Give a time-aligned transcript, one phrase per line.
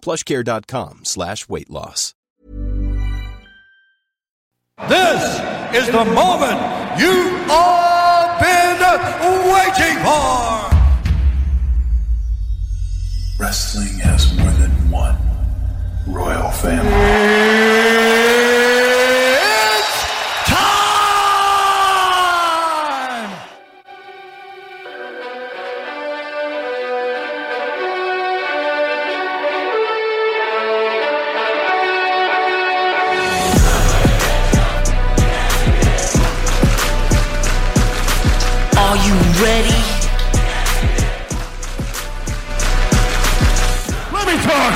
[0.00, 2.14] plushcare.com slash weight loss.
[4.88, 5.22] This
[5.74, 6.60] is the moment
[7.00, 8.78] you all been
[9.52, 10.70] waiting for.
[13.38, 15.16] Wrestling has more than one
[16.06, 16.88] royal family.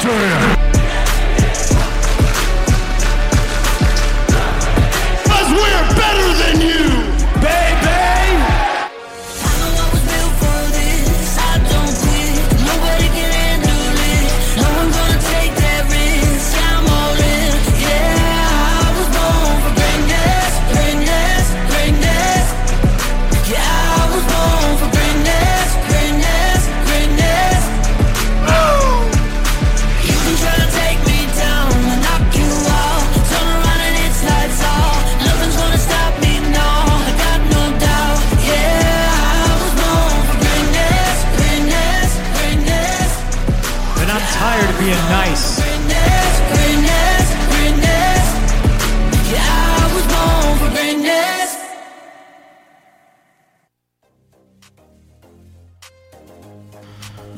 [0.05, 0.52] Me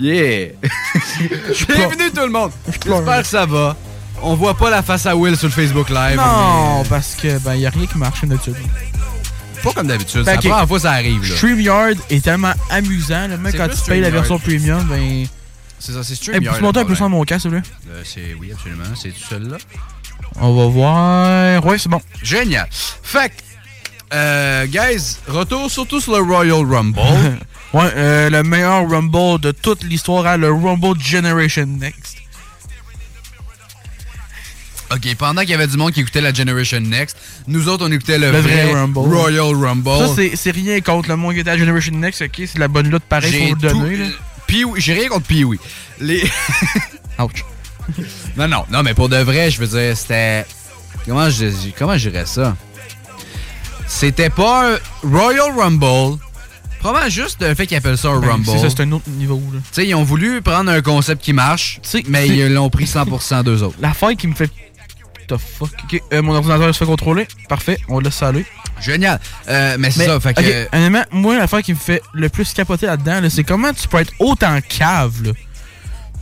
[0.04, 0.48] Yeah!
[1.66, 2.50] Bienvenue tout le monde!
[2.68, 3.74] J'espère que ça va.
[4.20, 6.18] On voit pas la face à Will sur le Facebook Live.
[6.18, 8.54] Non, parce que ben y a rien qui marche comme d'habitude.
[9.62, 10.24] Pas comme d'habitude.
[10.24, 10.44] Ben, C'est ok.
[10.44, 11.22] la première fois ça arrive.
[11.26, 11.36] Là.
[11.36, 15.24] StreamYard est tellement amusant, là, même quand tu payes la version premium, ben.
[15.78, 16.52] C'est ça, c'est Hey, StreamYard.
[16.54, 17.10] peux-tu monter un peu problème.
[17.18, 17.70] mon casque, s'il vous plaît?
[17.90, 18.84] Euh, c'est, oui, absolument.
[18.94, 19.56] C'est tout seul là.
[20.38, 21.64] On va voir.
[21.64, 22.02] Ouais, c'est bon.
[22.22, 22.68] Génial.
[22.70, 23.32] Fait
[24.14, 26.98] euh, guys, retour surtout sur le Royal Rumble.
[27.72, 32.16] ouais, euh, le meilleur Rumble de toute l'histoire, hein, le Rumble Generation Next.
[34.92, 37.16] OK, pendant qu'il y avait du monde qui écoutait la Generation Next,
[37.48, 38.98] nous autres, on écoutait le, Le vrai, vrai Rumble.
[38.98, 40.06] Royal Rumble.
[40.14, 42.42] Ça, c'est- rien contre le monde qui était à Generation Next, ok?
[42.46, 44.10] C'est la bonne lutte pareil, J'ai faut le donner.
[44.46, 45.58] tout- J'ai rien contre Pee-Wee.
[46.00, 46.22] Les...
[47.18, 47.44] Ouch.
[48.36, 50.44] Non, non, non, mais pour de vrai, je veux dire, c'était.
[51.06, 51.46] Comment je,
[51.76, 52.56] comment je dirais ça?
[53.94, 54.78] C'était pas un
[55.08, 56.18] Royal Rumble.
[56.80, 58.46] Probablement juste le fait qu'ils appellent ça un Ben, Rumble.
[58.46, 59.40] c'est ça, c'est un autre niveau.
[59.52, 63.44] Tu sais, ils ont voulu prendre un concept qui marche, mais ils l'ont pris 100%
[63.44, 63.76] d'eux autres.
[63.80, 64.50] L'affaire qui me fait.
[65.28, 65.70] The fuck?
[66.12, 67.28] Euh, mon ordinateur se fait contrôler.
[67.48, 68.44] Parfait, on laisse ça aller.
[68.80, 69.20] Génial.
[69.48, 70.40] Euh, mais c'est ça, fait que.
[70.40, 73.86] ok, honnêtement, moi, l'affaire qui me fait le plus capoter là-dedans, là, c'est comment tu
[73.86, 75.30] peux être autant cave, là,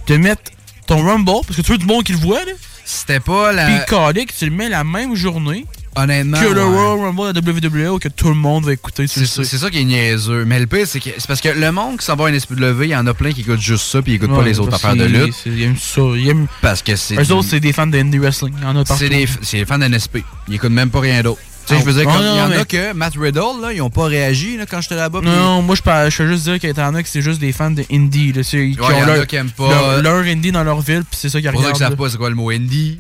[0.09, 0.43] de mettre
[0.87, 2.53] ton Rumble, parce que tu veux du monde qui le voit, là.
[2.85, 3.65] C'était pas la.
[3.65, 5.65] Puis calique, tu le mets la même journée
[5.95, 6.41] Honnêtement.
[6.41, 6.65] que le.
[6.65, 9.07] Royal Rumble de WWE que tout le monde va écouter.
[9.07, 10.45] C'est ça, ça qui est niaiseux.
[10.45, 12.39] Mais le pire, c'est que c'est parce que le monde qui s'en va à une
[12.39, 14.59] SPW, il y en a plein qui écoutent juste ça, puis ils écoutent pas les
[14.59, 15.35] autres affaires de qu'ils- lutte.
[15.47, 16.03] Ils aiment ça.
[16.17, 16.47] Ils aiment...
[16.61, 17.17] Parce que c'est.
[17.17, 18.55] Eux autres, c'est des fans de indie wrestling.
[18.59, 19.05] Il y en a partout.
[19.43, 20.19] C'est des, fans d'NSP.
[20.49, 21.41] Ils écoutent même pas rien d'autre.
[21.67, 23.81] Tu sais, je veux dire, Ah, il y en a que Matt Riddle, là, ils
[23.83, 25.21] ont pas réagi là, quand j'étais là-bas.
[25.21, 27.71] Non, moi je peux, juste dire qu'il y en a que c'est juste des fans
[27.71, 28.33] de indie.
[28.33, 31.79] Là, qui ont leur, indie dans leur ville, puis c'est ça qu'ils Pour ceux regardent.
[31.79, 32.99] qui savent pas c'est quoi le mot indie.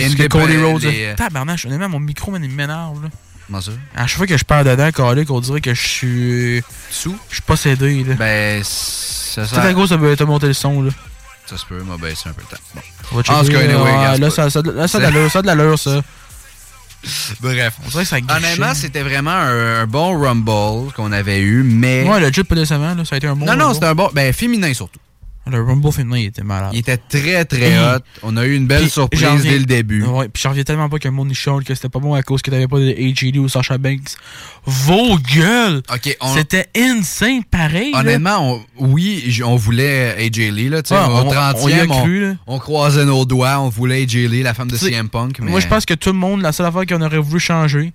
[0.00, 0.82] C'est ce que Cody Rhodes.
[0.82, 1.14] les- là.
[1.14, 3.02] Tabarnak, honnêtement, mon micro man, il m'énerve.
[3.02, 3.08] là.
[3.46, 3.72] Comment ça?
[3.94, 6.62] À chaque fois que je parle dedans, Calique, on dirait que je suis.
[6.90, 7.16] Sous?
[7.28, 8.04] Je suis possédé.
[8.04, 8.14] Là.
[8.14, 10.82] Ben, ça C'est à gros, ça peut te monter le son.
[10.82, 10.90] Là.
[11.46, 12.62] Ça se peut, m'a baissé un peu le temps.
[12.74, 12.80] Bon.
[13.12, 15.42] On va checker, anyway, là, ça, pas- ça, là, ça, a de l'allure, ça a
[15.42, 16.02] de l'allure, ça.
[17.40, 17.74] Bref.
[17.84, 18.34] On dirait que ça grichait.
[18.38, 22.08] Honnêtement, c'était vraiment un, un bon Rumble qu'on avait eu, mais.
[22.08, 22.64] Ouais, le jeu pas là.
[22.64, 23.44] Ça a été un bon.
[23.44, 23.74] non, non, Rumble.
[23.74, 24.10] c'était un bon.
[24.14, 25.00] Ben, féminin surtout.
[25.46, 26.70] Le Rumble féminin, il était malade.
[26.72, 27.98] Il était très, très hot.
[28.22, 30.02] On a eu une belle surprise reviens- dès le début.
[30.02, 32.22] Ouais, puis j'en reviens tellement pas que le monde chiale que c'était pas bon à
[32.22, 34.16] cause que t'avais pas de AJ Lee ou Sasha Banks.
[34.64, 35.82] Vos gueules!
[36.20, 37.92] On- C'était insane pareil.
[37.94, 40.68] Honnêtement, on- oui, on voulait AJ Lee.
[40.70, 42.34] Là, tu sais, Ouais, au on- 30e, on on, cru, là.
[42.46, 43.60] on croisait nos doigts.
[43.60, 45.40] On voulait AJ Lee, la femme de CM Punk.
[45.40, 45.50] Mais...
[45.50, 47.92] Moi, je pense que tout le monde, la seule affaire qu'on aurait voulu changer,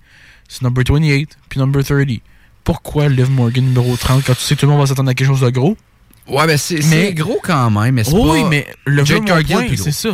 [0.48, 2.20] c'est number 28 puis number 30.
[2.62, 5.14] Pourquoi Liv Morgan numéro 30 quand tu sais que tout le monde va s'attendre à
[5.14, 5.76] quelque chose de gros?
[6.30, 8.18] Ouais, ben c'est Mais- gros quand même, mais c'est pas...
[8.18, 10.10] oui, mais le vrai Cargill c'est ça.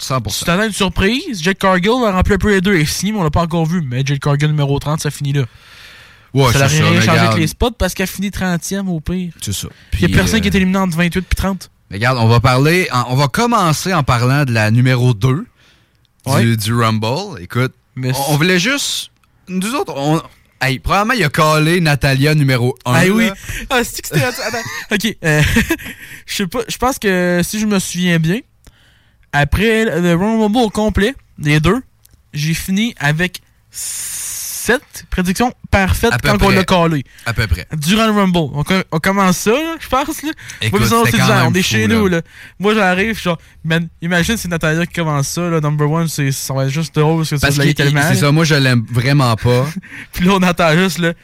[0.00, 0.38] 100%.
[0.38, 3.18] Tu t'attends une surprise, Jade Cargill va remplir un peu les deux et fini, mais
[3.18, 3.82] on l'a pas encore vu.
[3.82, 5.44] Mais Jade Cargill numéro 30, ça finit là.
[6.34, 7.26] Ouais, ça c'est n'a ça, rien changé regarde.
[7.28, 9.32] avec les spots parce qu'elle finit 30e au pire.
[9.40, 9.66] C'est ça.
[9.90, 11.70] Puis il Puis, y a personne euh, qui est éliminé entre 28 puis 30.
[11.90, 15.46] Regarde, on va parler, on va commencer en parlant de la numéro 2
[16.26, 16.42] Ouais.
[16.44, 17.40] du, du Rumble.
[17.40, 19.10] Écoute, Mais on, on voulait juste.
[19.48, 20.20] Nous autres, on.
[20.60, 22.92] Hey, probablement, il a collé Natalia numéro 1.
[22.92, 23.30] Ah oui.
[23.70, 24.24] Ah, c'est que c'était.
[24.24, 24.58] Attends,
[24.92, 25.16] ok.
[25.24, 25.42] euh,
[26.26, 26.60] je sais pas.
[26.68, 28.40] Je pense que si je me souviens bien,
[29.32, 31.80] après le Rumble au complet, les deux,
[32.32, 33.40] j'ai fini avec
[34.68, 37.02] 7 prédictions parfaites quand on l'a collé.
[37.24, 37.66] À peu près.
[37.74, 38.36] Durant le Rumble.
[38.52, 40.22] On, co- on commence ça, là, je pense.
[40.22, 40.30] Là.
[40.60, 40.92] Écoute, même
[41.46, 41.94] on est chez là.
[41.94, 42.06] nous.
[42.06, 42.20] Là.
[42.58, 45.48] Moi, j'arrive, genre, man, imagine c'est Natalia qui commence ça.
[45.48, 48.02] Là, number one, c'est, ça va être juste drôle parce que ça Parce être tellement.
[48.02, 48.20] c'est là.
[48.20, 49.66] ça, moi, je l'aime vraiment pas.
[50.12, 51.14] Puis là, on entend juste juste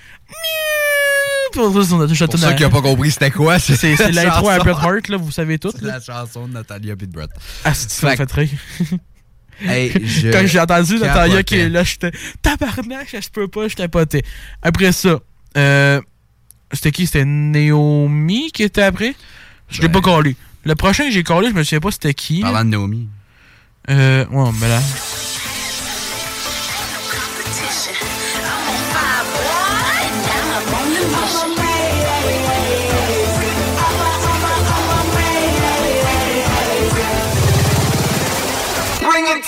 [1.53, 4.59] Pour ceux qui n'ont pas compris c'était quoi, c'est l'intro à.
[4.59, 5.71] Bret Hart, là, vous savez tout.
[5.75, 5.99] C'est Là.
[5.99, 7.29] la chanson de Natalia et de Bret.
[7.63, 8.49] Ah, c'est ça fait rire.
[9.63, 11.45] Hey, je Quand j'ai entendu Natalia capotais.
[11.45, 12.11] qui est là, j'étais
[12.43, 14.23] tabarnak, je peux pas, je capotais.
[14.63, 15.21] Après ça,
[15.57, 16.01] euh,
[16.73, 17.07] c'était qui?
[17.07, 19.15] C'était Naomi qui était après?
[19.69, 20.01] Je l'ai Ben.
[20.01, 20.37] pas collé.
[20.65, 22.41] Le prochain que j'ai collé, je me souviens pas c'était qui.
[22.41, 23.09] Parlant de Naomi.
[23.91, 24.81] Euh, ouais, mais là.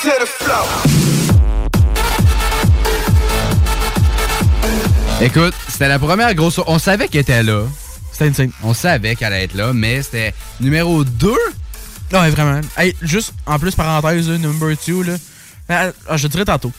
[0.06, 0.62] To the flow.
[5.20, 6.61] Écoute, c'était la première grosse.
[6.69, 7.64] On savait qu'elle était là.
[8.12, 8.53] C'était insane.
[8.62, 11.29] On savait qu'elle allait être là, mais c'était numéro 2.
[12.12, 12.61] Non, mais vraiment.
[12.76, 15.14] Hey, juste, en plus, parenthèse, là, number 2, là.
[15.69, 16.70] Ben, ah, je te dirai tantôt.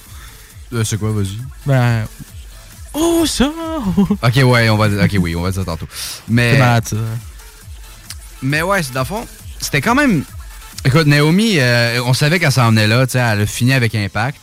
[0.72, 1.38] Euh, c'est quoi, vas-y?
[1.66, 2.06] Ben.
[2.94, 3.52] Oh, ça!
[4.24, 5.04] Ok, ouais, on va dire.
[5.04, 5.88] Ok, oui, on va dire tantôt.
[6.30, 6.54] Mais.
[6.54, 6.96] C'est malade, ça.
[8.42, 9.28] Mais ouais, c'est dans le fond,
[9.60, 10.24] c'était quand même.
[10.86, 13.94] Écoute, Naomi, euh, on savait qu'elle s'en venait là, tu sais, elle a fini avec
[13.94, 14.38] Impact.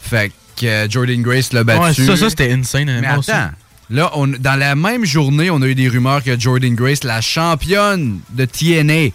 [0.00, 2.02] Fait que euh, Jordan Grace l'a battu.
[2.02, 3.30] Ouais, ça, ça c'était insane, Mais aussi.
[3.30, 3.50] attends,
[3.90, 7.20] là, on, dans la même journée, on a eu des rumeurs que Jordan Grace, la
[7.20, 9.10] championne de TNA.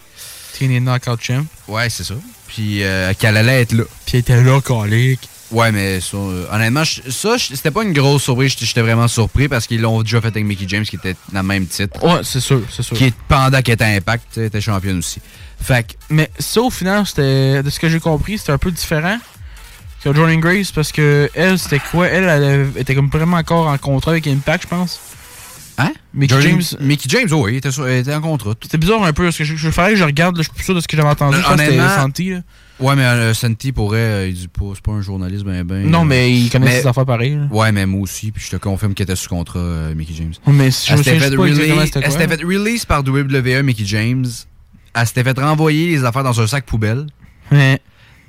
[0.58, 1.46] TNA Knockout Champ.
[1.68, 2.14] Ouais, c'est ça.
[2.48, 3.84] Puis euh, qu'elle allait être là.
[4.04, 5.29] Puis elle était là, colique.
[5.50, 8.54] Ouais, mais ça, euh, honnêtement, je- ça, je- c'était pas une grosse surprise.
[8.58, 11.46] J'étais- vraiment surpris parce qu'ils l'ont déjà fait avec Mickey James, qui était dans le
[11.46, 12.02] même titre.
[12.04, 12.96] Ouais, c'est sûr, c'est sûr.
[12.96, 15.20] Qui est pendant qu'elle était à Impact, était championne aussi.
[15.60, 17.62] Fait que, Mais ça, au final, c'était.
[17.62, 19.18] De ce que j'ai compris, c'était un peu différent
[20.02, 22.06] que Jordan Grace parce que elle, c'était quoi?
[22.08, 24.98] Elle, elle était comme vraiment encore en contrat avec Impact, je pense.
[25.78, 25.92] hein?
[26.14, 26.78] Mickey Jordan- James.
[26.80, 28.52] Mickey James, oh oui, il était, sur- il était en contrat.
[28.62, 29.24] C'était bizarre un peu.
[29.24, 30.88] Parce que je, je ferais que je regarde, là, je suis plus sûr de ce
[30.88, 31.36] que j'avais entendu.
[31.36, 32.42] Euh, Je pense que
[32.80, 35.88] Ouais, mais euh, Santi pourrait, euh, il dit pas, c'est pas un journaliste ben ben.
[35.90, 37.36] Non, euh, mais il connaît mais- ses affaires pareilles.
[37.36, 37.46] là.
[37.50, 40.32] Ouais, mais moi aussi, puis je te confirme qu'il était sous contrat, euh, Mickey James.
[40.46, 43.62] Mais si je Elle me souviens pas exactement c'était elle s'était fait release par WWE,
[43.62, 44.26] Mickey James.
[44.94, 47.06] Elle s'était fait renvoyer les affaires dans un sac poubelle.
[47.52, 47.78] Ouais.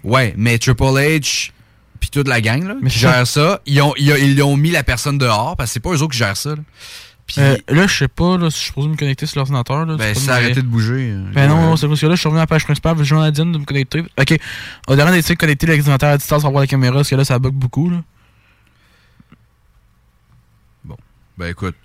[0.04, 1.52] Ouais, mais Triple H
[2.00, 3.12] puis toute la gang là, Mais qui ça.
[3.14, 5.80] gère ça, ils ont, ils, ont, ils ont mis la personne dehors parce que c'est
[5.80, 6.50] pas eux autres qui gèrent ça.
[6.52, 6.62] Là,
[7.34, 9.86] Puis, Euh, là, je sais pas là, si je suis supposé me connecter sur l'ordinateur.
[9.86, 11.12] ben, ça a de- arrêté de bouger.
[11.14, 13.16] euh, Ben non, c'est parce que là, je suis revenu à la page principale, je
[13.16, 14.04] viens de me connecter.
[14.20, 14.38] Ok.
[14.88, 17.24] On devrait essayer de connecter l'ordinateur à distance pour voir la caméra, parce que là,
[17.26, 17.90] ça bug beaucoup.
[17.90, 17.98] Là.
[21.38, 21.76] Ben écoute.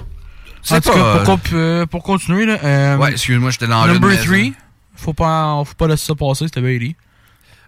[0.00, 0.04] En
[0.62, 1.18] C'est tout pas.
[1.18, 4.52] cas, pour, euh, pour continuer, là, euh, Ouais, excuse-moi, j'étais dans le Number 3,
[4.96, 6.96] faut pas, faut pas laisser ça passer, c'était Bailey.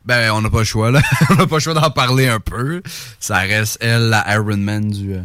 [0.05, 1.01] Ben, on n'a pas le choix, là.
[1.31, 2.83] on n'a pas le choix d'en parler un peu.
[3.21, 5.15] Ça reste, elle, la Iron Man du.
[5.15, 5.23] euh,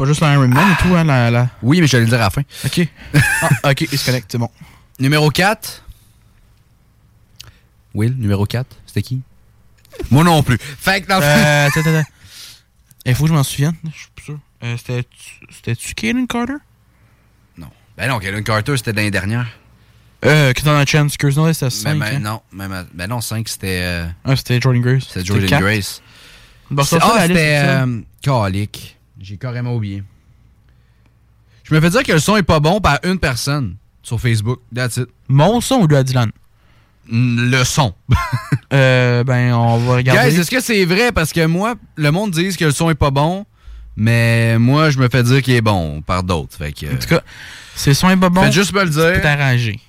[0.00, 1.30] Pas juste la Iron Man et tout, hein, la.
[1.30, 1.48] la...
[1.62, 2.40] Oui, mais je vais le dire à la fin.
[2.64, 2.88] Ok.
[3.62, 4.48] ah, ok, il se connecte, c'est bon.
[4.98, 5.84] Numéro 4.
[7.92, 9.20] Will, numéro 4, c'était qui?
[10.10, 10.56] Moi non plus.
[10.58, 12.08] Fait que dans Euh, attends, attends.
[13.04, 14.38] Il faut que je m'en souvienne, je suis plus sûr.
[14.62, 15.06] Euh, c'était-
[15.50, 16.54] C'était-tu Kaden Carter?
[17.96, 19.46] Ben non, Kevin Carter, c'était l'année dernière.
[20.24, 21.98] Euh, qui dans la chance, excuse moi c'était 5.
[21.98, 23.80] Ben, ben non, même ben non, 5, c'était.
[23.82, 25.04] euh, Ah, c'était Jordan Grace.
[25.08, 25.60] c'était Jordan.
[25.60, 26.00] Grace.
[26.70, 27.60] Bon, ah, c'était.
[27.62, 28.00] euh.
[29.20, 30.02] J'ai carrément oublié.
[31.64, 34.60] Je me fais dire que le son est pas bon par une personne sur Facebook.
[34.74, 35.08] That's it.
[35.28, 36.30] Mon son ou à Dylan?
[37.10, 37.94] Le son.
[38.72, 40.30] Euh, ben, on va regarder.
[40.30, 41.10] Guys, est-ce que c'est vrai?
[41.10, 43.44] Parce que moi, le monde dit que le son est pas bon,
[43.96, 46.56] Mais moi, je me fais dire qu'il est bon par d'autres.
[46.56, 46.86] Fait que.
[46.86, 47.20] En tout cas,
[47.74, 48.40] c'est son est pas bon.
[48.42, 49.22] Faites juste me le Tu peux dire.
[49.22, 49.80] t'arranger.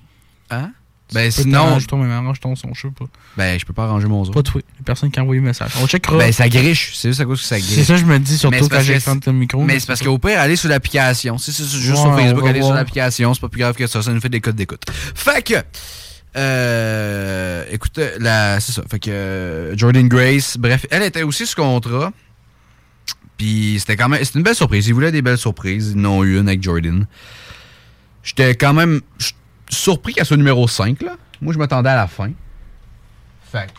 [0.50, 0.72] Hein?
[1.14, 3.06] Ben Tu sinon, t'arranger toi, mais arrange ton son, je sais pas.
[3.36, 4.32] ben je peux pas arranger mon son.
[4.32, 4.62] Pas toi.
[4.80, 5.72] Les personnes qui ont envoyé le message.
[5.82, 6.18] On checkera.
[6.18, 6.94] Ben ça griche.
[6.96, 7.74] C'est juste à cause que ça griche.
[7.74, 9.62] c'est ça, je me dis surtout quand j'ai ton micro.
[9.64, 11.38] Mais c'est parce qu'au pire, allez sur l'application.
[11.38, 13.34] Si c'est juste Ouais, sur Facebook, allez sur l'application.
[13.34, 14.02] C'est pas plus grave que ça.
[14.02, 14.84] Ça nous fait des codes d'écoute.
[15.16, 15.56] Fait que.
[16.38, 18.84] Euh, écoute, la, c'est ça.
[18.90, 22.14] Fait que euh, Jordan Grace, bref, elle était aussi sous contrat.
[23.38, 24.24] Puis c'était quand même.
[24.24, 24.88] C'était une belle surprise.
[24.88, 25.94] Ils voulaient des belles surprises.
[25.96, 27.06] Ils en ont eu une avec Jordan.
[28.24, 29.02] J'étais quand même
[29.72, 31.16] surpris qu'elle soit numéro 5, là.
[31.42, 32.32] Moi, je m'attendais à la fin.
[33.52, 33.70] Fait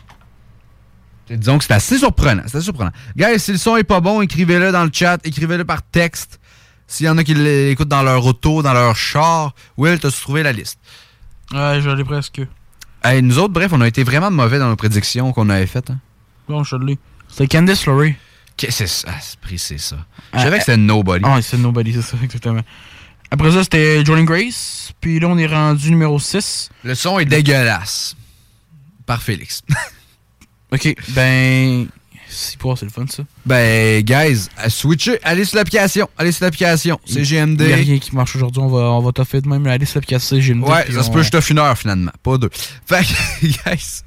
[1.31, 2.43] Disons que c'est assez surprenant.
[2.47, 2.91] C'est assez surprenant.
[3.17, 6.41] Guys, si le son est pas bon, écrivez-le dans le chat, écrivez-le par texte.
[6.87, 10.43] S'il y en a qui l'écoutent dans leur auto, dans leur char, Will, t'as trouvé
[10.43, 10.79] la liste?
[11.53, 12.43] Ouais, je l'ai presque.
[13.03, 15.91] Hey, nous autres, bref, on a été vraiment mauvais dans nos prédictions qu'on avait faites.
[15.91, 15.99] Hein.
[16.49, 16.99] Bon, je l'ai.
[17.29, 18.15] C'était Candice LeRae.
[18.57, 19.09] Qu'est-ce que c'est ça?
[19.11, 19.21] Ah,
[19.57, 19.97] c'est ça.
[19.97, 21.25] Je Ah, savais que c'était Nobody.
[21.27, 22.61] Ah, c'est Nobody, c'est ça, exactement.
[23.33, 24.93] Après ça, c'était Jordan Grace.
[25.01, 26.69] Puis là, on est rendu numéro 6.
[26.85, 28.15] Le son est dégueulasse.
[29.07, 29.63] Par Félix.
[30.75, 31.87] Ok, ben.
[32.31, 33.25] C'est pas, c'est le fun, ça.
[33.45, 35.19] ben, guys, à switcher.
[35.23, 36.09] Allez sur l'application.
[36.17, 36.99] Allez sur l'application.
[37.05, 37.61] C'est GMD.
[37.61, 38.63] Il n'y a rien qui marche aujourd'hui.
[38.63, 39.67] On va, on va t'offrir de même.
[39.67, 40.65] Allez sur l'application CGMD.
[40.67, 42.49] Ouais, ça se peut, je t'offre une heure finalement, pas deux.
[42.87, 44.01] Fait que, guys,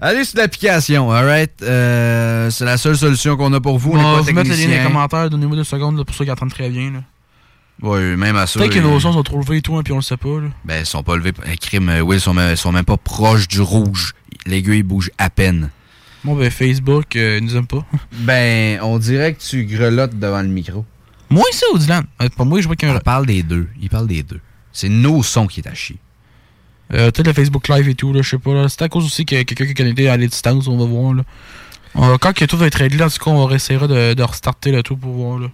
[0.00, 1.52] allez sur l'application, alright?
[1.62, 3.90] Euh, c'est la seule solution qu'on a pour vous.
[3.92, 5.28] On On va vous mettre le lien dans les commentaires.
[5.28, 6.92] Donnez-moi deux secondes là, pour ceux qui entendent très bien.
[6.92, 7.00] Là.
[7.82, 8.58] Ouais, même à ça.
[8.58, 10.40] Peut-être que nos sons sont trop élevés et tout, hein, puis on le sait pas.
[10.40, 10.48] Là.
[10.64, 11.32] Ben, ils sont pas levés.
[11.46, 14.14] Les crimes, euh, Will, ils sont, même- ils sont même pas proches du rouge.
[14.46, 15.70] L'aiguille bouge à peine.
[16.24, 17.84] Bon, ben, Facebook, euh, ils nous aiment pas.
[18.20, 20.84] Ben, on dirait que tu grelottes devant le micro.
[21.28, 22.94] moi, ça, ou Dylan Euh, Pas moi, je vois qu'un.
[22.94, 23.68] Il parle des deux.
[23.80, 24.40] Il parle des deux.
[24.72, 25.96] C'est nos sons qui est à chier.
[26.94, 28.54] Euh, Peut-être le Facebook Live et tout, là, je sais pas.
[28.54, 28.68] là.
[28.68, 31.12] C'est à cause aussi que quelqu'un qui est connecté à la distance, on va voir.
[31.14, 31.22] Là.
[31.94, 34.22] On va- quand que tout va être réglé, en tout cas, on essaiera de, de
[34.22, 35.38] restarter le tout pour voir.
[35.40, 35.48] Là.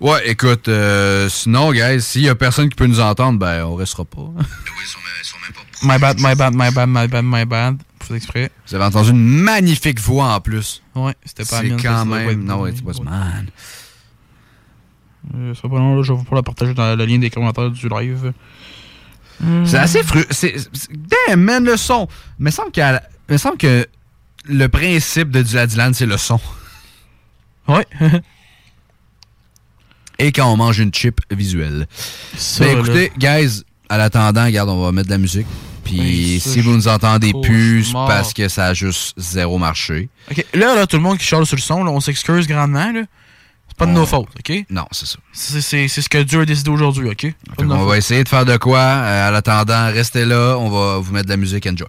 [0.00, 3.74] Ouais, écoute, euh, sinon, guys, s'il y a personne qui peut nous entendre, ben, on
[3.74, 4.22] restera pas.
[5.82, 7.78] My bad, my bad, my bad, my bad, my bad.
[8.06, 8.50] Faut exprès.
[8.68, 10.82] Vous avez entendu une magnifique voix en plus.
[10.94, 12.44] Ouais, c'était pas C'est quand même.
[12.44, 13.46] Non, it was mine.
[15.34, 17.30] Euh, ça va pas long, là, je vais pouvoir la partager dans le lien des
[17.30, 18.32] commentaires du live.
[19.64, 20.22] C'est assez fru.
[20.30, 20.90] c'est- c'est-
[21.28, 22.08] Damn, man, le son.
[22.38, 23.86] Il me semble, qu'à me semble que
[24.44, 26.38] le principe de Dylan, c'est le son.
[27.68, 27.86] Ouais.
[30.20, 31.86] Et quand on mange une chip visuelle.
[32.36, 32.80] Ça, Ben, là.
[32.80, 35.46] écoutez, guys, à l'attendant, regarde, on va mettre de la musique.
[35.82, 40.08] Puis Oui, ça, si vous nous entendez plus, parce que ça a juste zéro marché.
[40.30, 42.92] Ok, là, là, tout le monde qui charle sur le son, là, on s'excuse grandement.
[42.92, 43.00] Là.
[43.68, 44.64] C'est pas de On- nos fautes, ok?
[44.68, 45.16] Non, c'est ça.
[45.32, 47.32] C'est c'est- c'est ce que Dieu a décidé aujourd'hui, ok?
[47.58, 48.78] On va essayer de faire de quoi.
[48.78, 50.56] Euh, à l'attendant, restez là.
[50.58, 51.66] On va vous mettre de la musique.
[51.66, 51.88] Enjoy.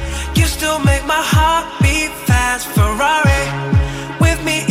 [0.41, 2.65] You still make my heart beat fast.
[2.73, 3.43] Ferrari
[4.19, 4.70] with me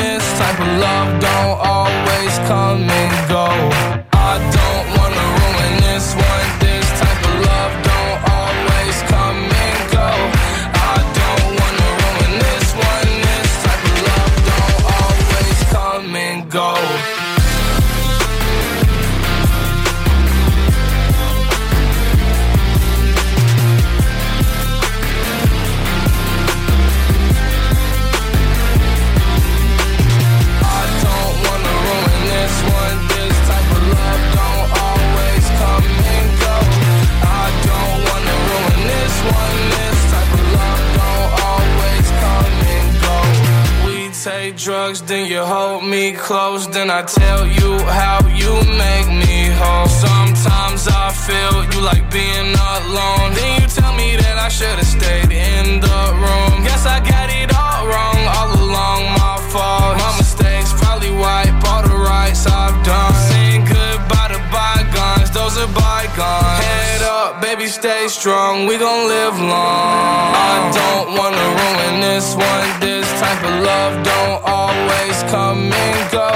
[46.81, 49.85] Then I tell you how you make me whole.
[49.85, 53.27] Sometimes I feel you like being alone.
[53.37, 56.65] Then you tell me that I should've stayed in the room.
[56.65, 59.93] Guess I got it all wrong all along, my fault.
[60.01, 63.13] My mistakes probably wipe all the rights I've done.
[63.29, 66.65] Saying goodbye to bygones, those are bygones.
[66.65, 68.65] Head up, baby, stay strong.
[68.65, 70.33] We gon' live long.
[70.51, 72.69] I don't wanna ruin this one.
[72.79, 76.31] This type of love don't always come and go.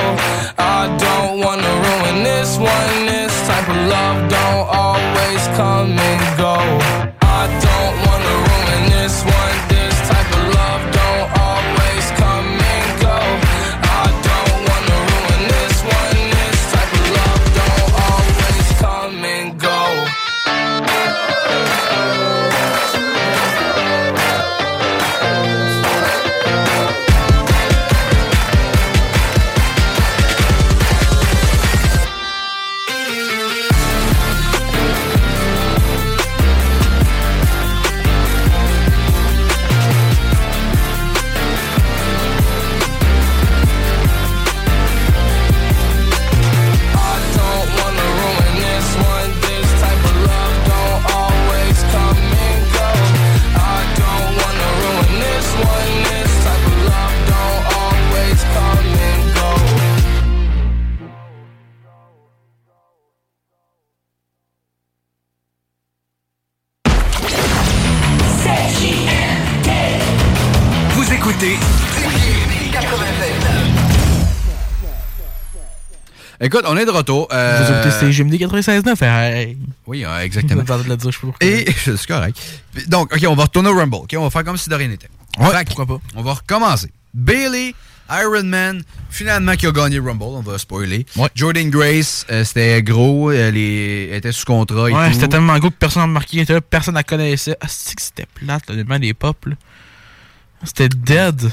[0.58, 3.06] I don't wanna ruin this one.
[3.06, 6.25] This type of love don't always come and go.
[76.46, 77.28] Écoute, on est de retour.
[77.34, 79.04] euh, Vous écoutez CGMD 96.9.
[79.04, 79.58] Hey.
[79.88, 80.62] Oui, euh, exactement.
[80.64, 81.18] De dire, je.
[81.46, 82.38] Et c'est correct.
[82.88, 83.96] Donc, OK, on va retourner au Rumble.
[83.96, 85.10] OK, on va faire comme si de rien n'était.
[85.40, 85.98] Ouais, Fait pourquoi pas.
[86.16, 86.92] On va recommencer.
[87.14, 87.74] Bailey,
[88.10, 91.06] Iron Man, finalement qui a gagné le Rumble, on va spoiler.
[91.16, 91.28] Ouais.
[91.34, 95.72] Jordan Grace, euh, c'était gros, elle, elle était sous contrat et Ouais, c'était tellement gros
[95.72, 96.40] que personne n'a remarqué.
[96.42, 97.58] était là, Personne la connaissait.
[97.60, 99.46] Ah, c'est que c'était plate, là, les pop.
[99.48, 99.56] là.
[100.64, 101.52] C'était dead.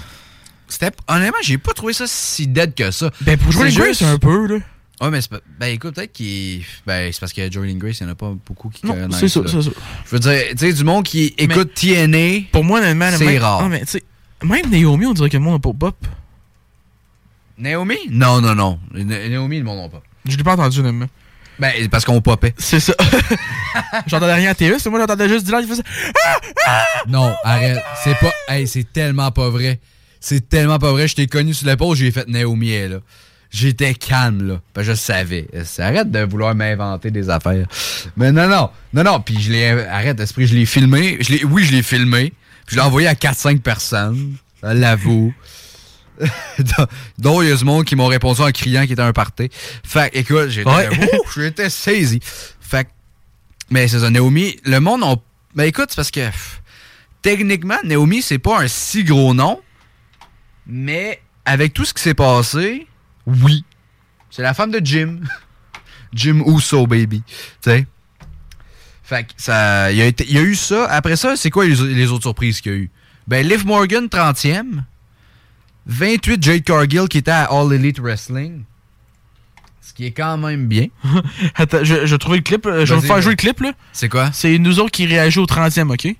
[0.69, 3.11] C'était honnêtement, j'ai pas trouvé ça si dead que ça.
[3.21, 4.57] Ben, pour jouer C'est Grace, juste- un peu, là.
[5.03, 8.05] Ouais, mais c'est pas- ben écoute, peut-être qu'il ben c'est parce que Jordan Grace, il
[8.05, 9.19] y en a pas beaucoup qui Non, connaissent.
[9.19, 9.71] c'est ça, c'est ça.
[10.07, 12.47] Je veux dire, tu sais du monde qui écoute TNA.
[12.53, 13.62] Pour moi, honnêtement, C'est même- rare.
[13.62, 14.03] Non, mais tu sais,
[14.45, 15.97] même Naomi, on dirait que le monde n'a pas pop.
[17.59, 17.97] Naomi?
[18.11, 18.79] Non, non, non.
[18.93, 20.03] Na- Naomi, le monde n'a pas.
[20.27, 21.09] Je l'ai pas entendu, honnêtement.
[21.59, 22.55] Ben parce qu'on popait.
[22.57, 22.95] C'est ça.
[24.07, 25.83] J'entendais rien à TV, c'est moi j'entendais juste Dylan qui faisait
[27.09, 27.79] Non, arrête.
[28.03, 28.33] C'est pas.
[28.49, 29.79] Hey, c'est tellement pas vrai.
[30.19, 31.09] C'est tellement pas vrai.
[31.09, 32.99] Je t'ai connu sur l'épaule, j'ai fait Naomi elle, là.
[33.53, 34.61] J'étais calme, là.
[34.75, 35.47] Ben, je savais.
[35.79, 37.67] Arrête de vouloir m'inventer des affaires.
[38.17, 38.71] Mais non, non.
[38.95, 39.21] Non, non.
[39.21, 39.67] Puis je l'ai.
[39.87, 41.19] Arrête, esprit, je l'ai filmé.
[41.21, 42.33] Je oui, je l'ai filmé.
[42.67, 44.37] Puis je l'ai envoyé à 4-5 personnes.
[44.62, 45.35] L'avoue.
[47.19, 49.51] Donc, il y a du monde qui m'ont répondu en criant qu'il était un party.
[49.85, 50.88] Fait que, écoute, j'étais Ouais.
[50.88, 52.21] Ouh, j'étais saisi.
[52.61, 52.88] Fait
[53.71, 55.21] mais c'est ça, Naomi, le monde, on...
[55.55, 56.62] Ben écoute, c'est parce que pff,
[57.23, 59.61] techniquement, Naomi, c'est pas un si gros nom,
[60.67, 62.87] mais avec tout ce qui s'est passé,
[63.27, 63.65] oui.
[64.31, 65.21] C'est la femme de Jim.
[66.15, 67.23] Jim Uso, baby.
[67.27, 67.87] Tu sais.
[69.03, 69.91] Fait que ça.
[69.93, 70.87] Il y, a y eu ça.
[70.91, 72.91] Après ça, c'est quoi les, les autres surprises qu'il y a eu?
[73.27, 74.83] Ben, Liv Morgan, 30e.
[75.87, 78.63] 28, Jade Cargill, qui était à All Elite Wrestling.
[79.81, 80.87] Ce qui est quand même bien.
[81.57, 82.67] Attends, je, le clip.
[82.67, 83.73] euh, Je vais vous faire jouer le clip, là.
[83.93, 84.31] C'est quoi?
[84.33, 86.15] C'est nous autres qui réagissons au 30e, OK?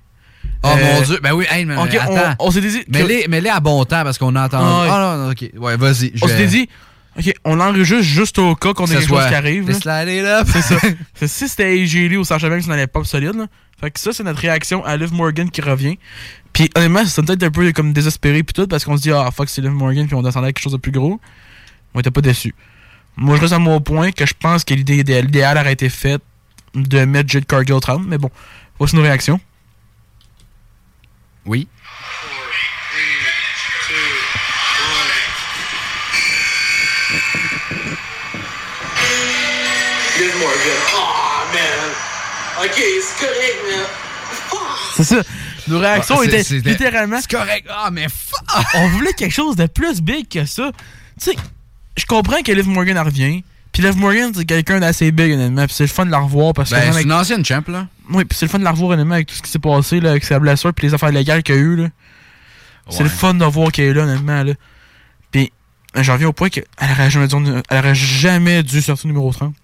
[0.65, 1.21] Oh Euh, mon dieu.
[1.23, 2.35] Ben oui, hey, mais OK, on- attends.
[2.41, 2.83] on, s'est dit.
[2.89, 4.65] Mais que- les, mais les à bon temps parce qu'on a entendu.
[4.67, 4.87] Ah.
[4.91, 5.51] Ah non, non, ok.
[5.57, 6.13] Ouais, vas-y.
[6.21, 6.69] On s'était dit,
[7.19, 9.69] OK, on l'enregistre juste au cas qu'on ait quelque chose qui arrive.
[9.69, 10.45] Là.
[10.47, 10.77] C'est ça.
[11.27, 13.35] Si c'était AJ Lee ou Sasha Banks, on allait pas solide.
[13.35, 13.47] Là.
[13.81, 15.99] Fait que ça, c'est notre réaction à Liv Morgan qui revient.
[16.53, 19.31] Puis honnêtement, ça peut-être un peu comme désespéré puis tout parce qu'on se dit, ah
[19.31, 21.21] fuck, c'est Liv Morgan, puis on descendait à quelque chose de plus gros.
[21.95, 22.55] On était pas déçus.
[23.17, 25.89] Moi, je reste à mon point que je pense que l'idée idéale l'idéal aurait été
[25.89, 26.23] faite
[26.75, 28.31] de mettre Jade Cargill au 30, mais bon,
[28.79, 29.39] voici nos réactions.
[31.45, 31.69] Oui.
[40.43, 40.81] Morgan.
[40.97, 42.65] Oh man.
[42.65, 43.87] Ok, c'est correct, man.
[44.97, 45.23] C'est ça.
[45.69, 47.19] Nos réactions Ah, étaient littéralement.
[47.21, 47.67] C'est correct.
[47.71, 48.65] Ah, mais fuck!
[48.75, 50.71] on voulait quelque chose de plus big que ça.
[51.21, 51.37] Tu sais,
[51.97, 53.45] je comprends que Liv Morgan elle revient.
[53.73, 55.65] Puis Liv Morgan, c'est quelqu'un d'assez big, honnêtement.
[55.67, 56.75] Puis c'est le fun de la revoir parce que.
[56.75, 57.87] Ben, c'est avec- une ancienne champ, là.
[58.11, 60.01] Oui, puis c'est le fun de la revoir, honnêtement, avec tout ce qui s'est passé,
[60.01, 61.89] là, avec sa blessure, puis les affaires légales qu'il y a eu, là.
[62.91, 64.53] C'est le fun de voir qu'elle est là, honnêtement, là.
[65.31, 65.51] Puis,
[65.95, 67.37] j'en reviens au point qu'elle aurait jamais dû,
[67.71, 69.55] elle aurait jamais dû sortir numéro 30.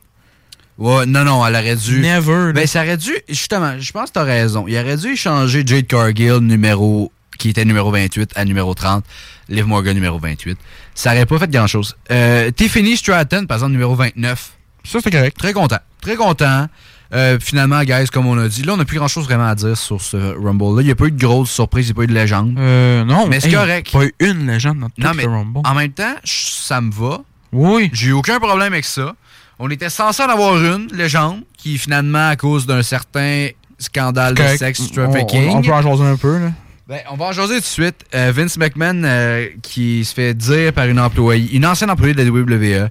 [0.79, 2.01] Ouais, non, non, elle aurait dû.
[2.01, 2.53] Never.
[2.53, 3.13] Ben, ça aurait dû.
[3.29, 4.67] Justement, je pense que t'as raison.
[4.69, 7.11] Il aurait dû échanger Jade Cargill, numéro.
[7.39, 9.05] qui était numéro 28, à numéro 30.
[9.49, 10.59] Liv Morgan, numéro 28.
[10.95, 11.97] Ça aurait pas fait grand-chose.
[12.11, 14.53] Euh, Tiffany Stratton, par exemple, numéro 29.
[14.85, 15.37] Ça, c'est correct.
[15.39, 15.79] Très content.
[16.01, 16.67] Très content.
[17.15, 19.77] Euh, finalement, guys, comme on a dit, là, on n'a plus grand-chose vraiment à dire
[19.79, 20.83] sur ce Rumble-là.
[20.83, 22.55] Il n'y a pas eu de grosses surprises, il n'y a pas eu de légende.
[22.59, 23.27] Euh, non.
[23.29, 23.93] Mais c'est hey, correct.
[23.93, 25.61] Pas eu une légende dans tout Non, mais le Rumble.
[25.65, 27.21] en même temps, je- ça me va.
[27.53, 27.89] Oui.
[27.95, 29.15] J'ai eu aucun problème avec ça.
[29.59, 34.43] On était censé en avoir une, légende, qui finalement, à cause d'un certain scandale de
[34.57, 35.49] sex On- trafficking.
[35.49, 36.53] On, on peut en jaser un peu, là.
[36.89, 37.97] Ben, on va en jaser tout de suite.
[38.15, 42.23] Euh, Vince McMahon, euh, qui se fait dire par une employée, une ancienne employée de
[42.23, 42.89] la WWE,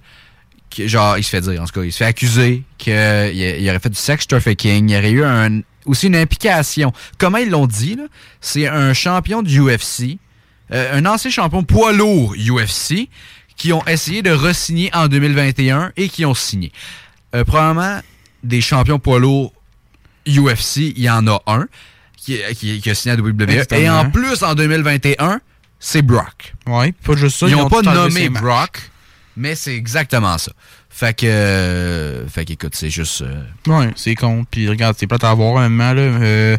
[0.69, 3.69] qui, genre, il se fait dire, en tout cas, il se fait accuser qu'il il
[3.69, 6.93] aurait fait du sex trafficking, il y aurait eu un, aussi une implication.
[7.17, 8.03] Comment ils l'ont dit, là?
[8.39, 10.19] C'est un champion du UFC,
[10.71, 13.09] euh, un ancien champion poids lourd UFC,
[13.57, 16.71] qui ont essayé de re-signer en 2021 et qui ont signé.
[17.35, 17.99] Euh, probablement,
[18.43, 19.51] des champions poids lourds
[20.27, 21.67] UFC, il y en a un
[22.15, 23.63] qui, qui- qui a signé à WWE.
[23.81, 25.39] Et en plus, en 2021,
[25.79, 26.53] c'est Brock.
[26.67, 27.47] Ouais, pas juste ça.
[27.47, 28.29] ils n'ont pas nommé.
[28.29, 28.89] Brock,
[29.35, 30.51] mais c'est exactement ça.
[30.89, 33.21] Fait que, euh, fait qu'écoute, c'est juste.
[33.21, 34.45] euh, Ouais, c'est con.
[34.49, 36.01] Puis regarde, c'est plate à voir, honnêtement, là.
[36.01, 36.57] Euh,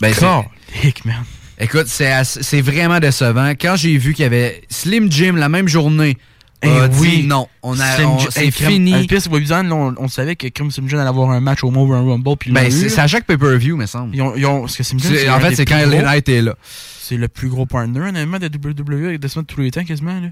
[0.00, 1.24] ben, c'est- man.
[1.60, 3.50] Écoute, c'est vraiment décevant.
[3.50, 6.16] Quand j'ai vu qu'il y avait Slim Jim la même journée,
[6.62, 7.22] Eh dit oui.
[7.26, 7.96] non, on a,
[8.30, 8.92] c'est Crème- fini.
[8.92, 9.30] Le pire, c'est
[9.72, 12.36] on, on savait que Kim Sim Jim allait avoir un match au Mobile Rumble.
[12.38, 14.14] Puis Ben, c'est à chaque pay-per-view, me semble.
[14.14, 16.54] Ils ont, ils ont- parce que en fait, c'est quand LA Knight est là.
[17.02, 19.84] C'est le plus gros partner, honnêtement, de WWE avec des semaines de tous les temps,
[19.84, 20.20] quasiment.
[20.20, 20.28] Là.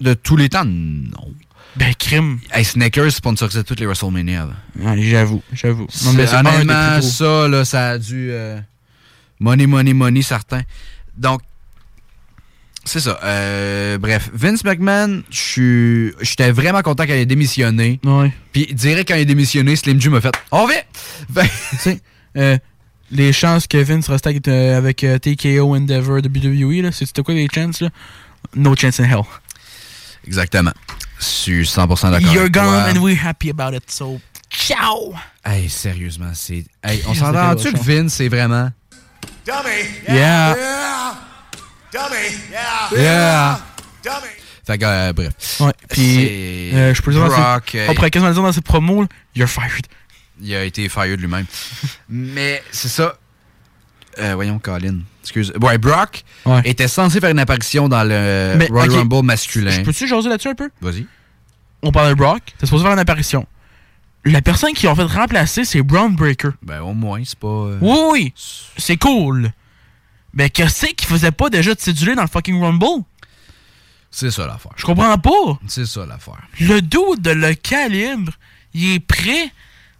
[0.00, 1.32] De tous les temps, non.
[1.76, 2.38] Ben, crime.
[2.52, 4.48] Hey, Snickers sponsorisait toutes les WrestleMania.
[4.80, 5.86] Ouais, j'avoue, j'avoue.
[6.06, 8.28] Honnêtement, ça, là, ça a dû.
[8.30, 8.60] euh,
[9.44, 10.62] money, money, money, certain.
[11.16, 11.40] Donc,
[12.84, 13.18] c'est ça.
[13.22, 18.00] Euh, bref, Vince McMahon, je suis- j'étais vraiment content qu'elle ait démissionné.
[18.04, 18.32] Ouais.
[18.52, 20.82] Puis, direct quand il a démissionné, Slim Jim m'a fait On vient
[21.30, 22.00] Ben, tu sais,
[22.36, 22.58] euh,
[23.10, 27.48] les chances que Vince reste avec, euh, avec TKO Endeavor de WWE, c'était quoi les
[27.54, 27.88] chances, là?
[28.54, 29.22] No chance in hell.
[30.26, 30.72] Exactement.
[31.18, 32.34] Je suis 100% d'accord.
[32.34, 35.14] You're gone and we're happy about it, so ciao!
[35.44, 36.64] Hey, sérieusement, c'est.
[36.82, 38.70] Hey, on s'entend-tu que Vince, c'est vraiment.
[39.46, 39.88] Dummy.
[40.08, 40.56] Yeah.
[40.56, 41.14] Yeah.
[41.92, 42.36] Dummy.
[42.50, 42.98] Yeah.
[43.02, 43.60] Yeah.
[44.02, 44.30] Dummy.
[44.66, 45.32] Fait que, euh, bref.
[45.60, 48.42] Ouais, puis euh, je peux dire, dans Brock, ses- euh, on pourrait quasiment le dire
[48.42, 49.86] dans promos, là, you're fired.
[50.40, 51.44] Il a été fired lui-même.
[52.08, 53.18] Mais c'est ça.
[54.18, 55.00] Euh, voyons, Colin.
[55.22, 55.52] Excuse.
[55.60, 56.62] Ouais, Brock Ouais.
[56.64, 59.70] était censé faire une apparition dans le Mais, Royal Rumble masculin.
[59.70, 60.70] Je peux-tu jaser là-dessus un peu?
[60.80, 61.06] Vas-y.
[61.82, 63.46] On parle de Brock, t'es supposé faire une apparition.
[64.24, 66.50] La personne qui ont fait remplacer, c'est Brown Breaker.
[66.62, 67.46] Ben, au moins, c'est pas.
[67.48, 68.32] euh, Oui, oui,
[68.78, 69.52] c'est cool.
[70.32, 73.04] Mais qu'est-ce qu'il faisait pas déjà de cédulé dans le fucking Rumble?
[74.10, 74.72] C'est ça l'affaire.
[74.76, 75.58] Je comprends pas.
[75.66, 76.42] C'est ça l'affaire.
[76.60, 78.32] Le dos de le calibre,
[78.72, 79.50] il est prêt.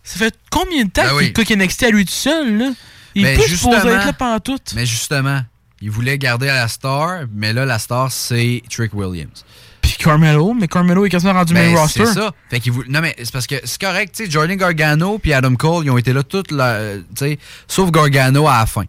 [0.02, 1.32] Ça fait combien de temps Ben qu'il oui.
[1.56, 2.70] NXT à lui tout seul, là?
[3.14, 3.44] Il Ben, peut
[3.88, 4.58] là pendant tout.
[4.74, 5.42] Mais justement,
[5.80, 9.44] il voulait garder la star, mais là, la star, c'est Trick Williams.
[9.84, 12.06] Puis Carmelo, mais Carmelo est quasiment rendu Ben, main roster.
[12.06, 12.32] C'est ça.
[12.50, 15.32] Fait qu'il voulait- Non, mais c'est parce que c'est correct, tu sais, Jordan Gargano puis
[15.32, 16.96] Adam Cole, ils ont été là toute la.
[16.96, 18.84] Tu sais, sauf Gargano à la fin.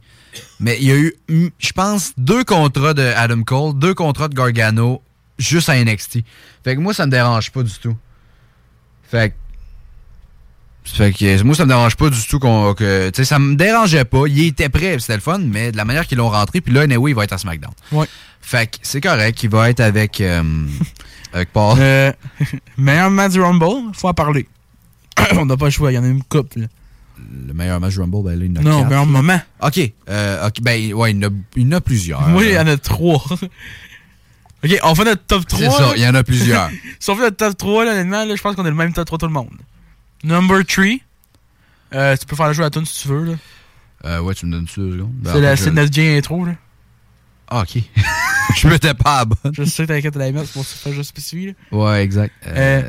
[0.59, 1.13] Mais il y a eu,
[1.59, 5.01] je pense, deux contrats de Adam Cole, deux contrats de Gargano,
[5.37, 6.19] juste à NXT.
[6.63, 7.95] Fait que moi, ça me dérange pas du tout.
[9.09, 9.35] Fait que.
[10.85, 13.09] Fait que moi, ça me dérange pas du tout qu'on, que.
[13.09, 14.23] Tu sais, ça me dérangeait pas.
[14.27, 16.81] Il était prêt, c'était le fun, mais de la manière qu'ils l'ont rentré, puis là,
[16.81, 17.73] anyway, il va être à SmackDown.
[17.91, 18.05] Ouais.
[18.41, 20.21] Fait que c'est correct, il va être avec.
[20.21, 20.43] euh,
[21.33, 21.77] avec Paul.
[21.79, 22.11] Euh,
[22.77, 24.47] meilleur match du Rumble, faut en parler.
[25.33, 26.55] On n'a pas le choix, il y en a une coupe.
[26.55, 26.67] Là.
[27.47, 29.41] Le meilleur match du Rumble, ben là, il y en a Non, quatre, meilleur moment.
[29.61, 32.29] Ok, euh, ok, ben, ouais, il y en a, il y en a plusieurs.
[32.35, 33.23] Oui, il y en a trois.
[34.63, 35.59] ok, on fait notre top 3.
[35.59, 36.69] C'est ça, il y en a plusieurs.
[36.99, 38.93] si on fait notre top 3, là, honnêtement, là, je pense qu'on est le même
[38.93, 39.49] top 3 tout le monde.
[40.25, 40.85] Number 3.
[41.93, 43.23] Euh, tu peux faire le jeu à la tune si tu veux.
[43.23, 43.33] là.
[44.05, 45.11] Euh, ouais, tu me donnes ça, deux secondes.
[45.13, 46.45] Ben, c'est je- notre game intro.
[46.45, 46.53] Là.
[47.47, 47.81] Ah, ok.
[48.55, 49.53] je me pas à la bonne.
[49.55, 51.47] Je sais, t'inquiète, la mettre, c'est pour ça que je spécifie.
[51.47, 51.53] là.
[51.71, 52.33] Ouais, exact.
[52.47, 52.81] Euh,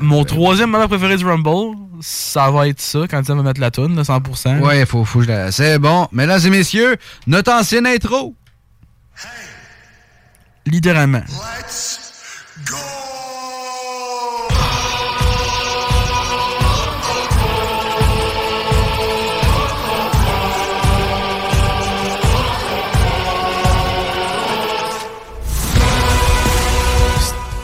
[0.00, 3.70] mon troisième moment préféré du Rumble, ça va être ça, quand tu vas mettre la
[3.70, 4.60] tune, là, 100%.
[4.60, 5.52] Ouais, faut, faut que je la...
[5.52, 6.08] C'est bon.
[6.12, 8.34] Mesdames et messieurs, notre ancienne intro.
[10.66, 11.22] Littéralement.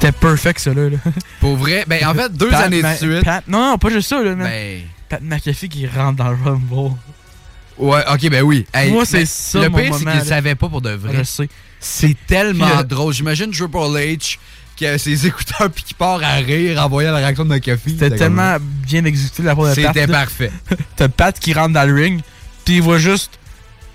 [0.01, 0.89] C'était perfect, ça, là.
[1.41, 3.25] Pour vrai, ben en fait, deux Pat années Ma- de suite.
[3.25, 4.35] Pat- Non, non, pas juste ça, là.
[4.35, 4.47] man.
[4.49, 6.95] Ben- Pat McAfee qui rentre dans le Rumble.
[7.77, 8.67] Ouais, ok, ben oui.
[8.73, 11.13] Hey, Moi, c'est ben, ça, Le pire, c'est qu'il savait pas pour de vrai.
[11.19, 11.49] Je sais.
[11.81, 13.13] C'est tellement Puis, euh, drôle.
[13.13, 14.39] J'imagine Triple H
[14.77, 17.91] qui a ses écouteurs puis qui part à rire en voyant la réaction de McAfee.
[17.99, 19.95] C'était tellement bien exécuté de la part de Pat.
[19.95, 20.53] C'était parfait.
[20.97, 22.21] T'as Pat qui rentre dans le ring,
[22.65, 23.33] puis il voit juste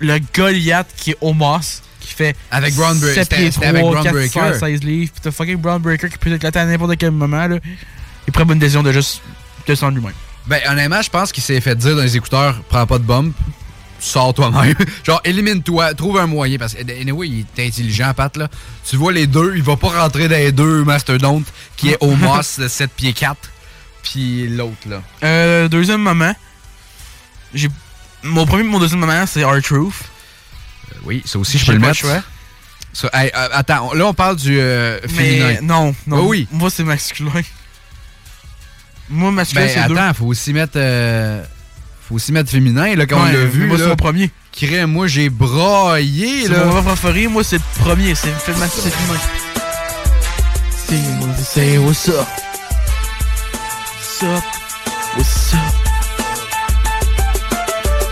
[0.00, 4.02] le Goliath qui est Omos, qui fait Avec Braun Bre- 7 c'était- avec 3, Braun
[4.04, 4.58] 4, Breaker.
[4.58, 7.58] 16 livres, puis t'as fucking Brown Breaker qui peut éclater à n'importe quel moment, là.
[8.26, 9.22] Il prend une décision de juste
[9.66, 10.12] descendre lui-même.
[10.46, 13.34] Ben, honnêtement, je pense qu'il s'est fait dire dans les écouteurs prends pas de bump,
[13.98, 14.74] sors toi-même.
[15.04, 16.58] Genre, élimine-toi, trouve un moyen.
[16.58, 18.48] Parce que, anyway, il est intelligent, Pat, là.
[18.88, 22.58] Tu vois les deux, il va pas rentrer dans les deux mastodontes, qui est Omos
[22.58, 23.36] de 7 pieds 4,
[24.04, 25.02] puis l'autre, là.
[25.24, 26.34] Euh, deuxième moment,
[27.54, 27.68] j'ai...
[28.22, 29.94] Mon premier mon deuxième moment, c'est R-Truth.
[31.04, 31.94] Oui, ça aussi, je peux le mettre.
[31.94, 32.22] choix.
[32.92, 35.46] Ça, hey, euh, attends, là, on parle du euh, féminin.
[35.48, 36.20] Mais non, non.
[36.22, 36.48] Oui, oui.
[36.50, 37.30] Moi, c'est masculin.
[39.10, 39.96] Moi, masculin, Ben, c'est deux.
[39.96, 40.72] attends, faut aussi mettre...
[40.76, 41.44] euh,
[42.08, 44.30] faut aussi mettre féminin, là, quand on Ouais, l'a vu, moi, c'est mon premier.
[44.52, 46.64] Crée, moi, j'ai braillé, C'est là.
[46.64, 48.14] mon préféré, moi, c'est le premier.
[48.14, 48.52] C'est le c'est
[48.90, 49.20] féminin.
[50.86, 52.26] C'est say what's up.
[53.98, 54.44] What's up?
[55.16, 55.60] What's up?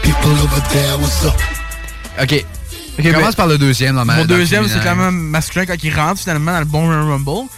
[0.03, 1.35] People over there, what's up?
[2.21, 2.45] OK.
[2.99, 5.95] Ok, Commence ben, par le deuxième ma Mon deuxième, c'est quand même masculin quand il
[5.95, 7.49] rentre finalement dans le bon Rumble.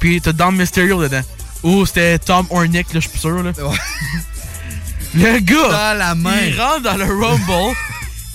[0.00, 1.22] Puis t'as Dom Mysterio dedans.
[1.62, 3.42] Ou c'était Tom Ornick, là, je suis plus sûr.
[3.42, 3.52] Là.
[5.14, 6.40] Le gars, Dans la main.
[6.46, 7.74] il rentre dans le Rumble.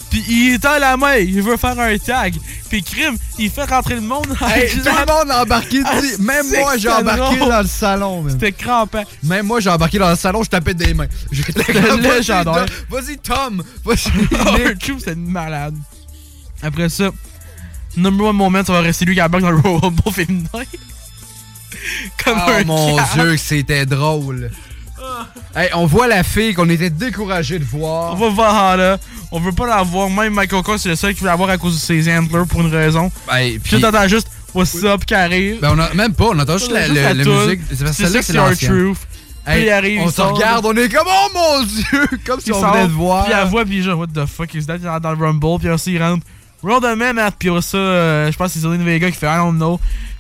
[0.10, 2.36] Puis il tend la main, il veut faire un tag.
[2.68, 4.28] Puis crime, il fait rentrer le monde.
[4.42, 5.82] Hey, tout le monde a embarqué.
[5.86, 8.26] Ah, Même moi, j'ai embarqué dans le salon.
[8.30, 9.04] C'était crampant.
[9.24, 11.08] Même moi, j'ai embarqué dans le salon, je tapais des mains.
[11.32, 12.66] J'étais légendaire.
[12.66, 13.64] Tom, Vas-y, Tom.
[13.86, 14.74] Vas-y.
[14.74, 15.76] R-Truth, c'est une malade.
[16.62, 17.10] Après ça,
[17.98, 20.50] number one moment, ça va rester lui qui embarque dans le Royal Rumble féminin.
[22.24, 24.52] Comme Oh un mon dieu, c'était drôle.
[25.56, 28.14] Hey, on voit la fille qu'on était découragé de voir.
[28.14, 28.98] On va voir là.
[29.32, 30.10] On veut pas la voir.
[30.10, 32.46] Même Michael Cole, c'est le seul qui veut la voir à cause de ses antlers
[32.48, 33.12] pour une raison.
[33.32, 35.60] Hey, Puis puis- t'entends juste What's up qui arrive.
[35.62, 37.62] Ben, on a, même pas, on entend juste la, musique.
[37.70, 38.68] C'est parce que C'est celle-là, ça, c'est.
[39.44, 42.08] Puis arrive, on se regarde, on est comme, oh mon dieu!
[42.26, 43.26] Comme si on venait de voir.
[43.26, 44.54] Puis elle voit, puis genre, what the fuck?
[44.54, 46.26] Il rentre dans le Rumble, puis aussi, il rentre.
[46.64, 49.38] Roll the man, puis ça, euh, je pense que c'est Zelina Vega qui fait I
[49.38, 49.80] don't know.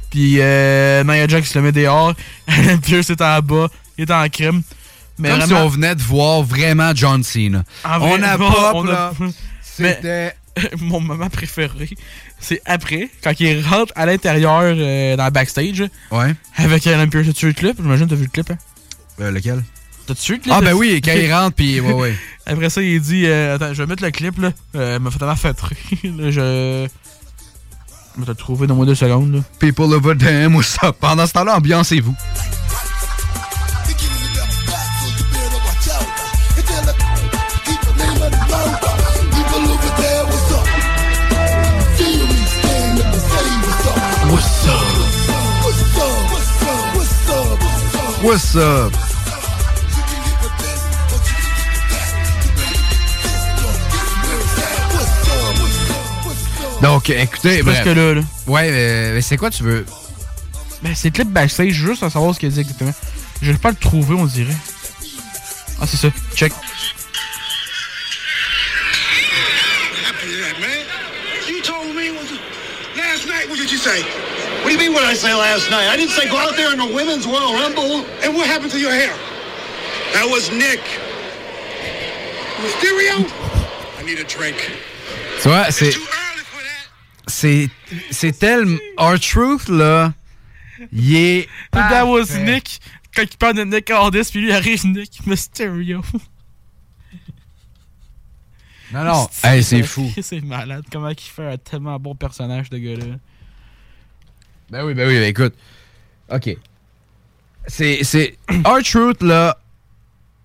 [0.10, 2.13] Puis euh, Nia Jax le met dehors.
[2.84, 4.62] Pierce est en bas, il est en crime.
[5.19, 7.63] Mais Comme si on venait de voir vraiment John Cena.
[7.86, 9.13] en on vrai, a on pop, a-
[9.62, 10.34] C'était...
[10.82, 11.89] mon moment préféré,
[12.39, 16.36] c'est après, quand il rentre à l'intérieur euh, dans le backstage Ouais.
[16.58, 17.27] avec Alan Pierce.
[17.27, 17.77] T'as-tu vu le clip?
[17.82, 18.58] J'imagine que t'as vu le clip, hein?
[19.21, 19.63] Euh, lequel?
[20.08, 20.54] T'as-tu vu le clip?
[20.56, 22.16] Ah, ben oui, quand il rentre, puis ouais, ouais.
[22.46, 24.52] Après ça, il dit euh, Attends, je vais mettre le clip là.
[24.76, 26.14] Euh, il m'a fait tellement fait rire.
[26.18, 26.88] là, je.
[28.18, 29.34] Je vais te trouver dans moins deux secondes.
[29.34, 29.40] Là.
[29.60, 30.98] People over there, what's up?
[31.00, 32.16] Pendant ce temps-là, ambiancez-vous.
[44.30, 45.02] What's up?
[48.24, 49.11] What's up?
[56.82, 57.76] Donc, écoutez, bref.
[57.76, 58.22] Parce que là, là.
[58.48, 58.72] Ouais,
[59.13, 59.86] mais c'est quoi tu veux?
[60.82, 62.94] Ben, c'est clip backstage, juste à savoir ce qu'il dit exactement.
[63.41, 64.56] Je vais pas le trouver, on dirait.
[65.80, 66.10] Ah, c'est ça.
[66.36, 66.54] Check.
[73.50, 74.02] What did you say?
[74.63, 75.88] What do you mean what I say last night?
[75.89, 78.06] I didn't say go out there in the women's Royal Rumble.
[78.24, 79.13] And what happened to your hair?
[80.13, 80.80] That was Nick.
[82.62, 83.28] Mysterio?
[84.00, 84.56] I need a drink.
[85.41, 85.91] Tu vois, c'est...
[87.41, 87.69] C'est.
[88.12, 88.77] C'est tellement.
[88.99, 90.13] Our Truth, là.
[90.91, 91.47] Il est.
[91.71, 92.38] That was.
[92.38, 92.80] Nick.
[93.15, 96.01] Quand il parle de Nick Aldis, puis lui arrive Nick Mysterio.
[98.93, 99.30] Non, non.
[99.43, 100.12] Hey, c'est fou.
[100.21, 100.84] C'est malade.
[100.91, 103.15] Comment il fait un tellement bon personnage, de gars-là.
[104.69, 105.56] Ben oui, ben oui, ben écoute.
[106.30, 106.58] OK.
[107.67, 108.04] C'est.
[108.04, 108.38] C'est.
[108.65, 109.58] Our Truth, là.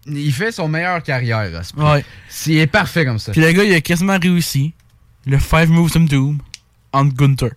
[0.06, 1.62] Il fait son meilleure carrière, là.
[1.76, 2.04] Ouais.
[2.46, 3.32] Il est parfait comme ça.
[3.32, 4.72] Puis le gars, il a quasiment réussi
[5.26, 6.38] le 5 Moves of Doom
[6.96, 7.50] en Gunther.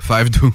[0.00, 0.52] Five Doom.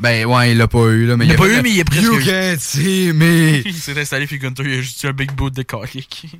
[0.00, 1.16] Ben ouais, il l'a pas eu, là.
[1.16, 3.62] Mais Il l'a a pas eu, mais il est presque You can't see me.
[3.66, 6.36] il s'est installé, puis Gunther, il a juste eu un big boot de colique.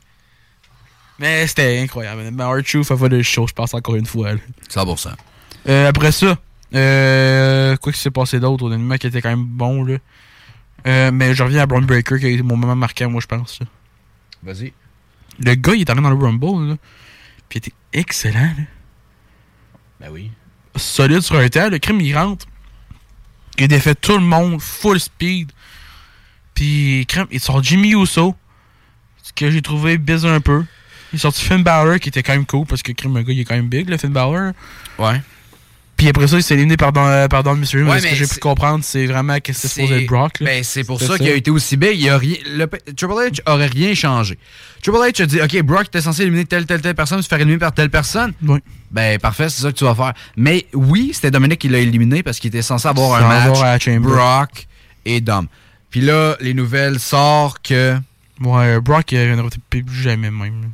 [1.20, 2.28] Mais c'était incroyable.
[2.32, 4.32] Mais R-Truth a fait le show, je pense, encore une fois.
[4.32, 4.40] là.
[4.68, 5.12] 100%.
[5.68, 6.36] Euh, après ça,
[6.74, 9.98] euh, quoi qu'il s'est passé d'autre, honnêtement, qui était quand même bon, là?
[10.88, 13.28] Euh, mais je reviens à Braun Breaker, qui a été mon moment marquant, moi, je
[13.28, 13.60] pense.
[14.42, 14.72] Vas-y.
[15.38, 16.76] Le gars, il est arrivé dans le Rumble, là.
[17.48, 18.64] Puis il était excellent, là.
[20.00, 20.32] Ben oui.
[20.76, 21.68] Solide sur un temps.
[21.70, 22.46] Le crime, il rentre.
[23.58, 25.52] Il défait tout le monde, full speed.
[26.54, 28.34] Puis, crème, il sort Jimmy Uso.
[29.22, 30.64] Ce que j'ai trouvé bizarre un peu.
[31.12, 33.32] Il est sorti Finn Balor, qui était quand même cool, parce que crime, le gars,
[33.32, 34.52] il est quand même big, le Finn Balor.
[34.98, 35.20] Ouais.
[35.96, 37.44] Puis après ça, il s'est éliminé par Don, euh, par.
[37.46, 40.40] Ouais, mais ce que j'ai pu comprendre, c'est vraiment que c'est supposé être Brock.
[40.40, 40.46] là.
[40.46, 41.98] Ben, c'est pour ça qu'il a été aussi big.
[42.00, 44.38] Il a rien, le- Triple H aurait rien changé.
[44.82, 47.38] Triple H a dit Ok, Brock, t'es censé éliminer telle, telle, telle personne, se faire
[47.38, 48.32] éliminer par telle personne.
[48.42, 48.58] Oui.
[48.90, 50.14] Ben, parfait, c'est ça que tu vas faire.
[50.36, 53.58] Mais oui, c'était Dominic qui l'a éliminé parce qu'il était censé avoir un match.
[53.58, 53.78] avoir.
[54.00, 54.66] Brock
[55.04, 55.46] et Dom.
[55.90, 57.96] Puis là, les nouvelles sortent que.
[58.40, 60.72] Ouais, Brock, il ne plus jamais même.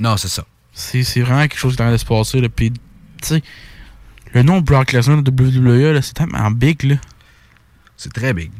[0.00, 0.44] Non, c'est ça.
[0.74, 2.48] C'est c'est vraiment quelque chose qui est en train de se passer.
[2.48, 2.78] Puis, tu
[3.22, 3.42] sais,
[4.34, 6.82] le nom de Brock Lesnar de WWE, c'est tellement big.
[6.84, 6.96] Là.
[7.96, 8.50] C'est très big.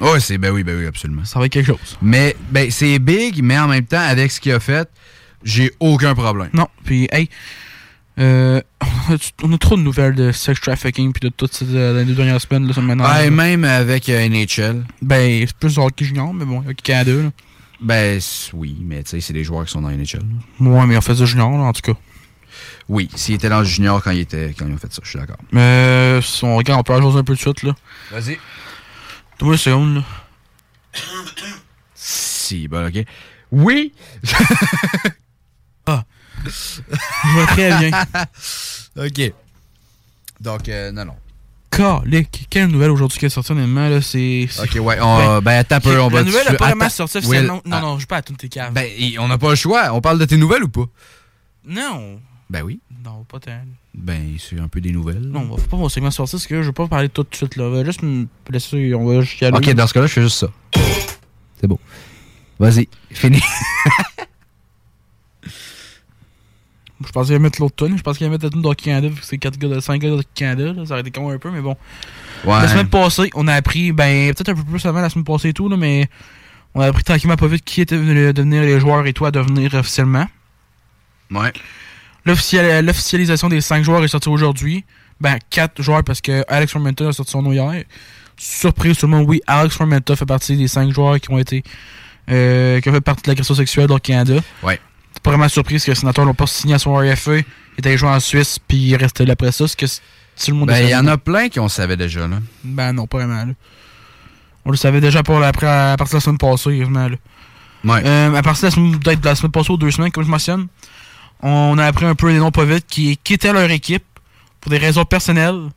[0.00, 0.38] Ouais, c'est.
[0.38, 1.24] Ben oui, ben oui, absolument.
[1.24, 1.98] Ça va être quelque chose.
[2.00, 4.88] Mais, ben, c'est big, mais en même temps, avec ce qu'il a fait,
[5.42, 6.50] j'ai aucun problème.
[6.52, 7.28] Non, puis, hey,
[8.18, 11.66] euh, on, a, on a trop de nouvelles de sex trafficking puis de toutes ces
[11.74, 12.66] euh, les deux dernières semaines.
[12.66, 14.84] Là, maintenant, Ouais, même avec euh, NHL.
[15.02, 17.12] Ben, c'est plus hockey junior, mais bon, avec Canada.
[17.12, 17.30] Là.
[17.80, 18.20] Ben
[18.54, 20.18] oui, mais tu sais, c'est des joueurs qui sont dans NHL.
[20.60, 20.66] là.
[20.68, 21.98] Ouais, mais on fait ça junior, là, en tout cas.
[22.88, 25.10] Oui, s'il était dans le junior quand il était quand ils ont fait ça, je
[25.10, 25.36] suis d'accord.
[25.52, 27.62] Mais si on regarde, on peut la jouer un peu de suite.
[27.62, 27.74] là.
[28.10, 28.38] Vas-y.
[29.38, 29.94] Donne-moi une seconde.
[29.96, 30.02] Là.
[31.94, 33.04] Si, ben ok.
[33.52, 33.92] Oui!
[35.86, 36.04] ah.
[36.44, 37.90] Je très bien.
[38.96, 39.32] ok.
[40.40, 41.16] Donc, euh, non, non.
[41.70, 44.48] Calique, quelle nouvelle aujourd'hui qui est sortie honnêtement là, c'est...
[44.62, 47.06] Ok, ouais, on- ben, attends un peu, on va La nouvelle n'a pas vraiment attends,
[47.06, 47.62] sorti Will, officiellement.
[47.66, 47.80] non, ah.
[47.80, 48.72] non, je pas à toutes tes caves.
[48.72, 49.92] Ben, on n'a pas le choix.
[49.92, 50.86] On parle de tes nouvelles ou pas?
[51.64, 52.20] non.
[52.50, 52.80] Ben oui.
[53.04, 53.60] Non, pas tant.
[53.94, 55.20] Ben, c'est un peu des nouvelles.
[55.20, 57.34] Non, on va pas mon segment sortir, parce que je vais pas parler tout de
[57.34, 57.64] suite là.
[57.64, 59.56] On va juste me laisser, on va juste y aller.
[59.56, 60.48] Ok, dans ce cas-là, je fais juste ça.
[61.60, 61.78] C'est beau.
[62.58, 63.40] Vas-y, fini.
[67.06, 67.96] Je pensais qu'il allait mettre l'autre tonne.
[67.96, 70.00] Je pensais qu'il allait mettre la tonne Canada, vu que c'est 4 gars de 5
[70.00, 70.72] gars de Canada.
[70.72, 70.84] là.
[70.84, 71.76] Ça aurait été con un peu, mais bon.
[72.44, 72.60] Ouais.
[72.60, 75.50] La semaine passée, on a appris, ben, peut-être un peu plus avant la semaine passée
[75.50, 76.08] et tout, là, mais
[76.74, 79.30] on a appris tranquillement pas vite qui était venu devenir les joueurs et tout à
[79.30, 80.26] devenir officiellement.
[81.30, 81.52] Ouais.
[82.28, 84.84] L'official- L'officialisation des 5 joueurs est sortie aujourd'hui.
[85.20, 87.84] Ben, 4 joueurs parce que Alex Fermenta a sorti son nom hier.
[88.36, 91.62] Surprise tout le monde, oui, Alex Fermenta fait partie des 5 joueurs qui ont été.
[92.30, 94.34] Euh, qui ont fait partie de l'agression sexuelle au Canada.
[94.62, 94.78] Ouais.
[95.14, 97.38] C'est pas vraiment surprise que les sénateurs l'ont pas signé à son RFA.
[97.38, 97.44] Il
[97.78, 99.66] est allé jouer en Suisse, puis il est resté là après ça.
[99.66, 102.28] Ce que tout le monde Ben, il y en a plein qui on savait déjà,
[102.28, 102.36] là.
[102.62, 103.44] Ben non, pas vraiment.
[103.46, 103.52] Là.
[104.66, 107.08] On le savait déjà pour la, après, à partir de la semaine passée, évidemment.
[107.08, 107.16] Là.
[107.84, 108.02] Ouais.
[108.04, 110.24] Euh, à partir de la semaine, peut-être de la semaine passée ou deux semaines, comme
[110.24, 110.66] je mentionne,
[111.42, 114.04] on a appris un peu les noms pas vite qui quittaient leur équipe
[114.60, 115.68] pour des raisons personnelles.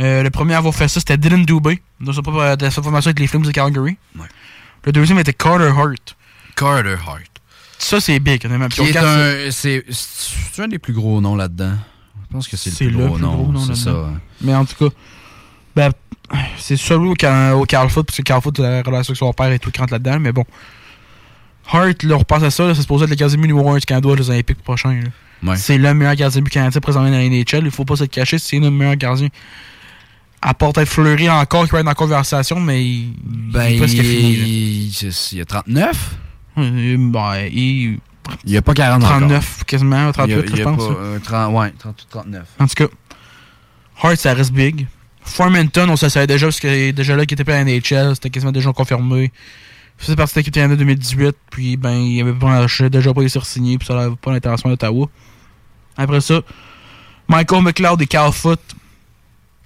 [0.00, 3.08] Euh, le premier à avoir fait ça, c'était Dylan Dubé, dans sa, de sa formation
[3.08, 3.96] avec les Flames de Calgary.
[4.18, 4.26] Ouais.
[4.84, 6.16] Le deuxième était Carter Hart.
[6.56, 7.22] Carter Hart.
[7.78, 8.68] Ça, c'est big, honnêtement.
[8.68, 9.46] Puis Qui on est regarde ça.
[9.48, 9.50] un.
[9.50, 11.74] C'est c'est un des plus gros noms là-dedans.
[12.28, 13.34] Je pense que c'est le C'est plus le gros plus nom.
[13.42, 13.92] gros nom c'est ça.
[13.92, 14.08] ouais.
[14.40, 14.94] Mais en tout cas,
[15.76, 15.90] ben,
[16.56, 17.14] c'est celui au,
[17.60, 19.70] au Carl Foot, parce que Carl Foot a la relation avec son père et tout
[19.70, 20.44] qui rentre là-dedans, mais bon.
[21.70, 23.86] Hart, là, on repasse à ça, là, c'est supposé être le gardien numéro 1 du
[23.86, 25.00] Canada aux Olympiques prochains.
[25.42, 25.56] Ouais.
[25.56, 28.08] C'est le meilleur gardien but canadien présentement dans la NHL, il faut pas se le
[28.08, 29.28] cacher, c'est le meilleur gardien.
[30.40, 33.14] À part peut-être Fleury encore qui va être dans la conversation, mais il,
[33.52, 34.32] Ben, il est presque il, fini.
[34.32, 36.16] il, il y a 39.
[36.58, 37.98] Euh, ben, il-
[38.44, 39.18] Il n'y a pas 40 encore.
[39.18, 40.76] 39 quasiment, 38 Il y a- là, il y je pense.
[40.76, 40.98] pas, là.
[41.00, 42.42] euh, 30 ouais, 38, 39.
[42.58, 42.86] En tout cas,
[44.02, 44.86] Hart, ça reste big.
[45.24, 47.64] Formanton, on se savait déjà parce qu'il est déjà là qui était pas à la
[47.64, 49.30] NHL, c'était quasiment déjà confirmé.
[50.02, 53.38] Il faisait partie de l'équipe Canada 2018, puis ben, il avait pas, déjà pas été
[53.44, 55.06] signé, puis ça n'avait pas l'intéressement d'Ottawa.
[55.96, 56.40] Après ça,
[57.28, 58.58] Michael McLeod et Cal Foot,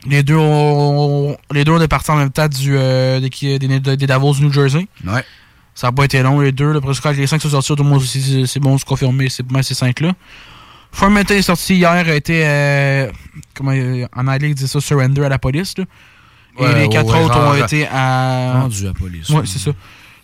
[0.07, 4.07] Les deux ont, les deux ont partis en même temps du, euh, des, des, des
[4.07, 4.87] Davos du New Jersey.
[5.07, 5.25] Ouais.
[5.75, 6.73] Ça n'a pas été long, les deux.
[6.75, 8.87] Là, parce que quand les cinq sont sortis, tout le monde aussi, c'est bon, c'est
[8.87, 10.13] confirmé, c'est ces cinq-là.
[10.93, 13.11] Farmington est sorti hier, a été, euh,
[13.55, 15.77] comment, euh, en anglais, ils disent ça, surrender à la police.
[15.79, 15.85] Là.
[16.59, 18.61] Et Ouais, les quatre ouais, autres ont été à.
[18.63, 19.43] rendu à la police, ouais.
[19.45, 19.71] c'est ça.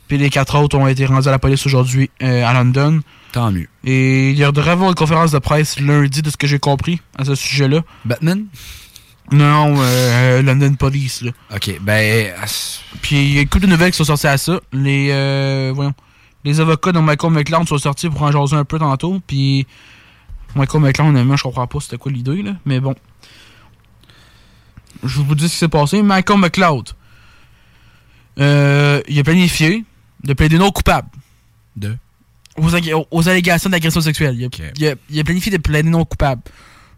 [0.09, 3.01] Puis les quatre autres ont été rendus à la police aujourd'hui euh, à London.
[3.33, 3.69] Tant mieux.
[3.85, 7.01] Et il y devrait avoir une conférence de presse lundi, de ce que j'ai compris,
[7.17, 7.81] à ce sujet-là.
[8.05, 8.47] Batman?
[9.31, 11.31] Non, euh, London Police, là.
[11.55, 12.35] Ok, ben.
[13.01, 14.61] Puis il y a couple de nouvelles qui sont sorties à ça.
[14.73, 15.95] Les, euh, voyons,
[16.45, 19.21] les avocats de Michael McLeod sont sortis pour en jaser un peu tantôt.
[19.27, 19.67] Puis
[20.55, 22.53] Michael McLeod, honnêtement, je comprends pas c'était quoi l'idée, là.
[22.67, 22.95] Mais bon.
[25.03, 26.03] Je vous dis ce qui s'est passé.
[26.03, 26.91] Michael McLeod,
[28.39, 29.85] euh, il a planifié
[30.25, 31.09] de plaider non coupable.
[31.77, 31.97] De?
[33.11, 34.35] Aux, allégations d'agression sexuelle.
[34.39, 36.43] Il a, il a- il a planifié de plaider non coupable.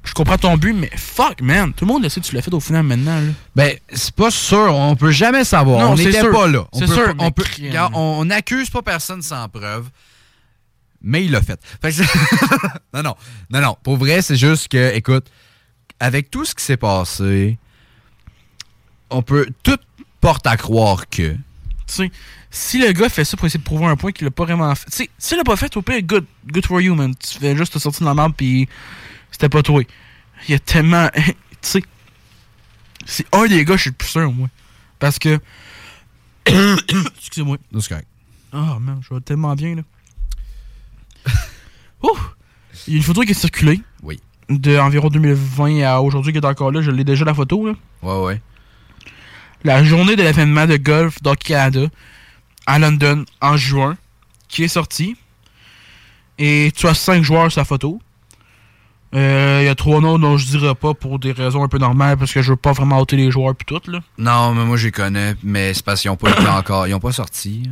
[0.03, 1.73] Je comprends ton but, mais fuck, man.
[1.73, 3.31] Tout le monde le sait que tu l'as fait au final maintenant, là.
[3.57, 4.75] Ben, c'est pas sûr.
[4.75, 5.81] On peut jamais savoir.
[5.87, 6.67] Non, on n'était pas là.
[6.73, 9.89] On C'est sûr, pas- on, peut, regarde, on n'accuse pas personne sans preuve.
[11.01, 11.59] Mais il l'a fait.
[11.81, 12.03] Fait que
[12.95, 13.15] non, non.
[13.51, 13.77] Non, non.
[13.83, 15.27] Pour vrai, c'est juste que, écoute,
[16.01, 17.59] avec tout ce qui s'est passé,
[19.11, 19.47] on peut.
[19.63, 19.79] Tout
[20.21, 21.33] porte à croire que.
[21.33, 21.39] Tu
[21.87, 22.11] sais,
[22.55, 24.73] si le gars fait ça pour essayer de prouver un point qu'il l'a pas vraiment
[24.77, 24.89] fait.
[24.89, 27.13] Tu sais, s'il l'a pas fait, au pire, good, good for you, man.
[27.17, 28.69] Tu fais juste te sortir de la merde pis
[29.33, 29.83] c'était pas toi.
[30.47, 31.09] Il y a tellement.
[31.15, 31.25] tu
[31.63, 31.83] sais,
[33.05, 34.49] c'est un des gars, je suis le plus sûr, moi.
[35.01, 35.41] Parce que.
[36.47, 37.57] Excusez-moi.
[37.73, 38.07] Non, c'est correct.
[38.53, 39.83] Oh, man, je vais tellement bien, là.
[42.05, 42.17] Ouh!
[42.87, 43.81] Il y a une photo qui est circulée.
[44.05, 44.21] Oui.
[44.49, 46.83] De environ 2020 à aujourd'hui qui est encore là.
[46.83, 47.75] Je l'ai déjà, la photo, là.
[48.03, 48.43] Ouais, ouais.
[49.65, 51.89] la journée de l'événement de golf d'Hockey Canada
[52.67, 53.97] à London en juin,
[54.49, 55.17] qui est sorti.
[56.39, 58.01] Et tu as cinq joueurs sur la photo.
[59.15, 61.79] Euh, Il y a trois noms dont je dirais pas pour des raisons un peu
[61.79, 64.01] normales parce que je veux pas vraiment ôter les joueurs puis tout là.
[64.19, 65.35] Non, mais moi, je les connais.
[65.45, 66.89] Mais c'est parce qu'ils n'ont pas été encore.
[66.89, 67.63] Ils n'ont pas sorti.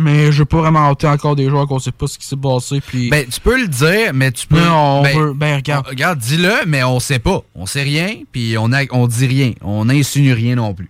[0.00, 2.36] Mais je veux pas vraiment ôter encore des joueurs qu'on sait pas ce qui s'est
[2.36, 3.10] passé puis.
[3.10, 4.60] Ben, tu peux le dire, mais tu peux.
[4.64, 5.84] Non, on ben, veut- ben, regarde.
[5.86, 7.42] on- regarde, dis-le, mais on sait pas.
[7.56, 9.52] On sait rien, puis on, a, on dit rien.
[9.60, 10.88] On n'insinue rien non plus.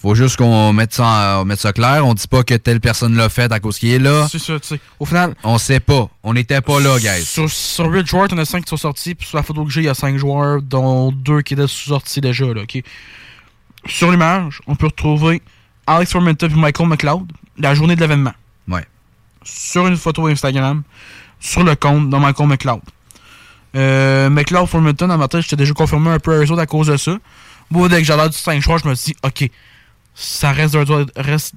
[0.00, 2.06] Faut juste qu'on mette ça, mette ça clair.
[2.06, 4.28] On dit pas que telle personne l'a fait à cause qu'il est là.
[4.30, 4.80] C'est ça, tu sais.
[5.00, 5.34] Au final.
[5.42, 6.08] On sait pas.
[6.22, 7.24] On n'était pas là, guys.
[7.24, 9.16] Sur, sur 8 joueurs, t'en as 5 qui sont sortis.
[9.16, 11.66] Puis sur la photo que j'ai, il y a 5 joueurs, dont 2 qui étaient
[11.66, 12.46] sortis déjà.
[12.46, 12.82] Là, ok?
[13.86, 15.42] Sur l'image, on peut retrouver
[15.86, 18.34] Alex Formenton et Michael McLeod la journée de l'événement.
[18.68, 18.84] Ouais.
[19.42, 20.82] Sur une photo Instagram,
[21.40, 22.80] sur le compte de Michael McLeod.
[23.74, 26.86] Euh, McLeod Formenton, en matin, j'étais déjà confirmé un peu à eux autres à cause
[26.86, 27.16] de ça.
[27.70, 29.50] Moi, dès que j'ai l'air du 5 joueurs, je me suis dit, ok,
[30.20, 30.76] ça reste,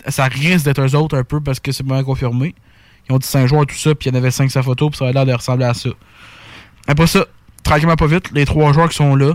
[0.08, 2.54] ça risque d'être eux autres un peu parce que c'est bien confirmé.
[3.10, 4.64] Ils ont dit 5 joueurs, tout ça, puis il y en avait 5 sur la
[4.64, 5.90] photo, puis ça avait l'air de ressembler à ça.
[6.88, 7.26] Après ça,
[7.64, 9.34] tranquillement pas vite, les trois joueurs qui sont là.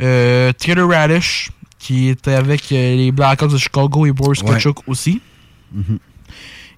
[0.00, 1.50] Euh, Taylor Radish,
[1.80, 4.50] qui était avec euh, les Blackhawks de Chicago et Boris Ouais.
[4.52, 5.20] Kachuk aussi.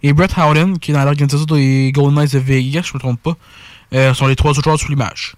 [0.03, 3.23] Et Brett Howden, qui est dans l'organisation des Golden Knights de Vegas, je me trompe
[3.23, 3.37] pas,
[3.95, 5.37] euh, sont les trois autres joueurs sur l'image.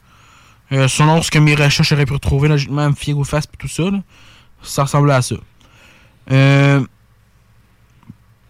[0.73, 3.57] Euh, selon ce que mes recherches auraient pu retrouver, logiquement, me fier aux faces et
[3.59, 3.99] tout ça, là,
[4.63, 5.35] ça ressemblait à ça.
[6.31, 6.85] Euh,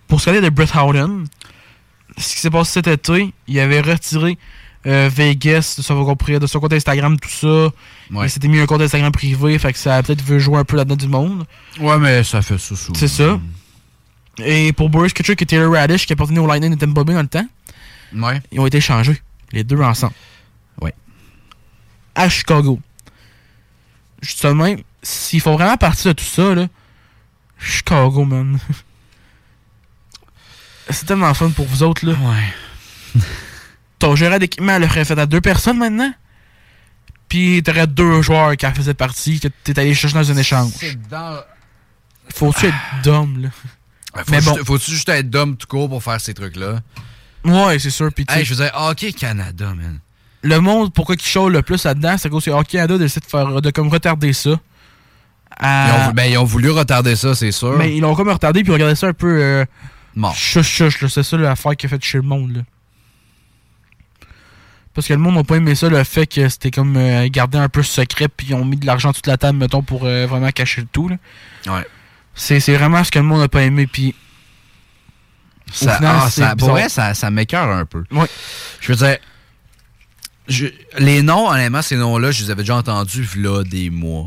[0.08, 1.26] pour ce qui est de Brett Howden,
[2.18, 4.38] ce qui s'est passé cet été, il avait retiré
[4.86, 7.70] euh, Vegas de son, compte- de son compte Instagram, tout ça.
[8.12, 8.26] Ouais.
[8.26, 10.64] Il s'était mis un compte Instagram privé, fait que ça a peut-être veut jouer un
[10.64, 11.44] peu là-dedans du monde.
[11.80, 12.98] Ouais, mais ça fait ça souvent.
[12.98, 13.40] C'est ça.
[14.38, 17.22] Et pour Boris Kachuk et Taylor Radish, qui appartenaient au Lightning de Tampa Bay dans
[17.22, 17.46] le temps,
[18.14, 18.40] Ouais.
[18.52, 19.20] ils ont été échangés,
[19.52, 20.12] les deux ensemble.
[20.80, 20.94] Ouais.
[22.14, 22.78] À Chicago.
[24.20, 26.66] Justement, s'ils font vraiment partie de tout ça, là,
[27.64, 28.58] Chicago, man.
[30.90, 32.12] C'est tellement fun pour vous autres, là.
[32.12, 33.20] Ouais.
[33.98, 36.12] Ton gérant d'équipement le ferait fait à deux personnes maintenant?
[37.28, 40.72] Puis t'aurais deux joueurs qui en faisaient partie, que t'es allé chercher dans un échange.
[40.76, 41.40] C'est dans.
[42.34, 43.48] Faut-tu être dumb, là?
[43.50, 44.56] Faut Mais bon.
[44.64, 46.80] Faut-tu juste être d'homme tout court pour faire ces trucs-là?
[47.44, 48.12] Ouais, c'est sûr.
[48.12, 49.98] Puis tu Hey, je dire, Hockey Canada, man.
[50.42, 53.60] le monde, pourquoi ils chiale le plus là-dedans, c'est qu'au Hockey Canada décide de faire
[53.60, 54.60] de comme retarder ça.
[55.58, 57.76] À- Ils, ont, ben, ils ont voulu retarder ça, c'est sûr.
[57.78, 59.64] Mais ils l'ont comme retardé puis regardé ça un peu euh,
[60.16, 60.34] Mort.
[60.34, 61.08] chuch chuch, là.
[61.08, 62.62] c'est ça l'affaire qui a fait chez le monde là.
[64.94, 67.58] Parce que le monde n'a pas aimé ça, le fait que c'était comme euh, gardé
[67.58, 70.26] un peu secret puis ils ont mis de l'argent toute la table, mettons, pour euh,
[70.26, 71.08] vraiment cacher le tout.
[71.08, 71.16] Là.
[71.66, 71.86] Ouais.
[72.34, 74.14] C'est, c'est vraiment ce que le monde n'a pas aimé puis
[75.72, 78.04] Ça, final, ah, ça, pour vrai, ça, ça m'écœure un peu.
[78.12, 78.26] Ouais.
[78.80, 79.16] Je veux dire,
[80.46, 80.66] je-
[80.98, 84.26] les noms, honnêtement, ces noms-là, je les avais déjà entendus là des mois.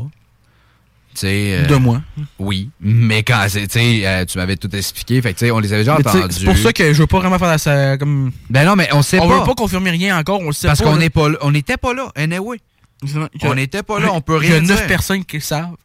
[1.26, 2.01] Euh, Deux mois.
[2.39, 6.26] Oui, mais quand euh, tu m'avais tout expliqué, fait que on les avait déjà entendus.
[6.32, 8.32] c'est pour ça que je veux pas vraiment faire ça comme.
[8.49, 9.39] Ben non, mais on sait on pas.
[9.39, 11.78] veut pas confirmer rien encore, on le sait parce qu'on n'est pas là- on n'était
[11.78, 12.59] pas là, anyway.
[13.03, 13.51] Exactement.
[13.51, 14.88] On n'était pas là, on peut Il y a rien neuf dire.
[14.88, 15.76] personnes qui le savent.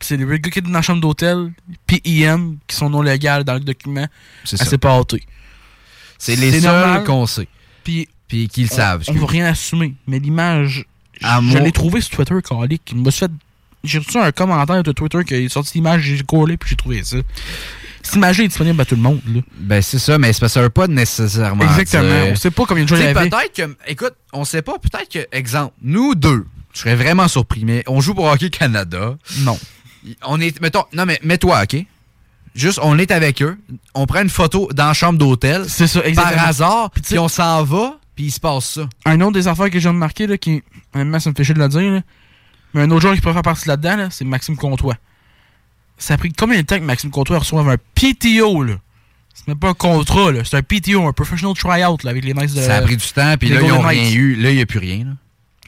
[0.00, 1.52] C'est les gars qui étaient dans la chambre d'hôtel,
[1.86, 4.06] puis IM, qui sont non légales dans le document.
[4.44, 4.78] C'est Elle ça.
[4.78, 5.22] pas hâtée.
[6.18, 7.48] C'est les seuls qu'on sait.
[7.84, 9.02] Puis Puis qu'ils le on- savent.
[9.08, 9.94] On ne va rien assumer.
[10.06, 10.84] Mais l'image,
[11.20, 12.82] je moi- l'ai trouvé sur Twitter, Calic.
[12.92, 13.30] Il m'a fait.
[13.84, 17.04] J'ai reçu un commentaire de Twitter qui a sorti l'image, j'ai collé, puis j'ai trouvé
[17.04, 17.18] ça.
[18.02, 19.20] Cette image est disponible à tout le monde.
[19.32, 19.40] Là.
[19.58, 21.64] Ben, c'est ça, mais ça veut pas nécessairement.
[21.64, 22.02] Exactement.
[22.02, 23.28] dire- On sait pas combien de Tu il y avait.
[23.28, 23.76] peut-être que.
[23.88, 24.74] Écoute, on sait pas.
[24.78, 29.16] Peut-être que, exemple, nous deux, je serais vraiment surpris, mais on joue pour Hockey Canada.
[29.40, 29.58] Non.
[30.24, 30.60] On est.
[30.60, 30.84] Mettons.
[30.92, 31.84] Non, mais mets-toi, OK?
[32.54, 33.58] Juste, on est avec eux.
[33.94, 35.64] On prend une photo dans la chambre d'hôtel.
[35.68, 36.36] C'est ça, exactement.
[36.36, 36.90] Par hasard.
[36.90, 37.98] Puis on s'en va.
[38.14, 38.88] Puis il se passe ça.
[39.04, 40.62] Un autre des affaires que j'ai remarqué, là, qui.
[40.94, 42.00] Honnêtement, ça me fait chier de le dire, là,
[42.74, 44.96] mais un autre joueur qui pourrait faire partie là-dedans, là, c'est Maxime Comtois.
[45.98, 48.74] Ça a pris combien de temps que Maxime Comtois reçoive un PTO, là?
[49.34, 50.42] C'est même pas un contrat, là.
[50.44, 52.60] C'est un PTO, un professional tryout, là, avec les Knights de.
[52.60, 53.34] ça a pris du temps.
[53.38, 54.34] Puis là, ils ont Golden rien eu.
[54.36, 55.04] Là, il n'y a plus rien.
[55.04, 55.10] là.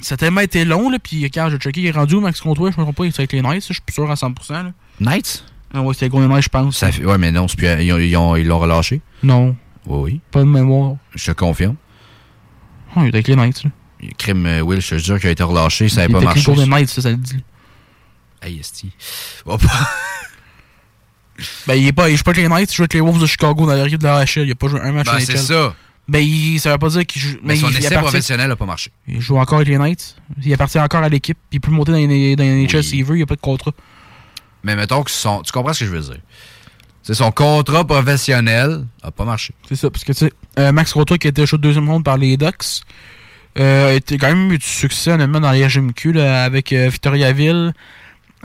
[0.00, 2.40] Ça a tellement été long, là, puis quand j'ai checké, il est rendu où, Max
[2.40, 2.70] Comtois?
[2.70, 4.52] Je me trompe pas, il est avec les Knights, je suis plus sûr à 100%,
[4.64, 4.72] là.
[5.00, 5.44] Knights?
[5.74, 6.76] Ah ouais, c'était les Golden Knights, je pense.
[6.78, 7.04] Ça fait...
[7.04, 7.66] Ouais, mais non, plus...
[7.82, 9.00] ils ont- ils ont- ils l'ont relâché.
[9.22, 10.20] Non, Oui, oui.
[10.30, 10.96] pas de mémoire.
[11.14, 11.74] Je te confirme.
[12.96, 13.70] Ah, il est avec les Knights, là.
[14.16, 15.88] Crime euh, Will, je te jure qu'il a été relâché.
[15.88, 16.44] Ça il n'avait pas marché.
[16.44, 17.42] Golden Knights, ça, ça le dit.
[18.42, 18.90] Hey, esti.
[19.44, 19.58] Pas-
[21.68, 23.20] Ben, il est pas, il joue pas avec les Knights, il joue avec les Wolves
[23.20, 24.46] de Chicago dans l'équipe de la HL.
[24.46, 25.38] Il a pas joué un match Ben, en c'est NHL.
[25.38, 25.74] ça.
[26.08, 27.36] Ben, il, ça veut pas dire qu'il joue.
[27.44, 28.90] Mais son il, il essai professionnel n'a pas marché.
[29.06, 30.16] Il joue encore avec les Knights.
[30.42, 31.38] Il appartient encore à l'équipe.
[31.52, 33.14] Il peut monter dans les, dans les NHL s'il veut.
[33.14, 33.72] Il n'y a pas de contrat.
[34.64, 35.42] Mais mettons que son...
[35.42, 36.20] tu comprends ce que je veux dire?
[37.04, 39.54] C'est son contrat professionnel n'a pas marché.
[39.68, 39.90] C'est ça.
[39.90, 42.36] Parce que, tu sais, euh, Max Rotoy, qui a été choisi deuxième ronde par les
[42.36, 42.82] Ducks,
[43.58, 46.88] euh, a été quand même eu du succès, honnêtement, dans les HMQ là, avec euh,
[46.88, 47.72] Victoriaville.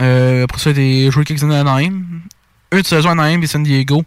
[0.02, 2.04] Euh, après ça, il a joué quelques années à Anaheim.
[2.72, 4.04] Une saison à Anaheim et San Diego.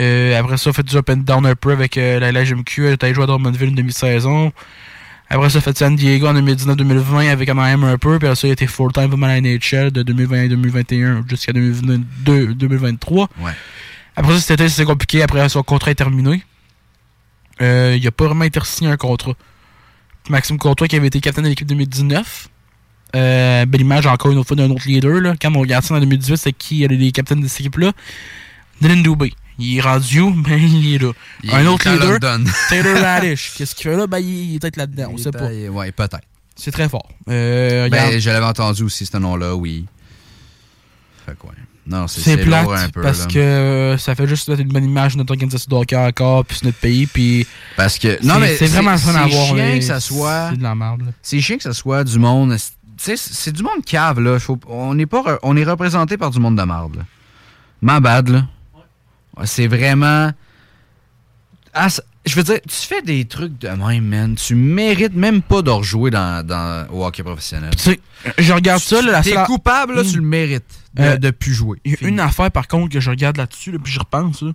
[0.00, 2.32] Euh, après ça, il a fait du up and down un peu avec euh, la
[2.32, 2.96] LHMQ.
[3.00, 4.52] Il a joué à Drummondville une demi-saison.
[5.28, 8.18] Après ça, il a fait San Diego en 2019-2020 avec Anaheim un peu.
[8.18, 13.28] Puis après ça, il a été full-time à la NHL de 2020-2021 jusqu'à 2022 2023.
[13.40, 13.52] Ouais.
[14.16, 15.22] Après ça, c'était compliqué.
[15.22, 16.42] Après, son contrat est terminé.
[17.60, 19.34] Il n'a pas vraiment été signé un contrat.
[20.28, 22.48] Maxime Courtois, qui avait été capitaine de l'équipe 2019.
[23.16, 25.20] Euh, belle image encore une autre fois d'un autre leader.
[25.20, 25.34] Là.
[25.40, 27.92] Quand on regarde ça en 2018, c'est qui les les capitaines de cette équipe-là?
[28.80, 29.32] Dylan Dubé.
[29.58, 30.30] Il est rendu où?
[30.42, 31.12] Ben, il est là.
[31.42, 32.18] Il un est autre leader.
[32.68, 33.54] Taylor Radish.
[33.56, 34.06] Qu'est-ce qu'il fait là?
[34.06, 35.08] Ben, il, est peut-être là-dedans.
[35.12, 35.48] On Il sait pas.
[35.48, 36.20] Ouais, peut-être.
[36.56, 37.08] C'est très fort.
[37.28, 37.88] Euh.
[37.88, 39.86] Ben, je l'avais entendu aussi, ce nom-là, oui.
[41.26, 41.52] Fait quoi.
[41.90, 43.02] Non, c'est C'est c'est plate lourd un peu.
[43.02, 43.26] parce là.
[43.26, 46.58] que euh, ça fait juste une bonne image de notre organisation de hockey encore, puis
[46.62, 48.16] notre pays, puis Parce que.
[48.20, 49.54] c'est- Non, mais c'est vraiment fun à c'est voir.
[49.54, 50.50] mais que ça soit.
[50.50, 51.02] C'est de la merde.
[51.20, 52.56] C'est chiant que ça soit du monde.
[52.56, 52.62] Tu
[52.96, 54.38] sais, c'est du monde cave, là.
[54.38, 57.02] Faut- on, est pas, on est représenté par du monde de marde, là.
[57.82, 58.46] Ma bad, là.
[59.36, 60.30] Ouais, C'est vraiment.
[62.30, 64.34] Je veux dire, tu fais des trucs de même, man.
[64.36, 67.70] Tu mérites même pas de rejouer dans, dans, au hockey professionnel.
[67.76, 68.00] Tu sais,
[68.38, 70.64] je regarde ça, là, la T'es coupable, là, tu le mérites
[70.94, 71.78] de, Euh, de plus jouer.
[71.84, 74.42] Il y a une affaire, par contre, que je regarde là-dessus, là, puis je repense.
[74.42, 74.52] Là.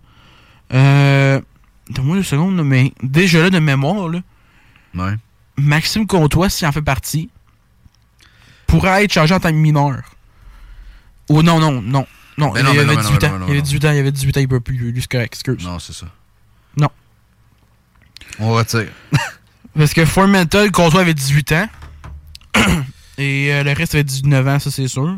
[0.74, 1.42] Euh,
[1.90, 4.22] Donne-moi deux secondes, mais déjà là, de mémoire, là,
[4.96, 5.14] Ouais.
[5.58, 7.30] Maxime Comtois, s'il en fait partie,
[8.68, 10.02] pourrait être chargé en tant que mineur.
[11.30, 12.06] Oh non, non, non.
[12.38, 13.20] Non, il avait ben non, ben 18 non, ans.
[13.32, 14.78] ben non, Il avait ben 18 ans, il avait 18 ans, il peut plus.
[14.92, 15.64] Lui, c'est correct, excuse.
[15.66, 16.08] Non, c'est ça.
[16.78, 16.90] Non.
[18.40, 18.88] On retire.
[19.78, 21.68] Parce que Formental, Comtois avait 18 ans.
[23.18, 25.18] Et euh, le reste avait 19 ans, ça c'est sûr.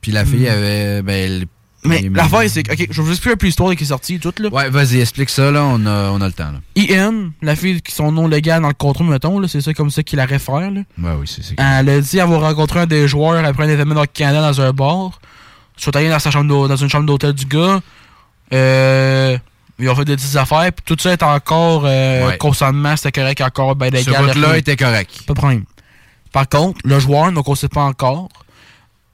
[0.00, 0.52] Puis la fille Mm.
[0.52, 1.02] avait.
[1.02, 1.46] Ben, elle-
[1.84, 2.72] Mais l'affaire, c'est que.
[2.72, 4.48] Ok, je vais vous expliquer un peu l'histoire qui est sortie, toute là.
[4.50, 5.64] Ouais, vas-y, explique ça, là.
[5.64, 6.60] On a, on a le temps, là.
[6.76, 9.90] IN, la fille qui son nom légal dans le contrat, mettons, là, c'est ça comme
[9.90, 10.70] ça qu'il la réfère.
[10.70, 10.80] Là.
[10.98, 13.94] Ouais, oui, c'est c'est- Elle a dit avoir rencontré un des joueurs après un événement
[13.94, 15.20] dans le Canada dans un bar.
[15.78, 17.80] Ils sont allés dans, sa chambre dans une chambre d'hôtel du gars.
[18.52, 19.38] Euh,
[19.80, 20.70] ils ont fait des petites affaires.
[20.72, 22.96] Puis tout ça est encore euh, Ouais.
[22.96, 24.26] c'était correct encore, ben Ce légal.
[24.26, 24.56] bout-là rien.
[24.56, 25.22] était correct.
[25.26, 25.64] Pas de problème.
[26.32, 28.28] Par contre, le joueur, donc on sait pas encore,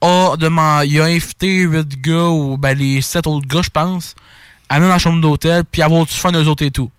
[0.01, 4.13] a demandé, il a invité 8 gars, ou ben les 7 autres gars, je pense,
[4.69, 6.91] à aller dans la chambre d'hôtel, puis avoir du fun eux autres et tout.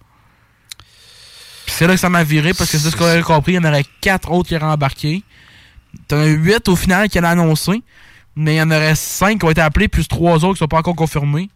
[1.66, 3.56] Puis c'est là que ça m'a viré, parce que c'est ce qu'on avait compris, il
[3.56, 5.22] y en aurait 4 autres qui auraient embarqué.
[6.08, 7.82] T'en as 8 au final qui allaient annoncer,
[8.34, 10.66] mais il y en aurait 5 qui ont été appelés, plus 3 autres qui sont
[10.68, 11.48] pas encore confirmés.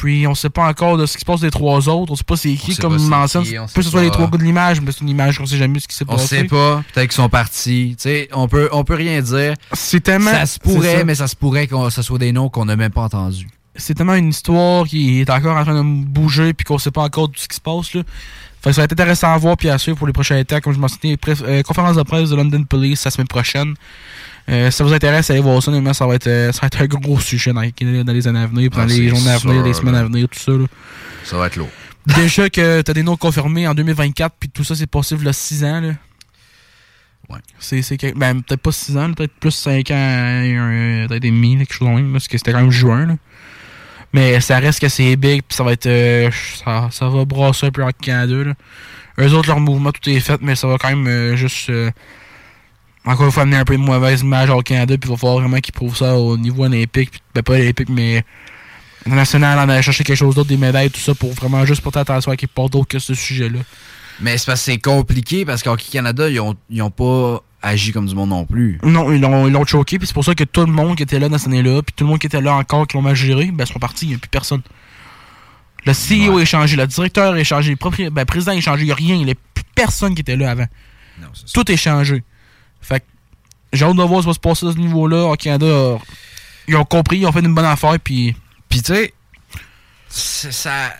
[0.00, 2.10] Puis on sait pas encore de ce qui se passe des trois autres.
[2.10, 3.44] On sait pas c'est qui, comme c'est mentionne.
[3.44, 5.38] qui, on Peut que ce soit les trois gars de l'image, mais c'est une image,
[5.38, 6.38] on sait jamais ce qui s'est On passé.
[6.38, 6.82] sait pas.
[6.94, 7.96] Peut-être qu'ils sont partis.
[8.32, 9.52] On peut, on peut rien dire.
[9.74, 10.30] C'est tellement.
[10.30, 11.04] Ça se pourrait, ça.
[11.04, 13.46] mais ça se pourrait que ce soit des noms qu'on n'a même pas entendus.
[13.76, 17.02] c'est tellement une histoire qui est encore en train de bouger puis qu'on sait pas
[17.02, 18.00] encore tout ce qui se passe là.
[18.62, 20.60] Fait que ça va être intéressant à voir puis à suivre pour les prochains temps.
[20.60, 23.74] Comme je mentionnais, euh, conférence de presse de London Police la semaine prochaine.
[24.48, 25.72] Euh, si ça vous intéresse, allez voir ça.
[25.94, 28.46] Ça va être, euh, ça va être un gros sujet dans, dans les années à
[28.46, 30.52] venir, dans Ah, les journées à venir, les semaines à venir, tout ça.
[30.52, 30.66] là.
[31.24, 31.68] Ça va être lourd.
[32.06, 35.64] Déjà que t'as des noms confirmés en 2024 puis tout ça c'est possible là 6
[35.64, 35.92] ans là.
[37.60, 41.60] C'est, c'est ben, peut-être pas 6 ans, peut-être plus 5 ans, euh, peut-être demi, là,
[41.64, 43.06] quelque chose de même, parce que c'était quand même juin.
[43.06, 43.16] Là.
[44.12, 45.86] Mais ça reste que c'est big, puis ça va être.
[45.86, 46.28] euh,
[46.64, 48.34] ça, ça va brasser un peu en Canada.
[48.34, 48.54] Là.
[49.20, 51.70] Eux autres, leur mouvement, tout est fait, mais ça va quand même euh, juste.
[53.10, 55.38] Encore une fois, amener un peu de mauvaise image au Canada, puis il va falloir
[55.40, 58.24] vraiment qu'ils prouvent ça au niveau olympique, puis, ben pas olympique, mais
[59.06, 62.00] international, en aller chercher quelque chose d'autre, des médailles, tout ça, pour vraiment juste porter
[62.00, 63.60] attention à quelque part d'autre que ce sujet-là.
[64.20, 67.92] Mais c'est parce que c'est compliqué parce qu'Hockey Canada, ils ont, ils ont pas agi
[67.92, 68.78] comme du monde non plus.
[68.82, 71.02] Non, ils l'ont, ils l'ont choqué, puis c'est pour ça que tout le monde qui
[71.02, 73.02] était là dans cette année-là, puis tout le monde qui était là encore, qui l'ont
[73.02, 74.60] mal géré, ben, ils sont partis, il n'y a plus personne.
[75.86, 78.86] Le CEO est changé, le directeur est changé, le propri- ben, président est changé, il
[78.86, 80.66] n'y a rien, il n'y a plus personne qui était là avant.
[81.54, 82.22] tout est changé.
[82.80, 83.06] Fait que
[83.72, 85.26] j'ai hâte de voir ce qui va se passer à ce niveau-là.
[85.26, 85.98] Au Canada,
[86.68, 88.34] ils ont compris, ils ont fait une bonne affaire, puis.
[88.68, 89.12] Puis tu sais,
[90.08, 90.94] ça.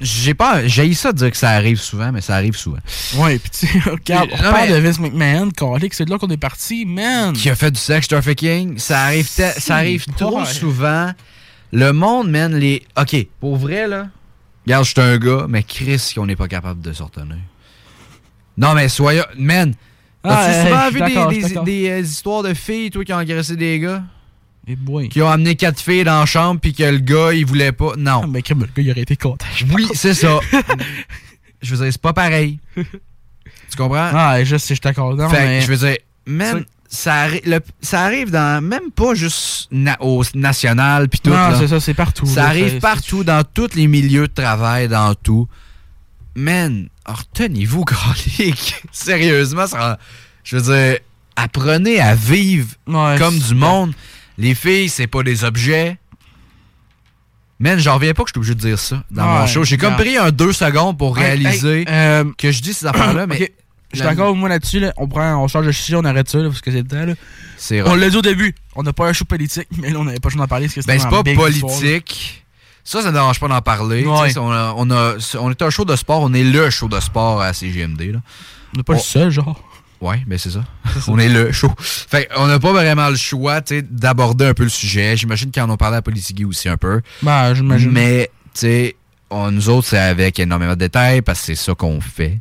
[0.00, 0.66] J'ai pas.
[0.66, 2.80] J'ai ça de dire que ça arrive souvent, mais ça arrive souvent.
[3.16, 5.50] Ouais, puis tu sais, regarde, on parle de Vince McMahon,
[5.92, 7.32] c'est de là qu'on est parti, man.
[7.32, 11.12] Qui a fait du sex trafficking, ça arrive, ça arrive trop souvent.
[11.72, 12.84] Le monde, man, les.
[12.96, 14.08] Ok, pour vrai, là.
[14.66, 17.36] Regarde, je suis un gars, mais Chris, qu'on n'est pas capable de se retenir.
[18.56, 19.24] Non, mais soyons.
[19.36, 19.74] Man,
[20.24, 23.78] Ah, as-tu hey, souvent vu des, euh, histoires de filles, toi, qui ont agressé des
[23.78, 24.02] gars?
[24.66, 25.08] Et boy.
[25.10, 27.92] Qui ont amené quatre filles dans la chambre, puis que le gars, il voulait pas.
[27.98, 28.22] Non.
[28.24, 29.44] Ah, mais le gars, il aurait été content.
[29.74, 30.38] Oui, c'est ça.
[31.62, 32.58] je veux dire, c'est pas pareil.
[32.74, 34.10] Tu comprends?
[34.14, 34.80] Ah, je sais, je
[35.28, 35.96] Fait mais- je veux dire,
[36.26, 41.30] même, ça, arri- le- ça arrive dans, même pas juste na- au national puis tout.
[41.30, 44.88] Non, c'est ça, c'est partout, Ça là, arrive partout, dans tous les milieux de travail,
[44.88, 45.46] dans tout.
[46.36, 48.82] Man, retenez-vous, Calique.
[48.92, 49.98] Sérieusement, ça,
[50.42, 50.98] je veux dire,
[51.36, 53.92] apprenez à vivre comme du monde.
[54.38, 55.96] Les filles, c'est pas des objets.
[57.60, 59.64] Man, j'en reviens pas que je suis obligé de dire ça dans mon show.
[59.64, 62.86] J'ai comme pris un deux secondes pour Hey, réaliser hey, euh, que je dis ces
[62.86, 63.52] affaires-là, mais
[63.92, 64.80] Je suis d'accord avec moi là-dessus.
[64.80, 64.92] Là.
[64.96, 67.06] On, prend, on change de sujet, on arrête ça là, parce que c'est le temps.
[67.06, 67.14] Là.
[67.86, 68.54] On l'a dit au début.
[68.74, 70.66] On n'a pas un show politique, mais là, on n'avait pas le choix d'en parler.
[70.66, 72.43] Parce que Ben, c'est pas politique.
[72.84, 74.04] Ça, ça ne dérange pas d'en parler.
[74.04, 74.36] Ouais.
[74.38, 77.00] On, a- on, a- on est un show de sport, on est le show de
[77.00, 78.12] sport à CGMD.
[78.12, 78.18] Là.
[78.74, 79.60] On n'est pas le seul, genre.
[80.00, 80.64] Ouais, ben c'est ça.
[81.08, 81.72] on est le show.
[81.78, 83.60] Fait on n'a pas vraiment le choix
[83.90, 85.16] d'aborder un peu le sujet.
[85.16, 87.00] J'imagine qu'ils en ont parlé à Politigui aussi un peu.
[87.22, 87.90] Ben, j'imagine.
[87.90, 88.96] Mais, tu sais,
[89.32, 92.38] nous autres, c'est avec énormément de détails parce que c'est ça qu'on fait.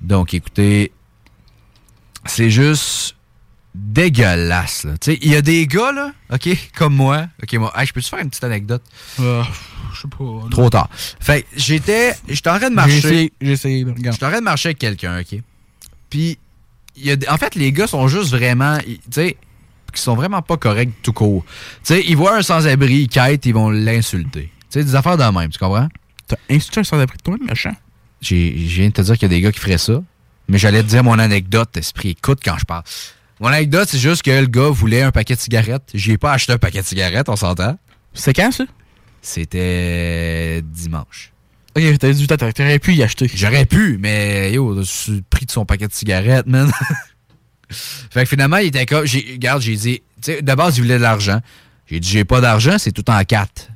[0.00, 0.92] Donc, écoutez,
[2.26, 3.16] c'est juste
[3.78, 4.84] dégueulasse.
[4.84, 4.92] là.
[4.98, 7.26] Tu sais, il y a des gars, là, OK, comme moi.
[7.42, 8.82] OK, moi, hey, je peux-tu faire une petite anecdote?
[9.20, 9.42] Euh,
[9.94, 10.48] je sais pas.
[10.50, 10.88] Trop tard.
[11.20, 13.32] Fait j'étais j'étais en train de marcher.
[13.40, 13.86] J'ai essayé.
[13.96, 15.40] J'étais en train de marcher avec quelqu'un, OK?
[16.10, 16.38] Puis,
[16.96, 19.36] y a, en fait, les gars sont juste vraiment, ils- tu sais,
[19.92, 21.44] qui sont vraiment pas corrects tout court.
[21.84, 24.50] Tu sais, ils voient un sans-abri, ils quittent, ils vont l'insulter.
[24.62, 25.88] Tu sais, des affaires de même, tu comprends?
[26.26, 27.74] T'as insulté un sans-abri de toi, méchant?
[28.20, 30.02] J'ai, je viens de te dire qu'il y a des gars qui feraient ça.
[30.50, 32.10] Mais j'allais te dire mon anecdote, esprit.
[32.10, 32.82] Écoute quand je parle.
[33.40, 35.90] Mon anecdote, c'est juste que le gars voulait un paquet de cigarettes.
[35.94, 37.78] J'ai pas acheté un paquet de cigarettes, on s'entend?
[38.14, 38.64] C'est quand, ça?
[39.22, 41.32] C'était dimanche.
[41.76, 43.30] Ok, t'as dit, t'aurais pu y acheter.
[43.32, 46.70] J'aurais pu, mais yo, le prix de son paquet de cigarettes, man.
[47.70, 49.04] fait que finalement, il était comme.
[49.06, 50.02] j'ai- Regarde, j'ai dit.
[50.22, 51.40] Tu sais, de base, il voulait de l'argent.
[51.86, 53.68] J'ai dit, j'ai pas d'argent, c'est tout en quatre.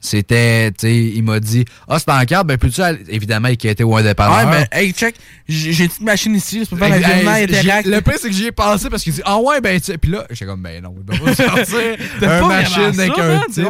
[0.00, 3.82] C'était, tu sais, il m'a dit, ah, c'est en quatre, ben, peux-tu Évidemment, il était
[3.82, 4.36] ou un dépanneur.
[4.48, 5.16] Ouais, mais hey, check,
[5.48, 7.50] j'ai une petite machine ici, je peux faire interact.
[7.86, 9.98] Le pire, c'est que j'y ai pensé parce qu'il dit Ah ouais, ben, tu sais.
[9.98, 13.00] Puis là, j'étais comme, ben non, il va pas me sortir T'as un pas machine
[13.00, 13.64] avec un type.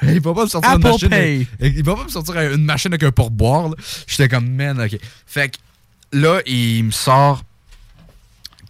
[0.02, 1.08] Il va pas me sortir une machine.
[1.60, 3.70] Avec- il va pas me sortir une machine avec un pourboire.
[4.06, 4.98] J'étais comme, man, ok.
[5.26, 5.56] Fait que
[6.18, 7.42] là, il me sort.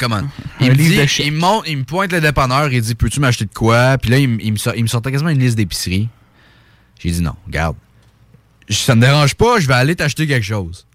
[0.00, 0.22] Comment
[0.61, 0.94] Il me dit,
[1.26, 4.11] il me montre, il me pointe le dépanneur, il dit Peux-tu m'acheter de quoi Puis
[4.11, 6.09] là, il, me- il me sort- il me sortait quasiment une liste d'épicerie.
[6.99, 7.76] J'ai dit non, regarde.
[8.70, 10.86] Ça me dérange pas, je vais aller t'acheter quelque chose.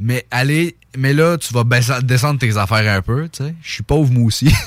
[0.00, 3.54] Mais allez, mais là, tu vas baisser- descendre tes affaires un peu, tu sais.
[3.62, 4.52] Je suis pauvre, moi aussi.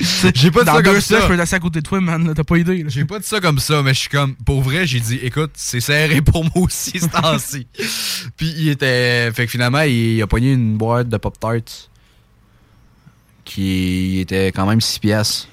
[0.00, 1.20] J'ai pas dit Dans ça comme ça.
[1.20, 2.32] je peux assis à côté de toi, man.
[2.34, 2.84] T'as pas idée.
[2.88, 5.52] J'ai pas dit ça comme ça, mais je suis comme, pour vrai, j'ai dit, écoute,
[5.54, 7.66] c'est serré pour moi aussi ce temps-ci.
[8.36, 11.88] Puis il était, fait que finalement, il, a pogné une boîte de Pop-Tarts
[13.44, 15.48] qui était quand même 6 piastres.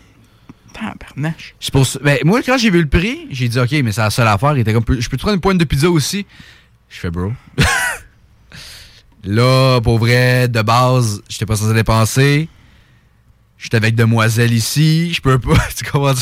[1.59, 4.01] C'est pour ça- ben, moi, quand j'ai vu le prix, j'ai dit, OK, mais c'est
[4.01, 4.53] la seule affaire.
[4.57, 6.25] Il était comme, je peux te prendre une pointe de pizza aussi?
[6.89, 7.31] Je fais, bro.
[9.23, 12.49] Là, pour vrai, de base, j'étais pas censé dépenser.
[13.57, 15.13] J'étais avec demoiselle ici.
[15.13, 16.13] Je peux pas, tu comprends?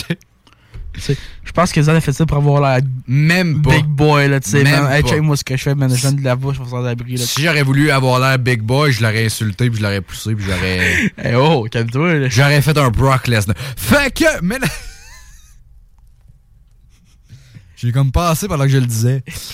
[0.95, 4.49] Je pense que Zan a fait ça pour avoir l'air Même big boy, là, tu
[4.49, 4.63] sais.
[4.63, 4.91] Même man.
[4.91, 5.93] Hey, check moi ce que je fais, man.
[5.95, 7.25] Je de la bouche, je sans abri, là.
[7.25, 10.45] Si j'aurais voulu avoir l'air big boy, je l'aurais insulté, puis je l'aurais poussé, puis
[10.45, 11.11] j'aurais.
[11.17, 12.27] Hey, oh, calme-toi.
[12.29, 13.55] J'aurais fait un Brock Lesnar.
[13.77, 14.57] Fait que, mais
[17.75, 19.23] J'ai comme passé pendant que je le disais.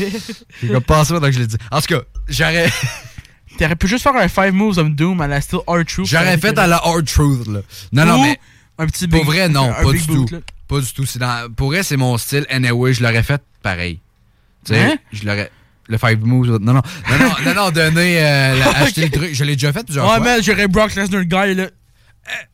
[0.62, 1.60] J'ai comme passé pendant que je le disais.
[1.72, 2.70] En tout cas, j'aurais.
[3.58, 6.06] T'aurais pu juste faire un 5 moves of Doom à la style R-Truth.
[6.08, 7.62] J'aurais fait à la hard truth, là.
[7.94, 8.40] Non, non, Ou mais.
[8.78, 10.36] un petit Pour big- vrai, non, pas du boot, tout.
[10.36, 10.42] là.
[10.68, 11.05] Pas du tout.
[11.15, 12.45] Dans- Pour vrai, c'est mon style.
[12.49, 13.99] Anyway, je l'aurais fait pareil.
[14.65, 14.97] Tu sais, Hein?
[15.13, 15.49] je l'aurais.
[15.88, 16.57] Le five moves.
[16.59, 16.82] Non, non.
[17.09, 18.20] Non, non, non, non, donner.
[18.22, 19.34] euh, la- acheter le truc.
[19.34, 20.26] Je l'ai déjà fait plusieurs Ouais, fois.
[20.26, 21.70] man, j'aurais Brock Lesnar guy, là.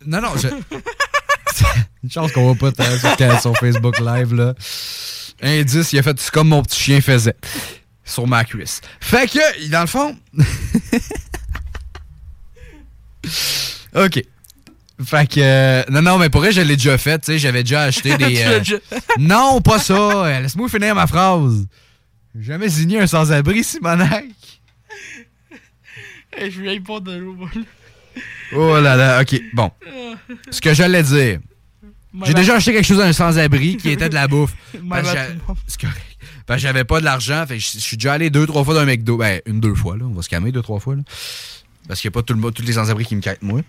[0.05, 0.49] Non, non, je...
[2.03, 4.53] Une chance qu'on voit pas sur, sur Facebook Live, là.
[5.41, 7.35] Indice, il a fait c'est comme mon petit chien faisait.
[8.05, 8.81] Sur ma cuisse.
[8.99, 10.15] Fait que, dans le fond...
[13.95, 14.23] OK.
[15.05, 15.39] Fait que...
[15.39, 17.39] euh, non, non, mais pour vrai, je l'ai déjà fait, tu sais.
[17.39, 18.41] J'avais déjà acheté des...
[18.43, 18.59] Euh,
[19.19, 19.93] non, pas ça.
[20.25, 21.65] euh, Laisse-moi finir ma phrase.
[22.35, 24.25] J'ai jamais signé un sans-abri, Simonac.
[26.35, 27.37] Hey, je viens pas de l'eau.
[28.55, 29.39] Oh là là, OK.
[29.53, 29.71] Bon.
[30.49, 31.39] Ce que j'allais dire...
[32.25, 34.53] J'ai déjà acheté quelque chose d'un sans-abri qui était de la bouffe.
[34.89, 35.27] Parce que j'a-
[35.67, 36.17] C'est correct.
[36.45, 37.43] Parce que j'avais pas de l'argent.
[37.47, 39.17] Fait que je je suis déjà allé deux, trois fois dans un McDo.
[39.17, 40.05] Ben, une, deux fois, là.
[40.05, 41.01] On va se calmer deux, trois fois, là.
[41.87, 43.59] Parce qu'il n'y a pas tout le, tous les sans-abri qui me quittent, moi.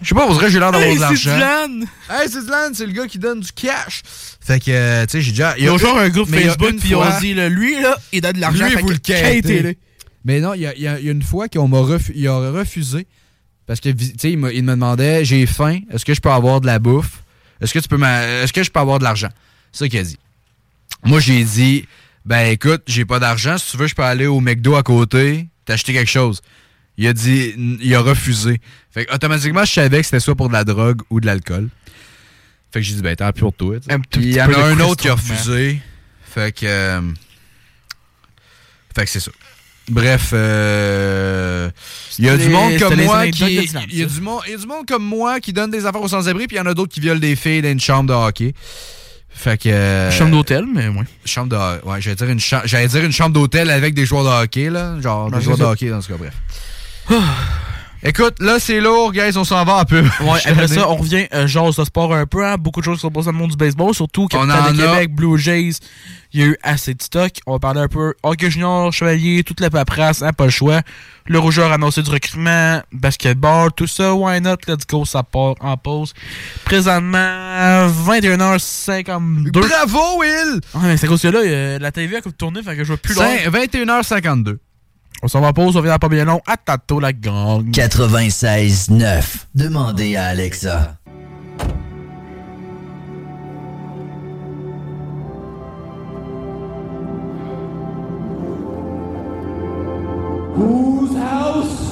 [0.00, 1.34] Je sais pas, on dirait que j'ai l'air d'avoir Hey, de c'est l'argent.
[1.66, 1.86] Dylan!
[2.08, 4.02] Hey, c'est Dylan, c'est le gars qui donne du cash.
[4.40, 5.54] Fait que, euh, tu sais, j'ai déjà.
[5.58, 7.80] il y a genre une- un groupe Facebook, puis ils ont fois- dit, là, lui,
[7.82, 8.66] là, il donne de l'argent.
[8.68, 9.76] Lui, vous le quêtez.
[10.24, 11.78] Mais non, il y a, il y a- il y a une fois qu'on m'a
[11.80, 13.06] refu- il a refusé.
[13.66, 16.66] Parce que, tu sais, il, me demandait j'ai faim, est-ce que je peux avoir de
[16.66, 17.22] la bouffe?
[17.60, 19.28] Est-ce que, tu peux est-ce que je peux avoir de l'argent?
[19.72, 20.18] C'est ça qu'il a dit.
[21.04, 21.86] Moi, j'ai dit
[22.24, 23.58] ben écoute, j'ai pas d'argent.
[23.58, 26.40] Si tu veux, je peux aller au McDo à côté, t'acheter quelque chose.
[26.98, 28.60] Il a dit il a refusé.
[28.92, 31.68] Fait que, automatiquement, je savais que c'était soit pour de la drogue ou de l'alcool.
[32.72, 33.76] Fait que j'ai dit ben tant pis pour toi.
[33.88, 35.80] Un petit il y en a un autre qui a refusé.
[36.24, 36.66] Fait que.
[36.66, 37.00] euh,
[38.94, 39.30] fait que c'est ça.
[39.88, 41.70] Bref, euh,
[42.18, 43.44] il y a du monde comme moi qui.
[43.90, 45.86] Il y, a du monde, il y a du monde comme moi qui donne des
[45.86, 47.80] affaires aux sans-abri, puis il y en a d'autres qui violent des filles dans une
[47.80, 48.52] chambre de hockey.
[49.30, 49.68] Fait que.
[49.70, 51.04] euh, Chambre d'hôtel, mais ouais.
[51.24, 51.86] Chambre de.
[51.88, 54.68] Ouais, j'allais dire une, cha- j'allais dire une chambre d'hôtel avec des joueurs de hockey,
[54.68, 55.00] là.
[55.00, 56.34] Genre Ben, des joueurs de hockey, dans ce cas, bref.
[58.04, 60.02] Écoute, là, c'est lourd, guys, on s'en va un peu.
[60.20, 62.98] Ouais, après ça, on revient, euh, genre, ça sport un peu, hein, beaucoup de choses
[62.98, 64.86] qui sont passées dans le monde du baseball, surtout Capitale de a.
[64.86, 65.72] Québec, Blue Jays,
[66.32, 67.32] il y a eu assez de stock.
[67.46, 70.82] On va parler un peu hockey junior, chevalier, toute la paperasse, hein, pas le choix.
[71.26, 75.56] Le rougeur a annoncé du recrutement, basketball, tout ça, why not, let's go, ça part
[75.60, 76.14] en pause.
[76.64, 79.50] Présentement, 21h52.
[79.50, 80.60] Bravo, Will!
[80.74, 82.88] Ouais, mais c'est à cause que là, euh, la TV a tourné, fait que je
[82.88, 83.14] vois plus.
[83.14, 84.58] Cin- 21h52.
[85.22, 86.40] On s'en va en pause, on vient pas bien long.
[86.46, 87.68] À tato, la gang.
[87.70, 89.22] 96.9.
[89.54, 90.94] Demandez à Alexa.
[100.56, 101.88] Whose house?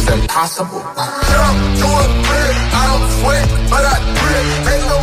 [0.00, 0.80] Niggas impossible.
[0.80, 1.06] A
[2.24, 4.46] grip, I don't sweat, but I grip.
[4.66, 4.98] Make no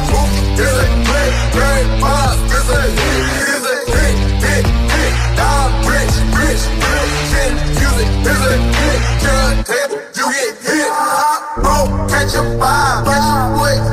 [4.94, 5.14] hit.
[5.36, 7.14] Now I'm rich, rich, rich.
[7.30, 8.10] Shit, music,
[9.66, 10.90] table, you get hit.
[10.90, 13.87] Hot catch a vibe, catch a quick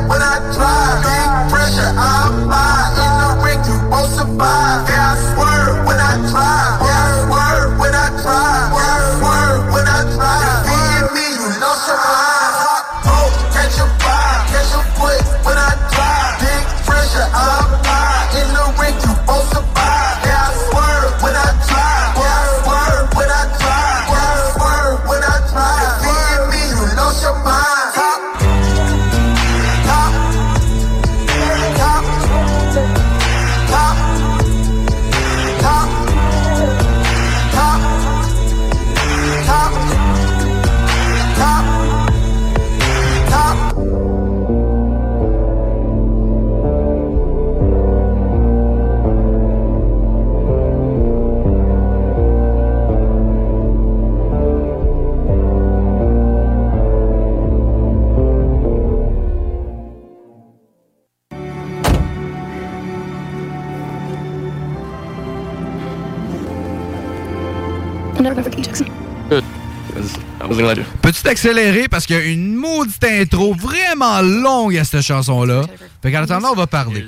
[70.56, 70.82] Glad to.
[71.02, 75.62] Peux-tu t'accélérer parce qu'il y a une maudite intro vraiment longue à cette chanson-là.
[76.02, 77.06] Fait qu'en attendant, on va parler.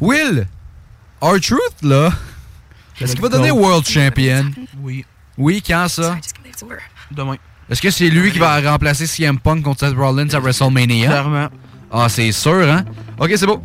[0.00, 0.46] Will,
[1.20, 2.10] our truth là,
[3.00, 4.50] est-ce qu'il va donner World Champion?
[4.82, 5.04] Oui.
[5.36, 6.16] Oui, quand ça?
[7.10, 7.36] Demain.
[7.68, 11.06] Est-ce que c'est lui qui va remplacer CM Punk contre Seth Rollins à WrestleMania?
[11.06, 11.48] Clairement.
[11.90, 12.84] Ah, c'est sûr, hein?
[13.18, 13.62] Ok, c'est beau.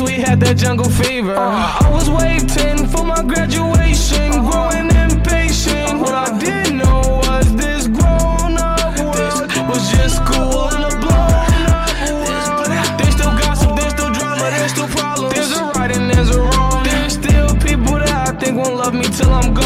[0.00, 1.34] Kids, we had that jungle fever.
[1.34, 6.00] Uh, I was waiting for my graduation, growing impatient.
[6.00, 11.66] What I didn't know was this grown up world was just cool and a blown
[11.68, 11.90] up
[12.24, 12.66] world.
[12.98, 15.34] There's still gossip, there's still drama, there's still problems.
[15.34, 16.84] There's a right and there's a wrong.
[16.84, 19.59] There's still people that I think won't love me till I'm gone.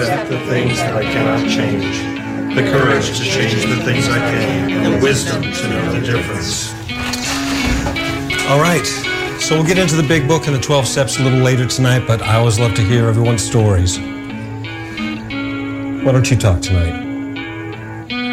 [0.00, 1.98] Accept the things that I cannot change,
[2.54, 6.72] the courage to change the things I can, and the wisdom to know the difference.
[8.48, 8.86] All right.
[9.40, 12.06] So we'll get into the big book and the 12 steps a little later tonight,
[12.06, 13.98] but I always love to hear everyone's stories.
[13.98, 14.06] Why
[16.12, 17.08] don't you talk tonight?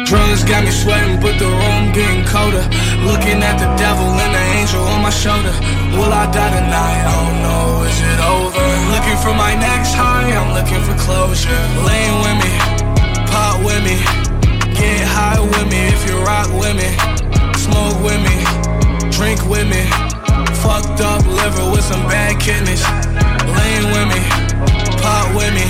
[0.06, 2.64] Drugs got me sweating, but the room getting colder.
[3.04, 5.52] Looking at the devil and the angel on my shoulder.
[5.96, 7.04] Will I die tonight?
[7.04, 7.77] I don't know.
[9.08, 10.28] Looking for my next high.
[10.36, 11.48] I'm looking for closure.
[11.80, 12.52] Laying with me,
[13.32, 13.96] pop with me,
[14.76, 15.80] get high with me.
[15.88, 16.92] If you rock with me,
[17.56, 18.36] smoke with me,
[19.08, 19.88] drink with me.
[20.60, 22.84] Fucked up liver with some bad kidneys.
[23.48, 24.20] Laying with me,
[25.00, 25.64] pop with me,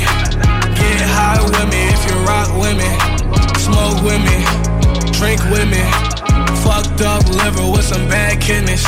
[0.74, 1.95] get high with me.
[1.95, 2.91] If you rock with me
[3.62, 4.43] smoke with me,
[5.14, 5.86] drink with me.
[6.66, 8.82] Fucked up liver with some bad kidneys.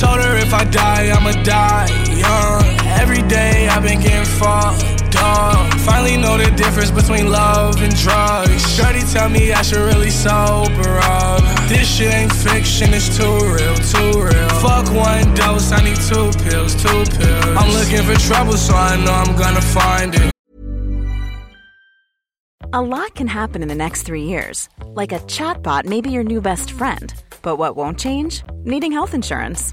[0.00, 2.83] Told her if I die, I'ma die young.
[3.00, 5.74] Every day I've been getting fucked up.
[5.80, 8.62] Finally know the difference between love and drugs.
[8.74, 11.42] Shorty tell me I should really sober up.
[11.68, 14.48] This shit ain't fiction, it's too real, too real.
[14.60, 17.56] Fuck one dose, I need two pills, two pills.
[17.58, 20.30] I'm looking for trouble, so I know I'm gonna find it.
[22.72, 24.68] A lot can happen in the next three years.
[24.94, 27.14] Like a chatbot may be your new best friend.
[27.40, 28.42] But what won't change?
[28.64, 29.72] Needing health insurance.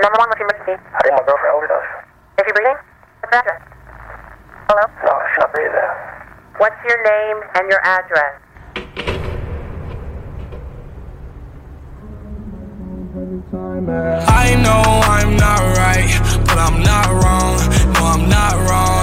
[0.00, 0.80] Number one, what's your emergency?
[0.96, 1.84] I think my girlfriend overdosed.
[2.40, 2.78] Is she breathing?
[3.20, 3.60] What's the address?
[4.68, 4.84] Hello?
[5.04, 5.90] No, she's not breathing.
[6.56, 8.40] What's your name and your address?
[14.28, 16.08] I know I'm not right,
[16.46, 17.58] but I'm not wrong.
[17.92, 18.99] No, I'm not wrong.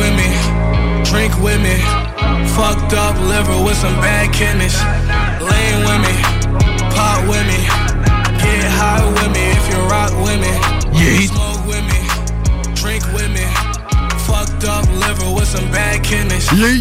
[0.00, 0.32] With me,
[1.04, 1.76] drink with me.
[2.56, 4.76] Fucked up liver with some bad kidneys.
[5.44, 6.16] Lay with me,
[6.96, 7.60] pop with me,
[8.40, 10.52] get high with me if you rock with me.
[10.96, 11.20] Yeah.
[11.20, 12.00] he Smoke with me,
[12.80, 13.44] drink with me.
[14.24, 16.48] Fucked up liver with some bad kidneys.
[16.52, 16.80] Yeah.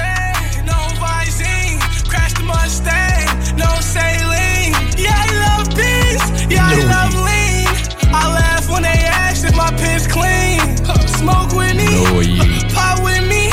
[0.00, 1.78] Red, no Visine.
[2.08, 4.72] Crash the Mustang, no saline.
[4.96, 6.24] Yeah, I love beans.
[6.48, 7.68] Yeah, I love lean.
[8.12, 10.60] I laugh when they ask if my piss clean.
[11.20, 11.69] Smoke with
[12.00, 12.68] No, yeah.
[12.72, 13.50] pop with me.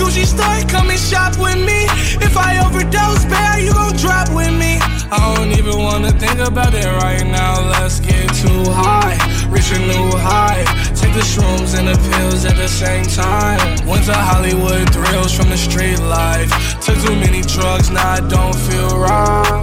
[0.00, 1.84] Gucci store, come and shop with me.
[2.24, 4.78] If I overdose, bear, you gon' drop with me.
[5.12, 7.60] I don't even wanna think about it right now.
[7.60, 9.18] Let's get too high,
[9.50, 10.64] reach a new high.
[10.96, 13.60] Take the shrooms and the pills at the same time.
[13.86, 16.50] Went to Hollywood thrills from the street life.
[16.80, 19.60] Took too many drugs, now I don't feel right.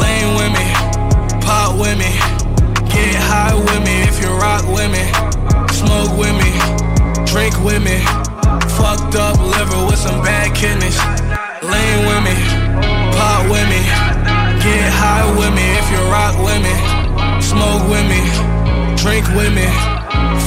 [0.00, 0.68] Lane with me,
[1.44, 2.12] pop with me,
[2.88, 5.04] get high with me if you rock with me.
[5.70, 6.47] Smoke with me,
[7.30, 8.00] drink with me.
[8.80, 10.98] Fucked up liver with some bad kidneys.
[11.62, 12.36] Lane with me,
[13.12, 13.82] pop with me,
[14.64, 16.76] get high with me if you rock with me.
[17.42, 18.22] Smoke with me,
[18.96, 19.68] drink with me.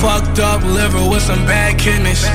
[0.02, 2.26] Fucked up liver with some bad kidneys.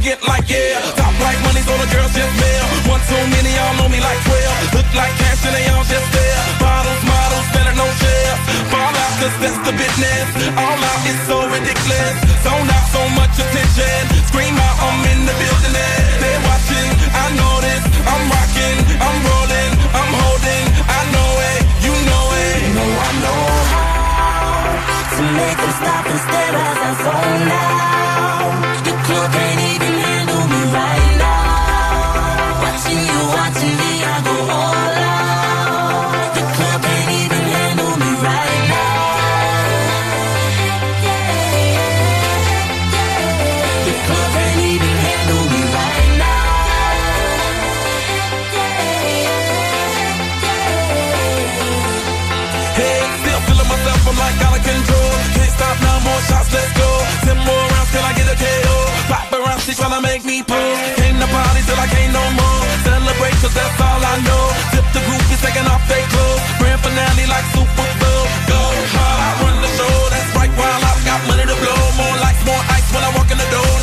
[0.00, 0.80] Arrogant like yeah.
[0.96, 2.64] Top like money, so the girls just mail.
[2.88, 4.74] One too many, y'all know me like 12.
[4.74, 6.40] Look like cash and they all just there.
[6.58, 8.34] Bottles, models, better no share.
[8.72, 10.26] Fall out, cause that's the business.
[10.56, 12.16] All out is so ridiculous.
[12.44, 14.00] Zone out so much attention.
[14.32, 15.76] Scream out, I'm in the building.
[15.76, 17.84] They're watching, I know this.
[18.08, 20.64] I'm rocking, I'm rolling, I'm holding.
[20.88, 22.56] I know it, you know it.
[22.64, 23.42] You know I know
[24.88, 27.99] how to make them stop and stare as I zone out.
[60.02, 60.72] make me pull.
[60.96, 62.60] Came the party till I can't no more.
[62.84, 64.44] Celebrate cause that's all I know.
[64.72, 66.42] Tip the groupies taking off their clothes.
[66.58, 68.24] Grand finale like Super Bowl.
[68.48, 68.60] Go
[68.96, 69.94] hard, I run the show.
[70.12, 71.80] That's right while I've got money to blow.
[72.00, 73.79] More lights, more ice when I walk in the door.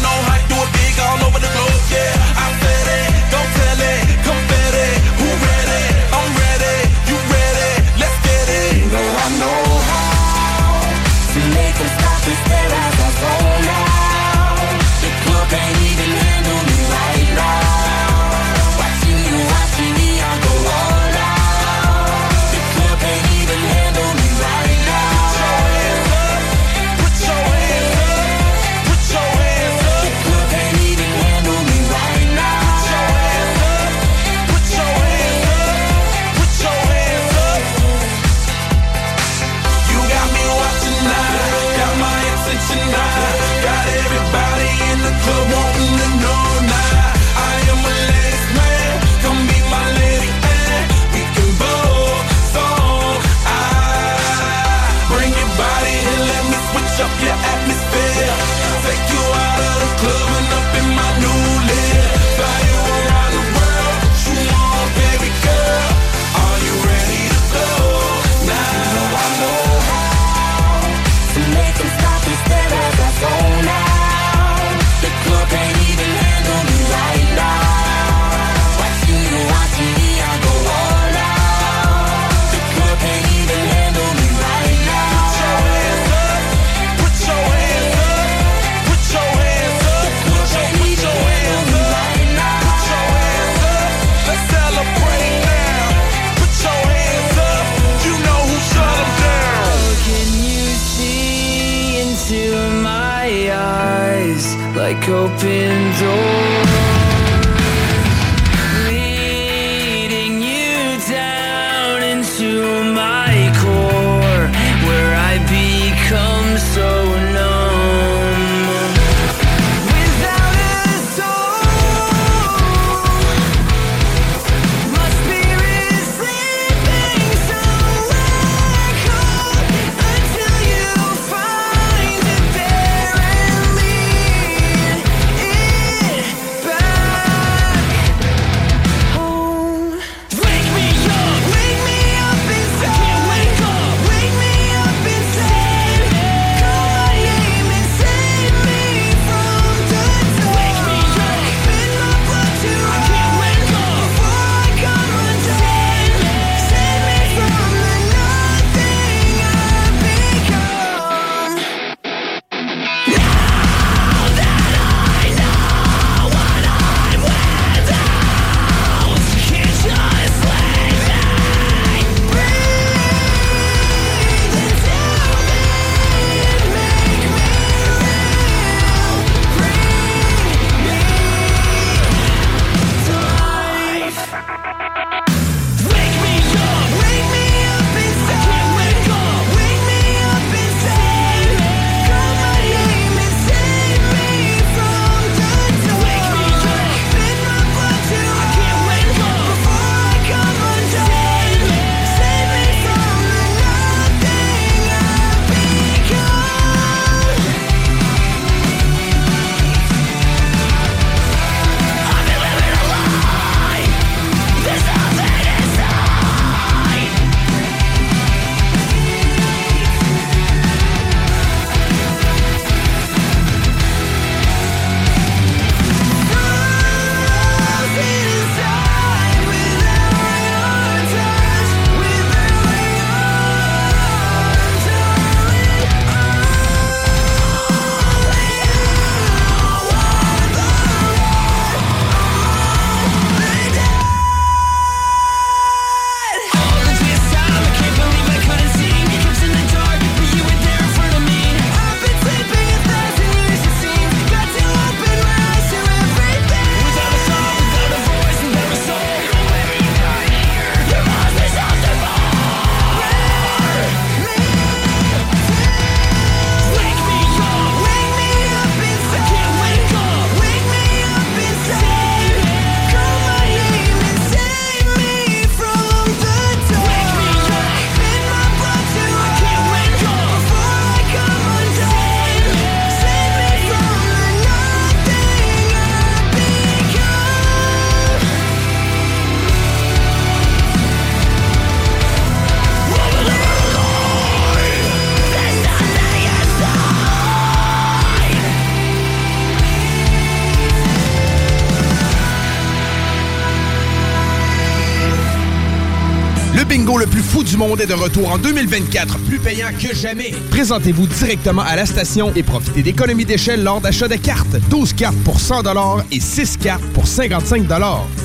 [307.58, 310.32] Du monde est de retour en 2024, plus payant que jamais.
[310.52, 314.58] Présentez-vous directement à la station et profitez d'économies d'échelle lors d'achat de cartes.
[314.70, 315.64] 12 cartes pour 100
[316.12, 317.64] et 6 cartes pour 55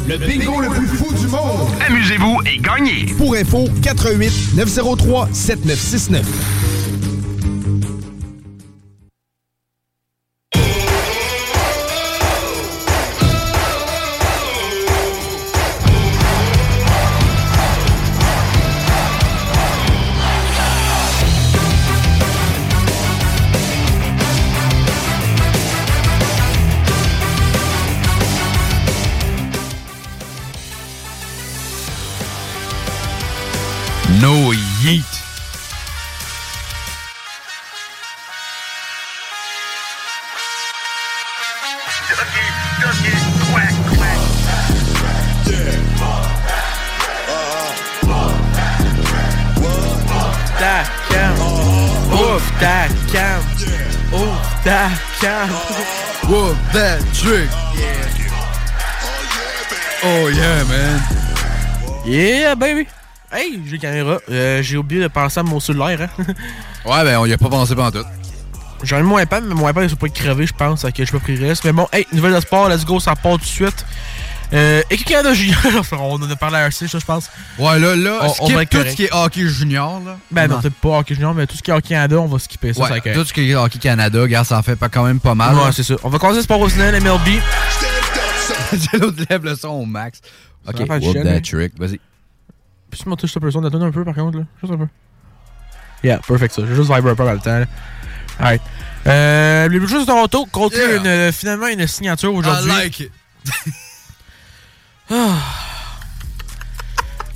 [0.06, 1.70] Le bingo le plus fou du monde.
[1.88, 3.06] Amusez-vous et gagnez.
[3.16, 6.61] Pour info, 88 903 7969.
[34.20, 34.52] No
[34.82, 35.22] yeet.
[50.58, 51.34] ta cam.
[52.12, 53.40] Ouf ta cam.
[54.12, 54.90] Ouf ta
[55.20, 55.48] cam.
[56.28, 57.50] Whoop that trick.
[60.04, 61.00] Oh yeah, man.
[62.04, 62.86] Yeah, baby.
[63.32, 64.18] Hey, j'ai caméra.
[64.30, 66.00] Euh, j'ai oublié de penser à mon cellulaire.
[66.02, 66.24] Hein?
[66.84, 68.06] Ouais, ben on y a pas pensé pendant tout.
[68.82, 70.82] J'en ai mon iPad, mais mon iPad, il pas crever, je pense.
[70.82, 71.64] que je peux pris risque.
[71.64, 73.86] Mais bon, hey, nouvelle de sport, let's go, ça part tout de suite.
[74.52, 75.58] Euh, Équipe Canada Junior,
[75.92, 77.30] on en a parlé à RC, ça, je pense.
[77.58, 78.90] Ouais, là, là, on, on skip va tout correct.
[78.90, 80.18] ce qui est hockey junior, là.
[80.30, 82.38] Ben non, peut-être pas Hockey Junior, mais tout ce qui est Hockey Canada, on va
[82.38, 82.82] skipper ça.
[82.82, 85.20] Ouais, ça tout ce qui est hockey Canada, regarde, ça en fait pas quand même
[85.20, 85.54] pas mal.
[85.54, 85.72] Ouais, là.
[85.72, 85.94] c'est ça.
[86.02, 87.40] On va commencer le sport professionnel, MLB.
[89.00, 90.20] L'autre lève le son au max.
[90.66, 91.40] Ok, whoop that hein.
[91.40, 91.98] trick, vas-y.
[92.92, 94.44] Peux-tu monter cette personne d'attendre un peu, par contre, là?
[94.62, 94.86] Juste un peu.
[96.04, 96.62] Yeah, perfect, ça.
[96.68, 97.64] J'ai juste vibré un peu dans le temps, là.
[98.38, 98.62] Alright.
[99.06, 100.96] Euh, les Blue Jays de Toronto concluent Yeah.
[100.98, 102.70] une, euh, finalement une signature aujourd'hui?
[102.70, 103.10] I like it.
[105.10, 105.14] Ah.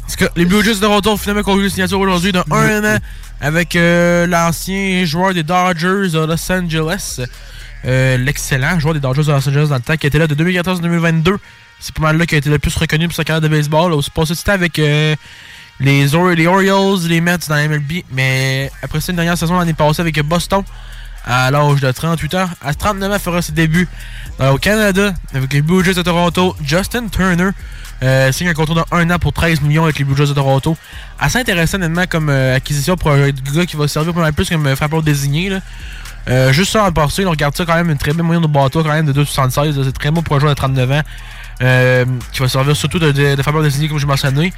[0.05, 2.45] En tout cas, les Blue Jays de Toronto ont finalement conclu une signature aujourd'hui d'un
[2.51, 2.99] un an
[3.41, 7.21] avec euh, l'ancien joueur des Dodgers de Los Angeles.
[7.85, 10.35] Euh, L'excellent joueur des Dodgers de Los Angeles dans le temps qui était là de
[10.35, 11.37] 2014 à 2022.
[11.81, 13.93] C'est pas mal là qui a été le plus reconnu pour sa carrière de baseball.
[13.93, 15.15] Aussi passé du temps avec euh,
[15.81, 18.03] les, Or- les Orioles, les Mets dans la MLB.
[18.13, 20.63] Mais après ça, une dernière saison l'année passée avec Boston
[21.25, 22.49] à l'âge de 38 ans.
[22.63, 23.89] À 39 ans, fera ses débuts
[24.41, 26.55] au Canada avec les Blue Jays de Toronto.
[26.65, 27.51] Justin Turner
[28.03, 30.35] euh, signe un contrat de 1 an pour 13 millions avec les Blue Jays de
[30.35, 30.77] Toronto.
[31.19, 34.49] Assez intéressant, honnêtement, comme euh, acquisition pour un gars qui va servir pas mal plus
[34.49, 35.51] comme frappeur désigné.
[35.51, 36.53] Là.
[36.53, 38.83] Juste ça en passé, on regarde ça quand même une très belle moyenne de bateau
[38.83, 39.77] quand même de 2,76.
[39.77, 39.83] là.
[39.85, 41.03] C'est très bon pour un joueur de 39 ans.
[41.63, 44.53] Euh, qui va servir surtout de, de, de frappeur désigné comme je mentionné.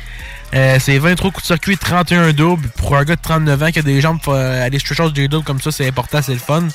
[0.55, 2.69] Euh, c'est 23 coups de circuit, 31 doubles.
[2.71, 5.45] Pour un gars de 39 ans qui a des jambes euh, aller stretch des doubles
[5.45, 6.67] comme ça, c'est important, c'est le fun.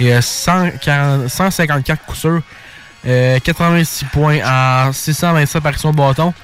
[0.00, 2.42] Et euh, 140 154 coups sûrs.
[3.06, 6.34] Euh, 86 points en 627 apparitions de bâton.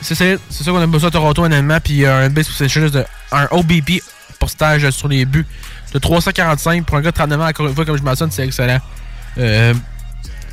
[0.00, 0.24] C'est ça,
[0.64, 1.78] qu'on a besoin à Toronto honnêtement.
[1.78, 4.02] Puis un base de un OBP
[4.40, 5.46] pour stage sur les buts
[5.92, 7.46] de 345 pour un gars de 39 ans.
[7.46, 8.80] Encore une fois, comme je mentionne, c'est excellent.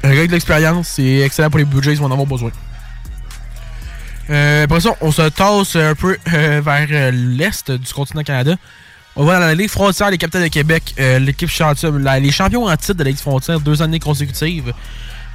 [0.04, 2.52] Un gars de l'expérience, c'est excellent pour les Jays, ils vont en avoir besoin.
[4.30, 8.56] Euh, ça, on se tasse un peu euh, vers euh, l'est du continent Canada.
[9.16, 11.50] On va dans la Ligue frontière, les Capitales de Québec, euh, l'équipe
[11.98, 14.72] la- les champions en titre de la Ligue frontière, deux années consécutives.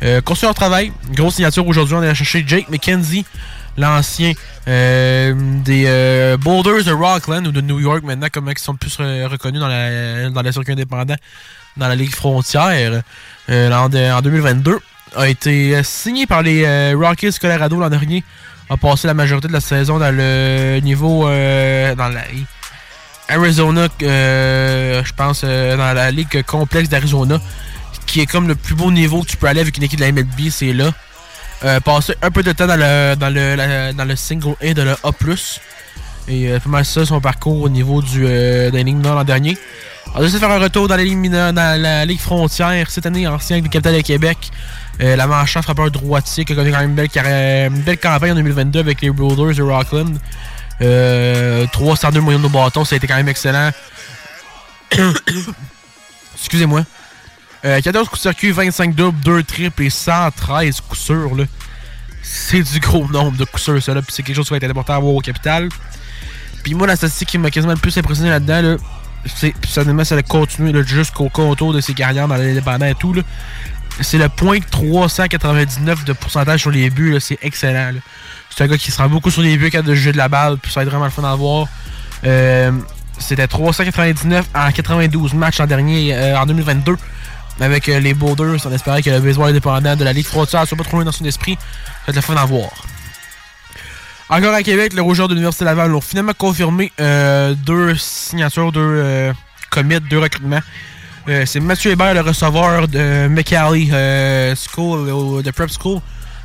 [0.02, 3.24] Euh, leur travail, grosse signature aujourd'hui, on est allé chercher Jake McKenzie,
[3.76, 4.32] l'ancien
[4.68, 5.34] euh,
[5.64, 9.26] des euh, Boulders de Rockland ou de New York maintenant, comme ils sont plus re-
[9.26, 11.16] reconnus dans la, dans la circuit indépendant
[11.76, 13.02] dans la Ligue frontière
[13.50, 14.78] euh, l'an de- en 2022.
[15.16, 18.24] A été euh, signé par les euh, Rockies Colorado l'an dernier.
[18.70, 22.22] A passé la majorité de la saison dans le niveau euh, dans la
[23.28, 27.40] Arizona, euh, je pense, euh, dans la ligue complexe d'Arizona,
[28.06, 30.04] qui est comme le plus beau niveau que tu peux aller avec une équipe de
[30.04, 30.90] la MLB, c'est là.
[31.64, 34.74] Euh, passer un peu de temps dans le, dans le, la- dans le single A
[34.74, 35.10] de le A+.
[36.28, 39.56] Et euh, pas mal ça, son parcours au niveau du, euh, de la l'an dernier.
[40.16, 43.56] On a de faire un retour dans la dans la Ligue frontière cette année, ancien
[43.56, 44.38] avec les Capitales de Québec.
[45.00, 47.08] Euh, la manchant frappeur droitier qui a connu quand même une belle,
[47.72, 50.16] une belle campagne en 2022 avec les Boulders de Rockland.
[50.82, 53.70] Euh, 302 moyens de bâton, ça a été quand même excellent.
[56.36, 56.84] Excusez-moi.
[57.64, 61.32] Euh, 14 coups de circuit, 25 doubles, 2 triples et 113 coups sûrs.
[62.22, 63.94] C'est du gros nombre de coups sûrs, ça.
[63.94, 65.70] là, Puis c'est quelque chose qui va être important à voir au capital.
[66.62, 68.76] Puis moi, la statistique qui m'a quasiment le plus impressionné là-dedans, là,
[69.24, 73.14] puis ça continuer là, jusqu'au contour de ses carrières dans l'indépendant et tout.
[74.00, 77.16] C'est le point 399 de pourcentage sur les buts.
[77.20, 77.92] C'est excellent.
[78.50, 80.28] C'est un gars qui se rend beaucoup sur les buts quand de jeu de la
[80.28, 80.58] balle.
[80.58, 81.68] Puis ça va être vraiment le fun à voir.
[82.24, 82.72] Euh,
[83.18, 86.96] C'était 399 en 92 matchs en dernier, euh, en 2022.
[87.60, 90.76] Avec euh, les Boulders, on espérait que le baseball indépendant de la Ligue frontière soit
[90.76, 91.54] pas trop loin dans son esprit.
[91.54, 91.60] Ça
[92.06, 92.70] va être le fun à voir.
[94.36, 98.80] Encore à Québec, le Rougeur de l'Université Laval ont finalement confirmé euh, deux signatures, deux
[98.82, 99.32] euh,
[99.70, 100.58] commits, deux recrutements.
[101.28, 103.90] Euh, c'est Mathieu Hébert, le receveur de McCallie
[104.56, 106.00] School, de Prep School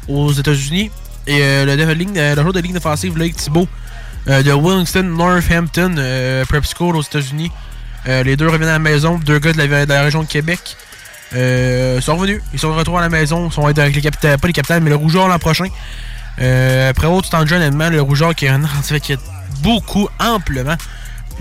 [0.07, 0.91] aux États-Unis.
[1.25, 3.67] Et le, joueur de ligne défensive, Blake Thibault,
[4.27, 5.95] de Willingston Northampton
[6.47, 7.51] Prep School aux États-Unis.
[8.05, 10.59] Les deux reviennent à la maison, deux gars de la, région de Québec.
[11.31, 14.53] Sont revenus, ils sont retour à la maison, ils sont avec les capitaines, pas les
[14.53, 15.69] capitaines, mais le Rougeur l'an prochain.
[16.39, 19.17] Euh, après autre temps de jeu, le Rougeur qui a, un- y a
[19.61, 20.75] beaucoup, amplement,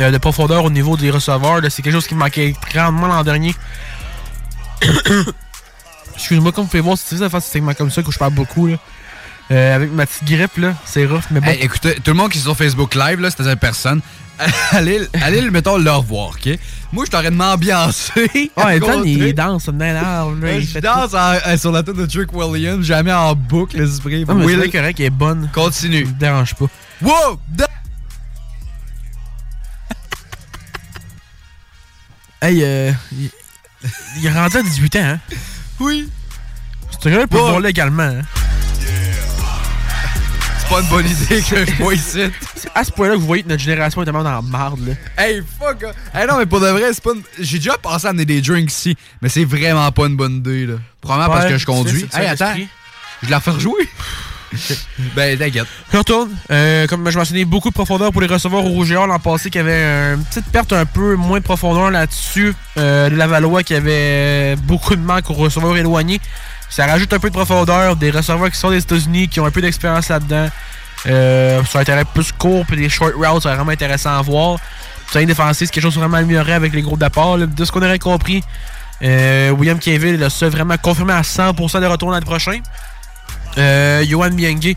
[0.00, 1.60] euh, de profondeur au niveau des receveurs.
[1.70, 3.54] C'est quelque chose qui manquait grandement l'an dernier.
[6.14, 8.18] Excuse-moi, comme vous pouvez voir, c'est difficile de faire ce segment comme ça que je
[8.18, 8.66] parle beaucoup.
[8.66, 8.76] Là.
[9.50, 11.50] Euh, avec ma petite grippe, là, c'est rough, mais bon.
[11.60, 14.00] Écoutez, tout le monde qui est sur Facebook Live, là, c'est-à-dire personne,
[14.72, 16.48] allez, allez le, mettons, le revoir, OK?
[16.92, 18.50] Moi, je t'aurais de m'ambiancer.
[18.56, 20.36] Ouais, Ethan, il danse dans l'arbre.
[20.46, 24.24] il je danse en- sur la tête de Trick Williams, jamais en boucle, l'esprit.
[24.24, 24.32] tout.
[24.32, 25.50] Non, mais Will, c'est correct, elle est bonne.
[25.52, 26.04] continue.
[26.06, 26.66] Ça me dérange pas.
[27.02, 27.40] Wow!
[27.48, 27.66] Da-
[32.40, 33.30] Hey, euh, il,
[34.18, 35.18] il est rendu à 18 ans, hein?
[35.80, 36.08] Oui.
[36.90, 37.46] C'est peut Wow.
[37.48, 38.22] voir légalement, hein?
[40.68, 42.20] C'est pas une bonne idée que je vois ici.
[42.54, 44.80] C'est à ce point-là que vous voyez que notre génération est tellement dans la marde,
[44.86, 44.94] là.
[45.16, 45.82] Hey, fuck!
[45.82, 45.92] hein.
[46.12, 47.22] Hey, non, mais pour de vrai, c'est pas une...
[47.38, 50.66] J'ai déjà pensé à amener des drinks ici, mais c'est vraiment pas une bonne idée,
[50.66, 50.74] là.
[51.00, 52.06] Probablement parce que je conduis.
[52.12, 52.52] Hey, attends.
[53.22, 53.88] Je la refais rejouer.
[55.16, 55.66] ben, t'inquiète.
[55.92, 56.30] Je retourne.
[56.50, 59.18] Euh, comme je mentionnais, beaucoup de profondeur pour les receveurs au Rouge et Or l'an
[59.18, 62.54] passé, qui avait une petite perte un peu moins de profondeur là-dessus.
[62.76, 66.20] Euh, les Lavallois qui avait beaucoup de manque aux receveurs éloignés.
[66.70, 67.96] Ça rajoute un peu de profondeur.
[67.96, 70.48] Des receveurs qui sont des États-Unis, qui ont un peu d'expérience là-dedans.
[71.06, 74.58] Euh, sur un terrain plus court, puis des short routes, c'est vraiment intéressant à voir.
[75.10, 77.38] Sur défensif, c'est quelque chose vraiment amélioré avec les groupes d'apport.
[77.38, 78.42] De ce qu'on aurait compris,
[79.02, 82.62] euh, William Cavill est le vraiment confirmé à 100% de retour l'année prochaine.
[83.56, 84.76] Euh, Johan Biengue,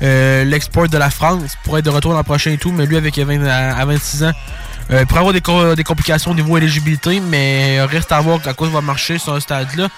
[0.00, 3.18] l'export de la France, pourrait être de retour l'an prochain et tout, mais lui avec
[3.18, 4.32] 20 à, à 26 ans,
[4.90, 8.54] il pourrait avoir des, co- des complications au niveau éligibilité, mais reste à voir à
[8.54, 9.88] quoi ça va marcher sur un stade-là.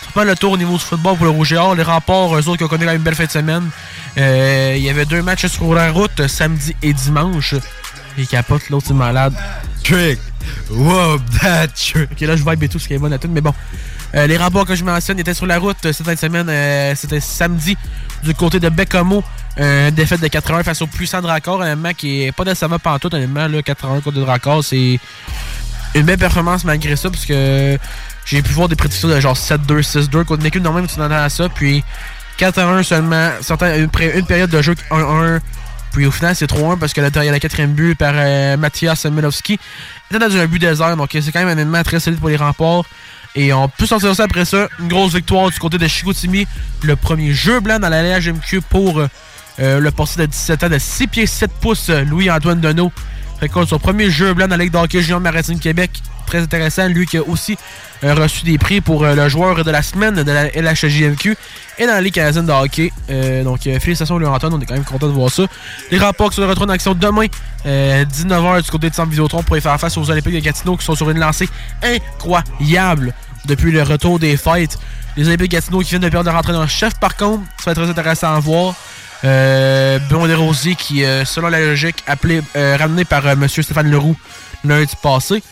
[0.00, 1.74] C'est pas le tour au niveau du football pour le Rouge et Or.
[1.74, 3.70] Les remports, eux autres, qui ont connu quand même une belle fin de semaine.
[4.18, 7.54] Euh, il y avait deux matchs sur la route, euh, samedi et dimanche.
[8.18, 9.32] Il capote, l'autre c'est malade.
[9.84, 10.18] Trick.
[10.70, 12.10] Wow, that trick.
[12.12, 13.54] Ok, là je vibe et tout ce qui est bon à tout, mais bon.
[14.14, 16.48] Euh, les remports que je mentionne étaient sur la route euh, cette fin de semaine.
[16.50, 17.76] euh, C'était samedi
[18.22, 19.22] du côté de Bécamo.
[19.58, 21.60] Euh, défaite de 81 face au puissant Dracor.
[21.60, 23.14] Honnêtement, qui est pas décevant pantoute.
[23.14, 24.98] Honnêtement, là, 81 contre Dracor, c'est
[25.94, 27.10] une belle performance malgré ça.
[27.10, 27.78] Parce que
[28.24, 31.14] j'ai pu voir des prédictions de genre 7-2, 6-2 contre une équipe normalement tu t'attends
[31.14, 31.48] à ça.
[31.48, 31.84] Puis
[32.38, 33.30] 4-1 seulement.
[33.60, 35.40] Une, une période de jeu 1-1.
[35.92, 38.14] Puis au final, c'est 3-1 parce que là, il y a le quatrième but par
[38.16, 39.58] euh, Mathias Milowski.
[40.10, 42.36] Il était dans un but désert, donc c'est quand même un très solide pour les
[42.36, 42.86] remports.
[43.34, 44.68] Et on peut sortir ça après ça.
[44.78, 46.46] Une grosse victoire du côté de Chicoutimi.
[46.82, 49.08] Le premier jeu blanc dans la LHMQ pour euh,
[49.58, 52.92] euh, le passé de 17 ans de 6 pieds 7 pouces, euh, Louis-Antoine Deneau.
[53.40, 55.90] Récolte son premier jeu blanc dans la Ligue d'hockey junior maritime Québec.
[56.26, 56.86] Très intéressant.
[56.86, 57.58] Lui qui a aussi
[58.04, 61.36] euh, reçu des prix pour le joueur de la semaine de la LHJMQ
[61.78, 62.92] et dans la Ligue canadienne de hockey.
[63.42, 64.54] Donc, félicitations Louis-Antoine.
[64.54, 65.42] On est quand même content de voir ça.
[65.90, 67.26] Les sont de retour en action demain,
[67.66, 70.76] euh, 19h du côté de Centre Vidéotron pour y faire face aux Olympiques de Gatineau
[70.76, 71.48] qui sont sur une lancée
[71.82, 73.12] incroyable
[73.46, 74.78] depuis le retour des fêtes.
[75.16, 77.72] Les Olympiques de Gatineau qui viennent de perdre leur entraîneur chef, par contre, ça va
[77.72, 78.74] être très intéressant à voir.
[79.24, 83.48] Euh, Benoît Desrosiers qui, euh, selon la logique, appelé, euh, ramené par euh, M.
[83.48, 84.16] Stéphane Leroux
[84.64, 85.42] lundi passé.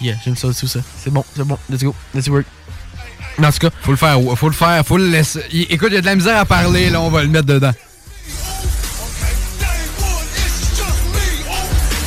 [0.00, 0.80] Yeah, j'aime ça aussi, ça.
[1.02, 1.58] C'est bon, c'est bon.
[1.70, 1.94] Let's go.
[2.14, 2.46] Let's work.
[3.38, 5.42] Mais en tout cas, Faut le faire, faut le faire, faut le laisser.
[5.70, 7.72] Écoute, il y a de la misère à parler, là, on va le mettre dedans.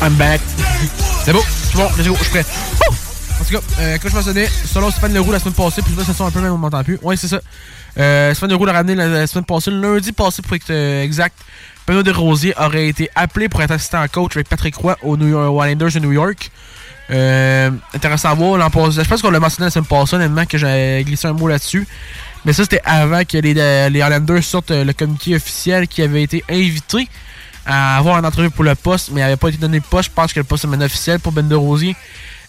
[0.01, 0.41] I'm back.
[1.25, 1.43] C'est beau.
[1.45, 2.45] C'est bon, let's go, je suis prêt.
[3.49, 6.21] Tout cas, euh, je mentionnais, selon Stéphane Leroux la semaine passée, puis là, ça sent
[6.21, 6.99] un peu même, on m'entend plus.
[7.01, 7.41] Ouais, c'est ça.
[7.97, 11.35] Euh, Stéphane Leroux l'a ramené la, semaine passée, lundi passé pour être euh, exact.
[11.87, 15.77] Benoît Desrosiers aurait été appelé pour être assistant coach avec Patrick Roy aux New York,
[15.77, 16.51] de New York.
[17.09, 18.59] Euh, intéressant à voir.
[18.59, 21.47] l'an Je pense qu'on l'a mentionné la semaine passée, honnêtement, que j'ai glissé un mot
[21.47, 21.87] là-dessus.
[22.45, 26.21] Mais ça, c'était avant que les, euh, les Islanders sortent le communiqué officiel qui avait
[26.21, 27.07] été invité
[27.65, 30.09] à avoir un entrevue pour le poste, mais n'avait pas été donné le poste.
[30.09, 31.95] Je pense que le poste est maintenant officiel pour Ben de Rosier.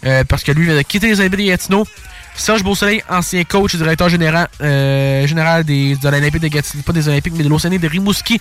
[0.05, 1.87] Euh, parce que lui, vient de quitter les Olympiques de Gatineau.
[2.35, 6.93] Serge Beausoleil, ancien coach et directeur général, euh, général des, de l'Olympique de Gatineau, pas
[6.93, 8.41] des Olympiques, mais de l'Océanie de Rimouski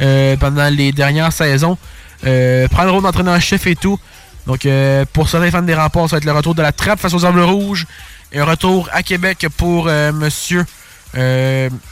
[0.00, 1.78] euh, pendant les dernières saisons.
[2.20, 3.98] Prend le rôle d'entraîneur-chef et tout.
[4.46, 4.66] Donc,
[5.12, 7.24] pour certains fans des remports, ça va être le retour de la trappe face aux
[7.24, 7.86] Arbres Rouges.
[8.32, 10.64] Et un retour à Québec pour monsieur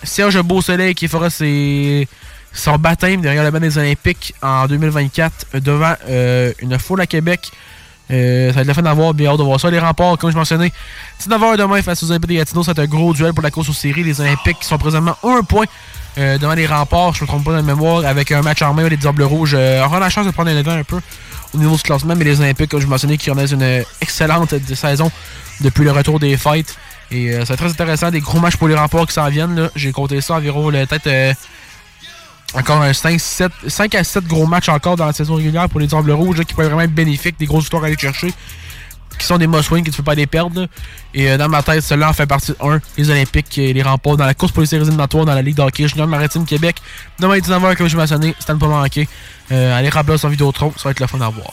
[0.04, 2.06] Serge Beausoleil qui fera ses,
[2.52, 5.94] son baptême derrière le banc des Olympiques en 2024 euh, devant
[6.60, 7.50] une foule à Québec.
[8.10, 9.70] Euh, ça va être le fun d'avoir, bien hâte de voir ça.
[9.70, 10.72] Les remports, comme je mentionnais,
[11.22, 13.74] 19h demain face aux Olympiques de Gatineau, c'est un gros duel pour la course aux
[13.74, 14.02] séries.
[14.02, 15.66] Les Olympiques qui sont présentement un point
[16.18, 18.74] euh, devant les remparts, je me trompe pas dans la mémoire, avec un match en
[18.74, 19.54] main des Diables Rouges.
[19.56, 21.00] Euh, aura la chance de prendre un événement un peu
[21.54, 25.10] au niveau du classement, mais les Olympiques, comme je mentionnais, qui connaissent une excellente saison
[25.60, 26.76] depuis le retour des fights.
[27.12, 29.68] Et c'est très intéressant, des gros matchs pour les remparts qui s'en viennent.
[29.74, 31.34] J'ai compté ça environ peut-être
[32.54, 35.80] encore un 5, 7, 5 à 7 gros matchs encore dans la saison régulière pour
[35.80, 38.32] les Diables Rouges qui peuvent vraiment être bénéfiques, des grosses histoires à aller chercher,
[39.18, 40.66] qui sont des must-win que tu peux pas les perdre.
[41.14, 43.82] Et euh, dans ma tête, celui-là en fait partie de 1, les Olympiques et les
[43.82, 46.76] remparts dans la course pour les séries éliminatoires dans la Ligue d'hockey junior maritime Québec.
[47.18, 49.08] Demain 19h, comme je mentionné, c'est à ne pas manquer.
[49.52, 51.52] Euh, allez remplir son Vidéotron, ça va être le fun à voir.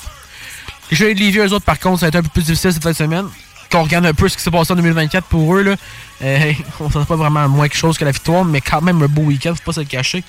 [0.89, 2.71] Les Chevaliers de Lévis, eux autres, par contre, ça a été un peu plus difficile
[2.71, 3.25] cette semaine.
[3.69, 5.75] Quand on regarde un peu ce qui s'est passé en 2024 pour eux, là,
[6.23, 9.07] euh, on s'en pas vraiment moins quelque chose que la victoire, mais quand même un
[9.07, 10.23] beau week-end, faut pas se le cacher.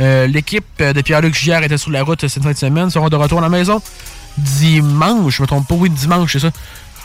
[0.00, 3.16] Euh, L'équipe de Pierre-Luc Giard était sur la route cette fin de semaine, seront de
[3.16, 3.80] retour à la maison
[4.38, 6.50] dimanche, je me trompe pas, oui, dimanche, c'est ça.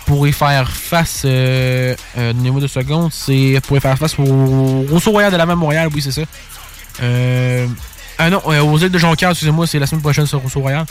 [0.05, 4.85] Pour y faire face, euh, euh, donnez-moi deux secondes, c'est pour y faire face au
[4.89, 6.21] Rousseau Royal de la même Montréal, oui, c'est ça.
[7.03, 7.67] Euh,
[8.17, 10.85] ah non, euh, aux îles de Jonquière, excusez-moi, c'est la semaine prochaine sur Rousseau Royal.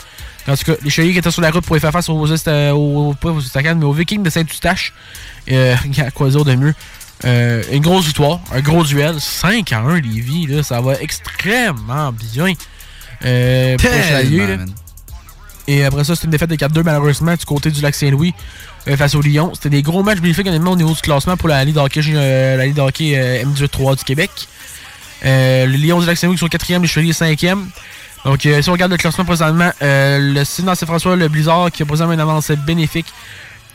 [0.47, 2.25] En tout cas, les Chevaliers qui étaient sur la route pour y faire face aux,
[2.25, 4.93] îles, euh, aux, aux Estacades, mais aux Vikings de Saint-Eustache.
[5.51, 5.75] Euh,
[6.15, 6.73] quoi dire de mieux?
[7.25, 12.13] Euh, une grosse victoire, un gros duel, 5 à 1 Lévis, là, ça va extrêmement
[12.13, 12.53] bien.
[13.25, 14.65] Euh, pour les là.
[15.69, 18.33] Et après ça, c'était une défaite de 4-2 malheureusement du côté du lac Saint-Louis
[18.87, 19.51] euh, face au Lyon.
[19.53, 22.01] C'était des gros matchs bénéfiques honnêtement au niveau du classement pour la Ligue de hockey,
[22.01, 24.31] la Ligue de hockey euh, M18-3 du Québec.
[25.25, 27.59] Euh, le Lyon du lac Saint-Louis qui sont 4e, les Chevaliers 5e.
[28.25, 32.13] Donc si on regarde le classement présentement, le Sylvain François, le Blizzard qui a présentement
[32.13, 33.05] une avance bénéfique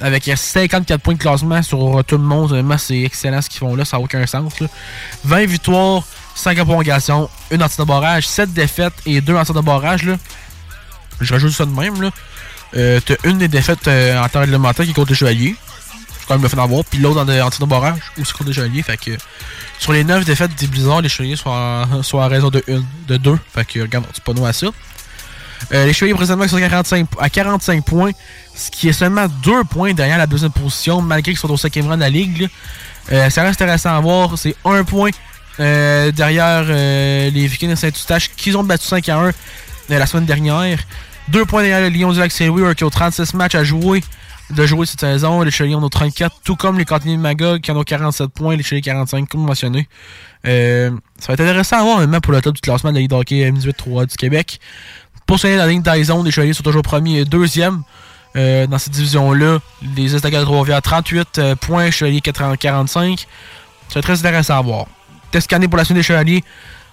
[0.00, 2.64] avec euh, 54 points de classement sur euh, tout le monde.
[2.78, 4.60] C'est excellent ce qu'ils font là, ça n'a aucun sens.
[4.60, 4.66] là.
[5.24, 6.02] 20 victoires,
[6.34, 10.06] 5 en prolongation, une en tir de barrage, 7 défaites et 2 en de.
[10.06, 10.16] Là.
[11.20, 12.00] Je rajoute ça de même.
[12.02, 12.10] là.
[12.76, 15.54] Euh, T'as une des défaites euh, en temps réglementaire qui est contre les Chevaliers.
[16.18, 16.84] C'est quand même le fait d'avoir.
[16.84, 18.82] Puis l'autre en, en tir de barrage aussi contre les Chevaliers.
[18.82, 19.12] Fait que
[19.78, 23.38] sur les 9 défaites des Blizzards, les Chevaliers sont, à raison de 1, de 2.
[23.54, 24.66] Fait que regarde, tu pas nous à ça.
[25.72, 28.10] Euh, les Chevaliers présentement sont à 45, à 45 points,
[28.54, 31.86] ce qui est seulement 2 points derrière la deuxième position, malgré qu'ils sont au cinquième
[31.86, 32.48] rang de la ligue.
[33.12, 34.38] Euh, ça reste intéressant à voir.
[34.38, 35.10] C'est 1 point
[35.60, 39.32] euh, derrière les Vikings de Saint-Eustache qui ont battu 5 à 1 euh,
[39.88, 40.78] la semaine dernière.
[41.28, 44.02] 2 points derrière le Lyon du Lac Saint-Louis eux, qui ont 36 matchs à jouer
[44.50, 45.42] de jouer cette saison.
[45.42, 48.28] Les Chevaliers en ont 34, tout comme les Cantiniers de Magog qui en ont 47
[48.28, 49.88] points, les Chevaliers 45, comme mentionné.
[50.44, 50.50] Ça
[51.28, 53.14] va être intéressant à voir même pour le top du classement de la Ligue de
[53.14, 54.60] hockey M18-3 du Québec.
[55.26, 57.82] Pour souligner la ligne Dyson, les Chevaliers sont toujours premiers et deuxième
[58.36, 59.58] euh, dans cette division-là.
[59.96, 63.18] Les Estacades de Trois-Rivières, 38 euh, points, Chevaliers 40 45.
[63.18, 63.24] Ça
[63.94, 64.86] va être très intéressant à voir.
[65.30, 66.44] Test scanné pour la suite des Chevaliers.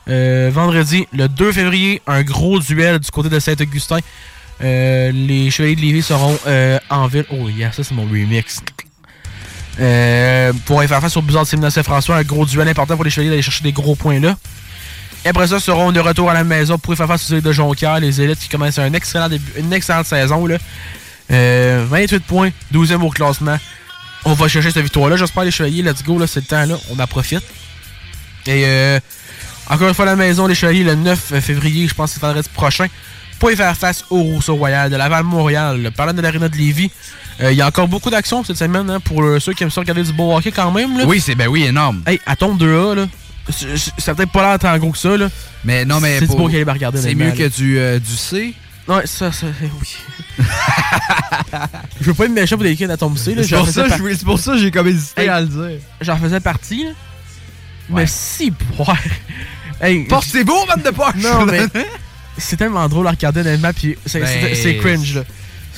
[0.07, 3.99] Euh, vendredi, le 2 février, un gros duel du côté de Saint-Augustin.
[4.63, 6.37] Euh, les Chevaliers de Lévis seront
[6.89, 7.25] en ville.
[7.31, 8.61] Oh, yeah, ça c'est mon remix.
[10.65, 13.41] Pour faire face au Blizzard de Saint-François, un gros duel important pour les Chevaliers d'aller
[13.41, 14.37] chercher des gros points là.
[15.23, 17.45] Et après ça, seront de retour à la maison pour y faire face aux élites
[17.45, 20.45] de Jonquière, les élites qui commencent un excellent début, une excellente saison.
[20.48, 20.57] Là.
[21.31, 23.57] Euh, 28 points, 12e au classement.
[24.26, 25.18] On va chercher cette victoire-là.
[25.18, 27.43] J'espère les Chevaliers, let's go, là, c'est le temps là, on en profite.
[28.48, 28.99] Et euh,
[29.69, 32.26] encore une fois à la maison, les Chevaliers, le 9 février, je pense que c'est
[32.26, 32.88] vendredi prochain,
[33.39, 35.91] pour y faire face au Rousseau Royal de Laval-Montréal.
[35.95, 36.91] Parlant de l'aréna de Lévis,
[37.41, 39.81] euh, il y a encore beaucoup d'actions cette semaine hein, pour ceux qui aiment ça
[39.81, 40.98] regarder du beau hockey quand même.
[40.98, 41.06] Là.
[41.06, 42.03] Oui, c'est ben oui, énorme.
[42.07, 43.07] Hey, Atom 2A, là,
[43.97, 45.29] ça peut-être pas l'air tant gros que ça, là.
[45.63, 46.99] Mais non, mais C'est pour- qu'il allait regarder.
[47.01, 48.53] c'est mieux que du, euh, du C?
[48.87, 49.95] Ouais, ça, ça, oui.
[51.99, 53.43] je veux pas être méchant pour des kids d'Atom C, là.
[53.43, 55.47] C'est pour, ça, par- je- c'est pour ça que j'ai comme hésité Hey, à le
[55.47, 55.79] dire.
[56.01, 56.91] J'en faisais partie, là.
[57.89, 58.85] Mais si, ouais.
[59.81, 61.15] Hey, Porte, c'est beau, man de poche!
[61.17, 61.61] Non, mais
[62.37, 65.23] c'est tellement drôle à regarder honnêtement, puis c'est Ben- c'est cringe, là.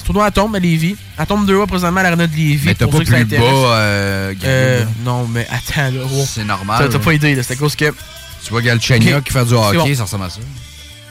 [0.05, 0.95] Tournoi à tombe à Lévis.
[1.17, 2.61] À tombe 2A présentement à l'arena de Lévis.
[2.65, 6.03] Mais t'as pas plus bas, euh, Euh, non, mais attends, là.
[6.05, 6.25] wow.
[6.27, 6.89] C'est normal.
[6.89, 7.43] T'as- pas idée, là.
[7.43, 7.85] C'est à cause que.
[8.43, 9.23] Tu vois Galchenyuk Ok.
[9.23, 9.95] qui fait du hockey, bon.
[9.95, 10.39] ça ressemble à ça.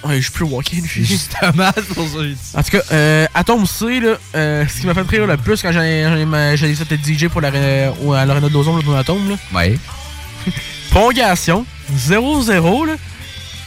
[0.04, 1.04] Ouais, je suis plus walking, lui.
[1.06, 2.58] Justement, c'est pour ça que.
[2.58, 5.62] En tout cas, euh, Atom C, là, euh, ce qui m'a fait rire le plus
[5.62, 9.36] quand j'ai fait DJ pour l'arena ou à l'arena de Lausanne, le Atom, là.
[9.54, 9.78] Ouais.
[10.90, 11.64] Prolongation,
[11.96, 12.94] 0-0, là.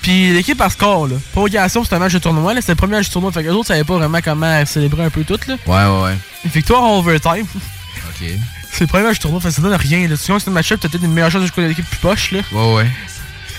[0.05, 1.15] Puis l'équipe a score, là.
[1.31, 2.61] Prolongation, c'est un match de tournoi, là.
[2.61, 3.31] C'était le premier match de tournoi.
[3.31, 5.55] Fait que les autres savaient pas vraiment comment célébrer un peu tout, là.
[5.65, 6.17] Ouais, ouais, ouais.
[6.53, 7.47] Victoire en overtime.
[7.47, 8.27] Ok.
[8.71, 10.15] C'est le premier match de tournoi, fait que ça donne rien, là.
[10.15, 12.31] Tu vois, c'est un match-up, t'as peut-être une meilleure chance de jouer l'équipe plus poche,
[12.33, 12.41] là.
[12.51, 12.87] Ouais, ouais.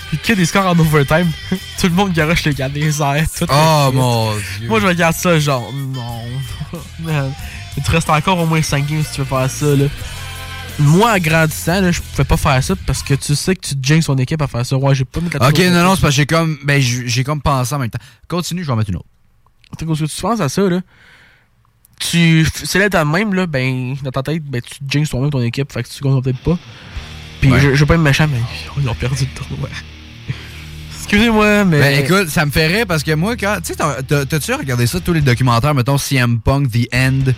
[0.09, 1.29] Puis qu'il y a des scores en overtime.
[1.51, 3.25] tout le monde garoche les gars des airs.
[3.37, 4.69] tout Oh le- mon dieu.
[4.69, 6.21] Moi, je regarde ça, genre, non.
[6.99, 7.33] Man.
[7.75, 9.85] Il te reste encore au moins 5 games si tu veux faire ça, là.
[10.79, 13.75] Moi, en grandissant, là, je pouvais pas faire ça parce que tu sais que tu
[13.81, 14.77] jinx ton équipe à faire ça.
[14.77, 17.23] Ouais, j'ai pas mis la Ok, non, non, c'est parce que j'ai comme, ben, j'ai
[17.23, 17.99] comme pensé en même temps.
[18.27, 19.05] Continue, je vais en mettre une autre.
[19.77, 20.81] Tu sais, Quand tu penses à ça, là,
[21.99, 25.71] tu célèbres ta même, là, ben, dans ta tête, ben, tu jinx toi-même ton équipe,
[25.71, 26.57] fait que tu comptes peut-être pas.
[27.41, 27.59] Puis Ouais.
[27.59, 28.39] je, je veux pas être méchant, mais
[28.81, 29.69] ils ont perdu le tournoi.
[30.95, 31.79] Excusez-moi, mais.
[31.79, 33.57] Ben écoute, ça me fait rire parce que moi, quand.
[33.61, 37.31] Tu sais, t'as- t'as- t'as-tu regardé ça, tous les documentaires, mettons CM Punk, The End,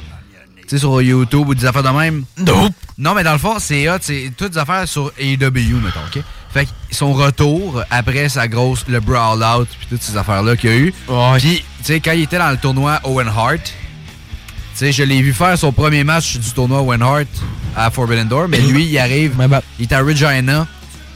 [0.70, 2.24] tu sais, sur YouTube ou des affaires de même?
[2.38, 2.74] Nope.
[2.98, 6.22] Non, mais dans le fond, c'est c'est toutes des affaires sur AEW, mettons, OK?
[6.54, 10.70] Fait que son retour après sa grosse, le Brawl Out, puis toutes ces affaires-là qu'il
[10.70, 10.94] y a eu.
[11.40, 13.72] Puis, tu sais, quand il était dans le tournoi Owen Hart, tu
[14.74, 17.28] sais, je l'ai vu faire son premier match du tournoi Owen Hart
[17.76, 19.34] à Forbidden Door, mais lui, il arrive,
[19.80, 20.68] il est à Regina,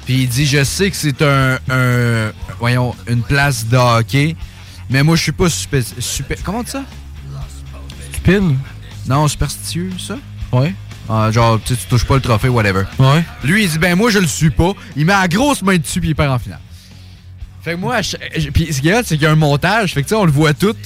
[0.05, 4.35] puis il dit Je sais que c'est un, un- Voyons, une place de hockey,
[4.89, 5.81] mais moi, je suis pas super.
[5.99, 6.83] super comment on dit ça
[8.11, 8.55] Stupide
[9.07, 10.15] Non, superstitieux, ça?
[10.51, 10.73] Ouais.
[11.09, 12.83] Ah, genre, tu touches pas le trophée, whatever.
[12.99, 13.23] Ouais.
[13.43, 14.71] Lui, il dit Ben, moi, je le suis pas.
[14.95, 16.59] Il met la grosse main dessus, puis il perd en finale.
[17.61, 19.35] Fait que moi, je- je- puis ce qu'il y a, c'est qu'il y a un
[19.35, 20.73] montage, fait que tu sais, on le voit tout.
[20.73, 20.79] Tu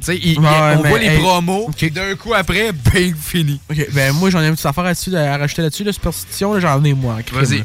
[0.00, 0.46] sais, il- il- Ouais,
[0.76, 3.60] on mais, voit les hey, promos, d'un coup après, bing, fini.
[3.70, 6.60] Ok, ben moi j'en ai une petite affaire là-dessus, à rajouter là-dessus, la superstition, là,
[6.60, 7.14] j'en ai moi.
[7.18, 7.58] en crime, Vas-y.
[7.58, 7.64] là.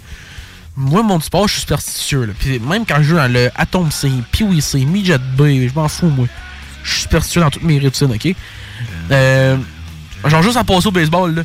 [0.76, 2.26] Moi, mon sport, je suis superstitieux.
[2.26, 2.34] Là.
[2.38, 5.88] Puis même quand je joue dans le Atom C, Pee-Wee C, Midget B, je m'en
[5.90, 6.28] fous, moi.
[6.84, 8.34] Je suis superstitieux dans toutes mes routines, ok?
[9.12, 9.58] Euh,
[10.28, 11.44] genre juste à passer au baseball, là.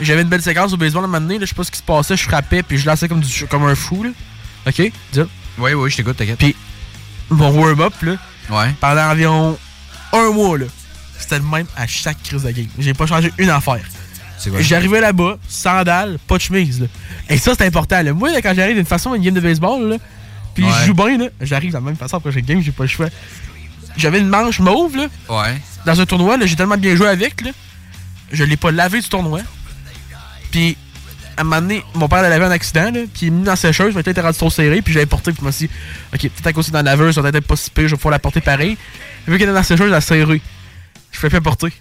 [0.00, 1.70] J'avais une belle séquence au baseball à un moment donné, là, je sais pas ce
[1.70, 4.10] qui se passait, je frappais, puis je lançais comme, du, comme un fou, là.
[4.66, 4.90] Ok?
[5.12, 5.20] Dis
[5.58, 6.38] Oui, oui, je t'écoute, t'inquiète.
[6.38, 6.54] Puis
[7.30, 8.16] mon warm-up, là,
[8.50, 8.74] Ouais.
[8.80, 9.58] pendant environ
[10.12, 10.66] un mois, là,
[11.18, 12.66] c'était le même à chaque crise de game.
[12.78, 13.80] J'ai pas changé une affaire.
[14.60, 16.82] J'arrivais là-bas, sandales, pas de chemise.
[16.82, 16.86] Là.
[17.30, 18.02] Et ça, c'est important.
[18.02, 18.12] Là.
[18.12, 19.96] Moi, là, quand j'arrive d'une façon à une game de baseball, là,
[20.54, 20.70] puis Ouais.
[20.82, 22.88] je joue bien, là, j'arrive de la même façon après chaque game, j'ai pas le
[22.88, 23.08] choix.
[23.96, 25.58] J'avais une manche mauve, là, Ouais.
[25.86, 27.50] dans un tournoi, là, j'ai tellement bien joué avec, là,
[28.32, 29.40] je l'ai pas lavé du tournoi.
[30.50, 30.76] Puis,
[31.36, 33.44] à un moment donné, mon père elle avait un accident, là, puis il m'a mis
[33.44, 35.66] dans la sécheuse, il était rendu trop serré, puis j'avais porté, puis je me suis
[35.66, 35.74] dit,
[36.14, 37.96] ok, peut-être à cause dans la laveuse, ça va peut-être pas si pire, je vais
[37.96, 38.72] pouvoir la porter pareil.
[39.26, 40.40] Et vu qu'elle était dans la sécheuse, elle a serré.
[41.12, 41.72] Je pouvais plus la porter.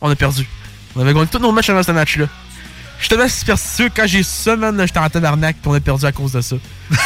[0.00, 0.46] On a perdu.
[0.94, 2.26] On avait gagné tous nos matchs avant ce match-là.
[3.00, 6.12] J'étais tellement superstitieux, quand j'ai ça, man, j'étais en tabarnak, puis on a perdu à
[6.12, 6.56] cause de ça.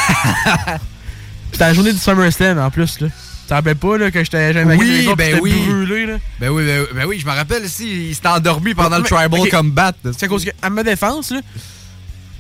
[1.53, 3.09] C'était la journée du SummerSlam, en plus, là.
[3.55, 5.53] Rappelles pas, là, que j'étais de Oui, puis ben oui.
[5.67, 6.15] brûlé, là?
[6.41, 9.49] Ben oui, ben, ben oui, je me rappelle ici, il s'était endormi pendant le Tribal.
[9.51, 9.93] Combat.
[10.13, 11.41] C'est à cause que, à ma défense, là,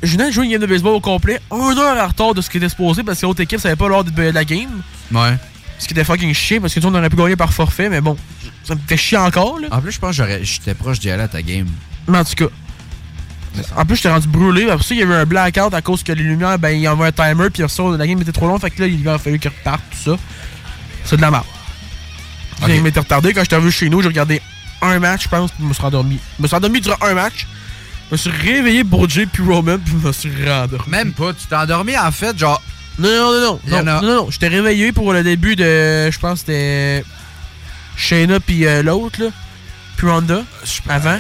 [0.03, 2.41] je venais de jouer une game de baseball au complet, un heure en retard de
[2.41, 4.83] ce qui était supposé parce que l'autre équipe savait pas l'heure de la game.
[5.13, 5.37] Ouais.
[5.79, 8.01] Ce qui était fucking chier parce que tu on aurait pu gagner par forfait, mais
[8.01, 8.17] bon,
[8.65, 9.69] ça me fait chier encore, là.
[9.71, 11.67] En plus, je pense que j'aurais- j'étais proche d'y aller à ta game.
[12.09, 12.53] Mais en tout cas.
[13.77, 14.71] En plus, j'étais rendu brûlé.
[14.71, 16.87] Après ça, il y avait un blackout à cause que les lumières, ben, il y
[16.87, 19.19] avait un timer, puis ça, la game était trop longue, fait que là, il a
[19.19, 20.19] fallu qu'il reparte, tout ça.
[21.05, 21.45] C'est de la merde.
[22.67, 23.33] Game était retardée.
[23.33, 24.43] Quand j'étais revenu chez nous, j'ai regardé
[24.83, 26.19] un match, je pense, puis je me suis rendormi.
[26.39, 27.47] Je me suis endormi durant un match.
[28.09, 30.91] Je me suis réveillé pour Jay puis Roman, puis je me suis rendormi.
[30.91, 32.63] Même pas, tu t'es endormi en fait, genre.
[32.99, 33.61] Non, non, non, non.
[33.67, 34.31] Il Non, a- non, non.
[34.31, 36.11] J'étais réveillé pour le début de.
[36.11, 37.05] Je pense que c'était.
[37.97, 39.29] Shayna puis euh, l'autre, là.
[39.97, 40.43] Puis Ronda.
[40.89, 41.19] Avant.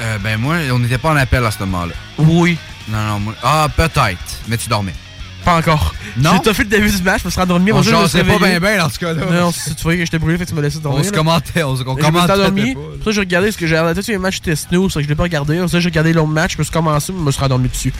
[0.00, 1.94] Euh, ben moi, on n'était pas en appel à ce moment-là.
[2.18, 2.58] Oui.
[2.88, 3.34] Non, non, moi.
[3.42, 4.18] Ah, peut-être.
[4.46, 4.94] Mais tu dormais.
[5.46, 5.94] Pas encore.
[6.16, 6.40] Non?
[6.44, 7.70] J'ai fait le début du match, je me suis endormi.
[7.70, 9.26] On je me jasait pas bien bien dans ce cas-là.
[9.30, 11.02] Non, si tu voyais que j'étais brûlé, fait que tu m'as laissé dormir.
[11.02, 12.74] On se commentait, on se Je me suis commentait endormi.
[12.74, 14.02] Pour ça, j'ai regardé ce que j'ai regardé.
[14.02, 15.56] Tous les matchs étaient snooze, ça que je l'ai pas regardé.
[15.58, 17.68] Pour ça, j'ai regardé l'autre match, je me suis commencé, mais je me suis rendormi
[17.68, 17.92] dessus.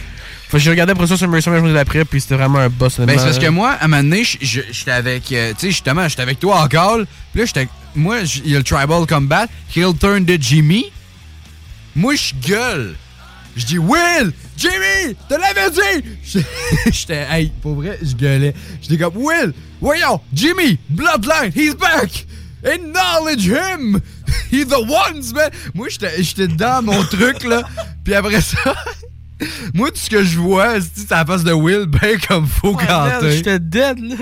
[0.48, 2.68] Fait que j'ai regardé après ça sur Mercy la journée d'après, puis c'était vraiment un
[2.68, 2.98] boss.
[2.98, 5.30] Ben, c'est parce que moi, à un moment donné, j'étais avec.
[5.30, 7.06] euh, tu sais, justement, j'étais avec toi en call.
[7.32, 7.68] Puis là, j'étais.
[7.94, 9.46] Moi, il y a le Tribal Combat.
[9.76, 10.86] Heel turn de Jimmy.
[11.94, 12.96] Moi, je gueule.
[13.56, 14.32] Je dis Will!
[14.56, 15.14] Jimmy!
[15.28, 16.40] Te l'avais dit!
[16.90, 17.26] J'étais.
[17.30, 18.54] Hey, pour vrai, je gueulais.
[18.80, 19.52] J'étais comme Will!
[19.80, 20.20] Voyons!
[20.32, 20.78] Jimmy!
[20.88, 21.52] Bloodline!
[21.54, 22.26] He's back!
[22.64, 24.00] Acknowledge him!
[24.50, 25.50] He's the ones, man!
[25.74, 27.62] Moi, j'étais j'étais dans mon truc, là.
[28.04, 28.56] Puis après ça.
[29.74, 32.86] Moi, tout ce que je vois, c'est la face de Will, ben comme faux Ouais,
[32.86, 33.32] canter.
[33.32, 34.16] J'étais dead, là.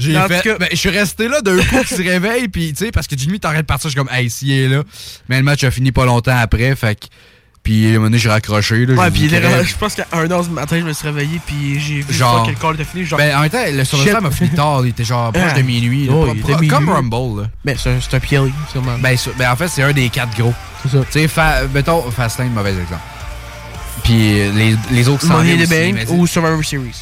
[0.00, 0.42] J'ai fait.
[0.42, 3.06] cas- ben, je suis resté là d'un coup qui se réveille, puis tu sais, parce
[3.06, 4.82] que Jimmy t'arrête de partir, je suis comme, hey, s'il est là.
[5.28, 7.06] Mais le match a fini pas longtemps après, fait que.
[7.62, 8.86] Puis à un moment donné, j'ai raccroché.
[8.86, 12.00] Là, Ouais, puis je pense qu'à 1h du matin, je me suis réveillé, puis j'ai
[12.00, 13.04] vu Genre- que le call était fini.
[13.04, 14.20] Genre, Ben, en même temps, le Shit.
[14.20, 16.06] m'a fini tard, il était genre proche de minuit.
[16.06, 16.94] là, Oh, pas- il était comme minuit.
[16.96, 17.48] Rumble, là.
[17.64, 18.98] Ben, c'est un- un PLE, sûrement.
[18.98, 20.52] Ben, ben, en fait, c'est un des quatre gros.
[20.82, 21.04] C'est ça.
[21.04, 23.00] Tu sais, fa- mettons, Fastlane, mauvais exemple.
[24.02, 24.12] Puis
[24.52, 27.00] les, les autres s'en Money in the Bank ou Survivor Series.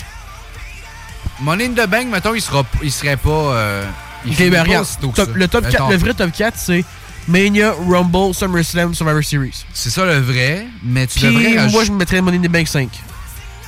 [1.40, 3.30] Money in the Bank, mettons, il, sera, il serait pas.
[3.30, 3.84] euh,
[4.26, 5.88] il Ok, finit ben pas regarde, top- le, top 4, Mettons.
[5.90, 6.84] le vrai top 4, c'est
[7.28, 9.64] Mania, Rumble, SummerSlam, Survivor Series.
[9.72, 12.50] C'est ça le vrai, mais tu Puis devrais moi, rajouter- je mettrais Money in the
[12.50, 12.88] Bank 5.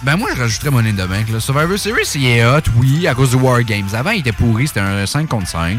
[0.02, 1.28] Ben moi, je rajouterais Money in the Bank.
[1.32, 1.38] Là.
[1.38, 3.86] Survivor Series, il est hot, oui, à cause du War Games.
[3.94, 5.78] Avant, il était pourri, c'était un 5 contre 5.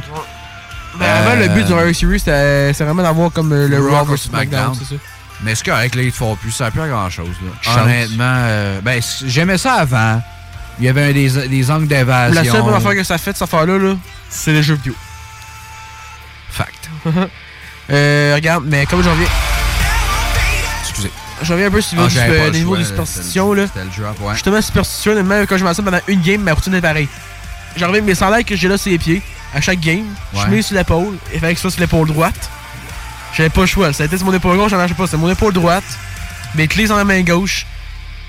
[0.97, 4.05] Ben, avant, le but du Survivor Series, c'était c'est vraiment d'avoir comme euh, le Raw
[4.05, 5.01] vs SmackDown, c'est ça.
[5.41, 7.27] Mais c'est correct, là, ils te font plus, ça n'a plus à grand-chose.
[7.43, 7.51] là.
[7.61, 7.77] Chance.
[7.81, 10.21] Honnêtement, euh, ben, j'aimais ça avant.
[10.79, 12.41] Il y avait un des, des angles d'évasion.
[12.41, 13.95] La seule bonne affaire que ça fait cette affaire-là, là,
[14.29, 14.93] c'est les jeux vidéo.
[16.49, 16.89] Fact.
[17.91, 19.27] euh, regarde, mais comme j'en reviens.
[20.81, 21.11] Excusez.
[21.41, 23.65] J'en reviens un peu sur Ah, le le niveau choix, des là, superstitions, là.
[23.97, 24.33] Drop, ouais.
[24.33, 27.09] Justement, superstition, même quand je m'en pendant une game, ma routine est pareille.
[27.75, 29.21] j'arrive avec mes sandales que j'ai là sur les pieds,
[29.53, 30.05] à chaque game.
[30.33, 30.47] Je Ouais.
[30.47, 32.49] mets sur l'épaule, et fait que ça sur l'épaule droite.
[33.35, 33.91] J'avais pas le choix.
[33.93, 35.83] Ça a été sur mon épaule gauche, j'en sais pas, c'est mon épaule droite.
[36.55, 37.65] Mes clés dans la main gauche.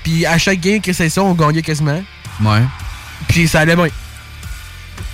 [0.03, 2.01] Puis à chaque game que c'est ça, on gagnait quasiment.
[2.41, 2.63] Ouais.
[3.27, 3.87] Puis ça allait bien.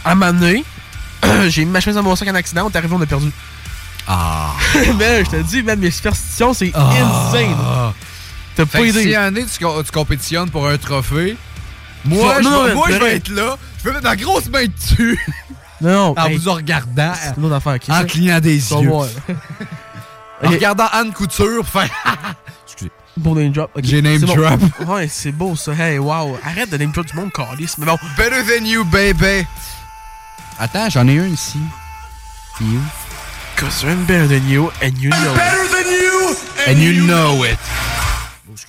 [0.05, 0.63] À un moment donné,
[1.49, 3.31] j'ai mis ma chemise dans mon sac en accident, on est arrivé, on a perdu.
[4.13, 4.53] Ah.
[4.97, 6.89] mais je te dis, même mes superstitions, c'est Ah.
[6.91, 7.93] insane.
[8.55, 9.03] T'as pas idée.
[9.03, 11.37] si un année tu, tu compétitionnes pour un trophée,
[12.03, 13.15] moi, je, non, vais- non, moi, mais je vais vrai.
[13.15, 13.57] être là.
[13.79, 15.19] Je vais mettre ma grosse main dessus.
[15.79, 17.13] Non, En hey, vous en regardant.
[17.15, 17.77] c'est une autre affaire.
[17.89, 18.03] En ça?
[18.05, 18.87] clignant des yeux.
[18.89, 19.07] voir.
[20.43, 21.87] En regardant Anne Couture faire.
[22.65, 22.91] Excusez.
[23.15, 23.69] Bon name drop.
[23.83, 24.35] J'ai name bon.
[24.35, 24.59] drop.
[24.87, 25.71] Ouais, c'est beau ça.
[25.73, 26.35] Hey, wow.
[26.43, 27.71] Arrête de name drop du monde, Carlis.
[27.77, 27.95] Mais bon.
[28.17, 29.45] Better than you, baby.
[30.59, 31.59] Attends, j'en ai un ici.
[32.57, 32.81] C'est où?
[33.61, 36.67] Cause I'm better than you and you know it.
[36.67, 37.59] And you know it.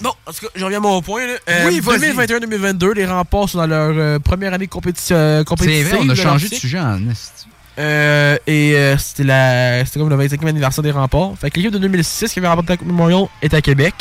[0.02, 1.26] Bon, en tout cas, je reviens à mon point.
[1.26, 1.34] Là.
[1.48, 2.12] Euh, Oui, vas-y.
[2.12, 5.86] 2021-2022, les remparts sont dans leur euh, première année compétition, euh, compétitive.
[5.88, 7.46] C'est vrai, on a de changé de sujet en esti.
[7.78, 11.32] Euh, et euh, c'était la c'était comme le 25e anniversaire des remparts.
[11.40, 13.94] Fait que l'équipe de 2006 qui avait remporté la Coupe Memorial est à Québec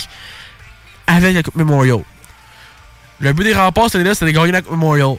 [1.07, 1.99] avec la Coupe Memorial.
[3.19, 5.15] Le but des remparts, c'était là, c'était de gagner la Coupe Memorial.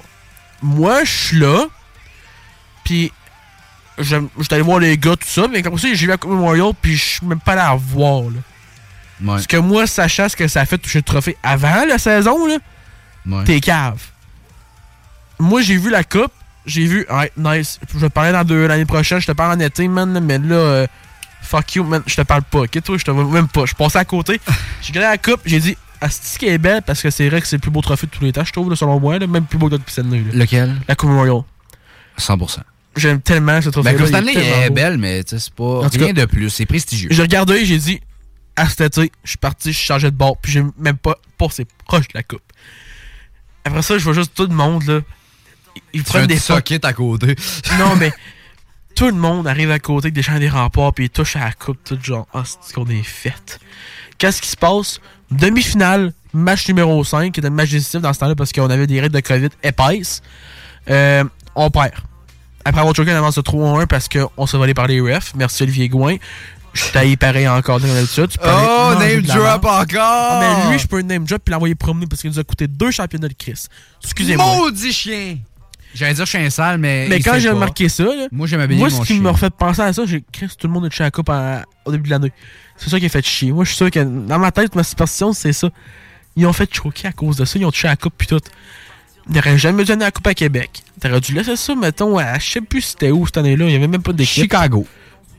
[0.60, 1.64] Moi, je suis là,
[2.84, 3.10] puis
[3.98, 6.72] j'étais allé voir les gars, tout ça, mais comme ça, j'ai vu la Coupe Memorial,
[6.80, 8.22] puis je suis même pas allé la voir.
[8.22, 8.28] Là.
[9.20, 9.26] Ouais.
[9.26, 12.46] Parce que moi, sachant ce que ça a fait toucher le trophée avant la saison,
[12.46, 12.56] là,
[13.26, 13.44] Ouais.
[13.44, 14.00] t'es cave.
[15.38, 16.32] Moi, j'ai vu la coupe.
[16.66, 17.80] J'ai vu, ouais, nice.
[17.92, 19.20] Je vais te parler dans deux l'année prochaine.
[19.20, 20.20] Je te parle en été, man.
[20.24, 20.86] Mais là, euh,
[21.40, 22.02] fuck you, man.
[22.06, 22.60] Je te parle pas.
[22.60, 23.64] Ok, toi, je te vois même pas.
[23.66, 24.40] Je passais à côté.
[24.82, 25.40] J'ai regardé la coupe.
[25.44, 26.82] J'ai dit, Asti qui est belle?
[26.82, 28.52] Parce que c'est vrai que c'est le plus beau trophée de tous les temps, je
[28.52, 29.18] trouve, là, selon moi.
[29.18, 29.76] Là, même plus beau que.
[29.86, 30.20] Stanley.
[30.20, 30.30] là.
[30.34, 30.76] Lequel?
[30.86, 31.42] La Coupe Memorial.
[32.18, 32.58] 100%.
[32.96, 33.90] J'aime tellement ce trophée.
[33.92, 36.24] Ben, Coupe Stanley est belle, mais tu sais, c'est pas En tout rien cas, de
[36.26, 36.50] plus.
[36.50, 37.08] C'est prestigieux.
[37.10, 38.00] J'ai regardé et j'ai dit,
[38.56, 41.66] à cet été, je suis parti, je changeais de bord, puis j'ai même pas passé
[41.86, 42.42] proche de la coupe.
[43.64, 45.00] Après ça, je vois juste tout le monde, là.
[45.94, 46.56] Ils- prennent des petit photos.
[46.58, 47.34] socket à côté.
[47.78, 48.12] Non, mais
[48.94, 51.52] tout le monde arrive à côté des champs des remparts, puis ils touchent à la
[51.52, 53.58] coupe, tout genre, ah, c'est qu'on est fait.
[54.18, 55.00] Qu'est-ce qui se passe?
[55.30, 58.86] Demi-finale, match numéro 5, qui était le match décisif dans ce temps-là parce qu'on avait
[58.86, 60.20] des règles de COVID épaisses.
[60.90, 61.24] Euh,
[61.54, 61.94] on perd.
[62.64, 65.32] Après avoir choqué, on avance de 3-1 parce qu'on s'est volé par les refs.
[65.34, 66.16] Merci Olivier Gouin.
[66.74, 67.80] Je suis taillé pareil encore.
[67.80, 67.86] Tu
[68.38, 70.00] parlais- Oh, name drop encore!
[70.00, 72.66] Ah, mais lui, je peux name drop puis l'envoyer promener parce qu'il nous a coûté
[72.66, 73.66] deux championnats de Chris.
[74.02, 74.56] Excusez-moi.
[74.56, 75.36] Maudit chien!
[75.94, 77.06] J'allais dire chien sale, mais.
[77.10, 79.32] Mais il quand j'ai remarqué ça, là, Moi, j'aimais bien moi, mon ce qui m'a
[79.32, 81.30] refait penser à ça, j'ai Chris, tout le monde a touché à la coupe
[81.84, 82.32] au début de l'année.
[82.78, 83.52] C'est ça qui a fait chier.
[83.52, 85.68] Moi, je suis sûr que dans ma tête, ma superstition, c'est ça.
[86.36, 87.58] Ils ont fait choquer à cause de ça.
[87.58, 88.40] Ils ont touché à la coupe puis tout.
[89.28, 90.82] Ils n'auraient jamais donné la coupe à Québec.
[91.00, 93.64] T'aurais dû laisser ça, mettons, à je sais plus c'était où cette année-là.
[93.66, 94.42] Il n'y avait même pas d'équipe.
[94.44, 94.86] Chicago.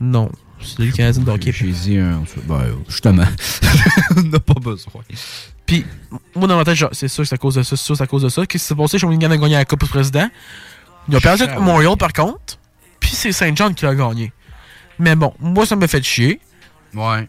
[0.00, 0.30] Non.
[0.60, 1.52] C'est le Canadien de hockey.
[1.52, 2.22] J'ai dit un.
[2.46, 3.26] Ben, justement.
[4.16, 5.02] On n'a pas besoin.
[5.66, 5.84] Puis,
[6.34, 7.98] moi, dans ma tête, c'est sûr que c'est à cause de ça, c'est sûr que
[7.98, 8.46] c'est à cause de ça.
[8.46, 8.98] Qu'est-ce qui s'est passé?
[8.98, 10.28] Shawinigan a gagné la Coupe au président.
[11.08, 12.58] Ils ont perdu avec Montréal, par contre.
[13.00, 14.32] Puis c'est Saint John qui l'a gagné.
[14.98, 16.40] Mais bon, moi, ça me fait chier.
[16.94, 17.28] Ouais.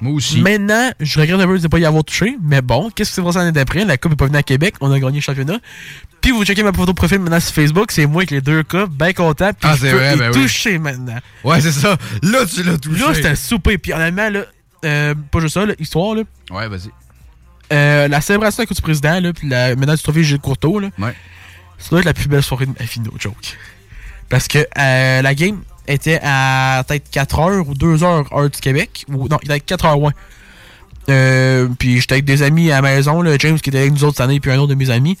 [0.00, 0.40] Moi aussi.
[0.40, 2.36] Maintenant, je regrette un peu de ne pas y avoir touché.
[2.42, 3.84] Mais bon, qu'est-ce qui s'est passé l'année d'après?
[3.84, 4.74] La Coupe est pas venue à Québec.
[4.80, 5.58] On a gagné le championnat.
[6.20, 7.90] Puis vous checkez ma photo de profil maintenant sur Facebook.
[7.92, 9.50] C'est moi avec les deux Coupes, bien content.
[9.52, 10.78] Puis Ah, je c'est peux vrai, ben oui.
[10.78, 11.18] maintenant.
[11.44, 11.96] Ouais, c'est ça.
[12.22, 13.00] Là, tu l'as touché.
[13.00, 13.76] Là, c'était super.
[13.82, 14.40] Puis honnêtement, là,
[14.84, 16.22] euh, pas juste ça, là, histoire, là.
[16.50, 16.90] Ouais, vas-y.
[17.72, 20.40] Euh, la célébration de la Coupe du Président, là, puis la médaille du trophée Gilles
[20.40, 21.14] Courteau, là, Ouais.
[21.78, 23.56] ça doit être la plus belle soirée de ma vie, no joke.
[24.28, 25.60] Parce que euh, la game
[25.92, 29.04] était à peut-être 4 heures ou 2 heures, heure du Québec.
[29.08, 30.12] Ou, non, il était à 4 heures, ouais.
[31.08, 34.04] Euh, puis j'étais avec des amis à la maison, là, James qui était avec nous
[34.04, 35.18] autres cette année, puis un autre de mes amis.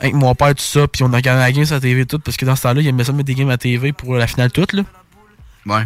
[0.00, 2.22] Avec mon père, tout ça, puis on a regardé la game sur la TV toute,
[2.22, 4.14] parce que dans ce temps-là, il aimait ça mettre des games à la TV pour
[4.14, 4.82] la finale toute, là.
[5.66, 5.82] Ouais.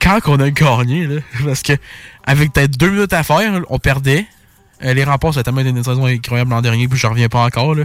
[0.00, 1.74] Quand on a gagné, là, parce que
[2.24, 4.26] avec peut-être deux minutes à faire, on perdait.
[4.82, 7.28] Euh, les remports, ça a tellement été une saison incroyable l'an dernier, puis je reviens
[7.28, 7.74] pas encore.
[7.74, 7.84] Là.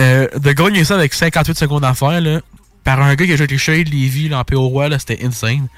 [0.00, 2.40] Euh, de gagner ça avec 58 secondes à faire, là,
[2.84, 4.66] par un gars qui a joué avec les Shade Levy là, en P.O.
[4.68, 5.68] Roi, là, c'était insane.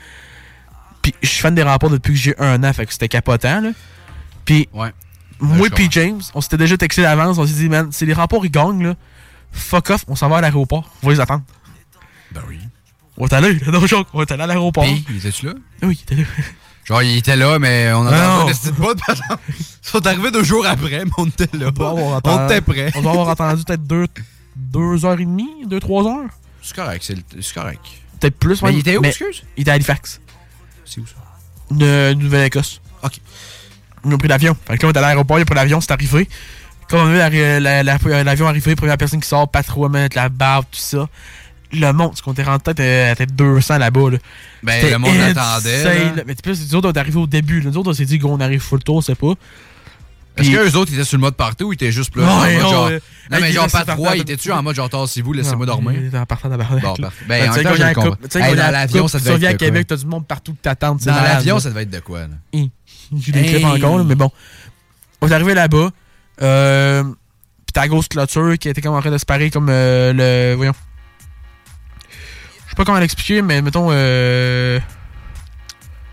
[1.02, 3.60] Puis je suis fan des remports depuis que j'ai un an, fait que c'était capotant.
[3.60, 3.70] Là.
[4.44, 4.92] Puis Ouais.
[5.40, 8.44] moi puis James, on s'était déjà texté d'avance, on s'est dit, man, si les remports
[8.44, 8.94] ils gagnent, là,
[9.52, 11.44] fuck off, on s'en va à l'aéroport, on va les attendre.
[12.32, 12.58] Ben oui.
[13.18, 14.84] On est allé, non, joke, on est allé à l'aéroport.
[14.84, 15.54] Puis, il était-tu là?
[15.82, 16.28] Oui, il était là.
[16.84, 18.98] Genre, il était là, mais on a petite botte.
[19.06, 19.42] par exemple.
[19.58, 21.68] Ils sont arrivés deux jours après, mais on était là.
[21.68, 22.92] On doit avoir On était prêts.
[22.94, 24.06] On doit avoir attendu peut-être deux,
[24.54, 26.28] deux heures et demie, deux, trois heures.
[26.66, 27.04] C'est correct,
[27.40, 27.80] c'est correct.
[28.20, 28.60] Peut-être plus.
[28.62, 29.42] Mais ouais, il était où, mais excuse?
[29.56, 30.20] Il était à Halifax.
[30.84, 31.14] C'est où ça?
[31.70, 32.80] De Nouvelle-Écosse.
[33.02, 33.18] Ok.
[34.04, 34.56] Ils ont pris l'avion.
[34.66, 36.28] Fait que là, on est à l'aéroport, il a pris l'avion, c'est arrivé.
[36.88, 40.16] Quand on a vu la- la- la- l'avion arriver, première personne qui sort, patrouille, mettre
[40.16, 41.08] la barbe, tout ça.
[41.72, 44.10] Le monde, parce qu'on était rentré peut-être à peut-être 200 là-bas.
[44.10, 44.18] Là.
[44.62, 45.82] Ben, le monde insane, attendait,
[46.16, 46.22] là.
[46.26, 47.60] Mais plus, nous autres, on est arrivé au début.
[47.60, 47.70] là.
[47.70, 49.32] Nous autres, on s'est dit qu'on arrive full tour, c'est pas.
[50.36, 52.40] Est-ce qu'eux autres étaient sur le mode party ou ils étaient juste là?
[52.42, 53.00] Ouais, genre, ouais.
[53.30, 56.00] non, mais genre pas trois, ils étaient-tu en mode genre, tassez-vous, laissez-moi Non, dormir?
[56.14, 56.66] en partant d'abord.
[56.80, 57.24] Bon, parfait.
[57.26, 59.24] Ben, Ben, en tu même temps, le coupe- tu sais, dans la l'avion, ça tu
[59.24, 59.58] devait être à quoi?
[59.58, 60.94] Québec, t'as du monde partout que t'attends.
[60.94, 62.60] Dans l'avion, ça devait être de quoi, là?
[63.18, 64.30] J'ai des clips encore, mais bon.
[65.22, 65.90] On est arrivé là-bas.
[66.42, 70.12] Euh, Puis ta grosse clôture qui était comme en train de se parer comme euh,
[70.12, 70.54] le.
[70.54, 70.74] Voyons.
[72.66, 73.88] Je sais pas comment l'expliquer, mais mettons.
[73.90, 74.78] Euh,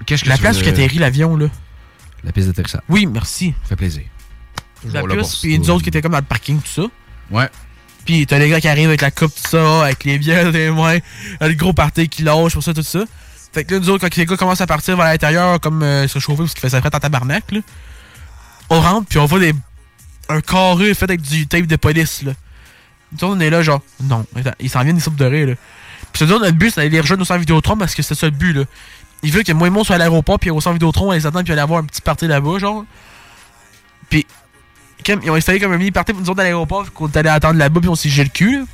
[0.05, 1.47] Qu'est-ce que la tu place où atterrit l'avion, là.
[2.23, 2.81] La piste d'atterrissage.
[2.89, 3.53] Oui, merci.
[3.63, 4.03] Ça fait plaisir.
[4.91, 6.83] La Toujours pour puis nous autres qui étaient comme dans le parking, tout ça.
[7.31, 7.49] Ouais.
[8.05, 10.69] Puis t'as les gars qui arrivent avec la coupe, tout ça, avec les bières des
[10.69, 10.97] mains,
[11.39, 13.03] le gros party qui lâche, pour ça, tout ça.
[13.53, 16.07] Fait que là, nous autres, quand les gars commencent à partir vers l'intérieur, comme euh,
[16.07, 17.59] se chauffer parce qu'il faisait frais en tabarnak, là,
[18.69, 19.53] on rentre, puis on voit des,
[20.27, 22.33] un carré fait avec du tape de police, là.
[23.11, 24.25] Nous autres, on est là, genre, non,
[24.59, 25.53] ils s'en viennent, ils sautent de rire, là.
[26.11, 28.19] Puis nous autres, notre but, c'est d'aller les rejoindre au centre Vidéotron parce que c'était
[28.19, 28.63] ça le but, là.
[29.21, 31.25] Ils veulent que moi et moi, soit à l'aéroport, puis au centre Vidéotron, on les
[31.25, 32.85] attend, puis aller avoir un petit party là-bas, genre.
[34.09, 34.25] Puis,
[35.03, 37.29] comme, ils ont installé comme un mini party pour nous autres à l'aéroport, qu'on allé
[37.29, 38.65] attendre là-bas, puis on s'est géré le cul, là.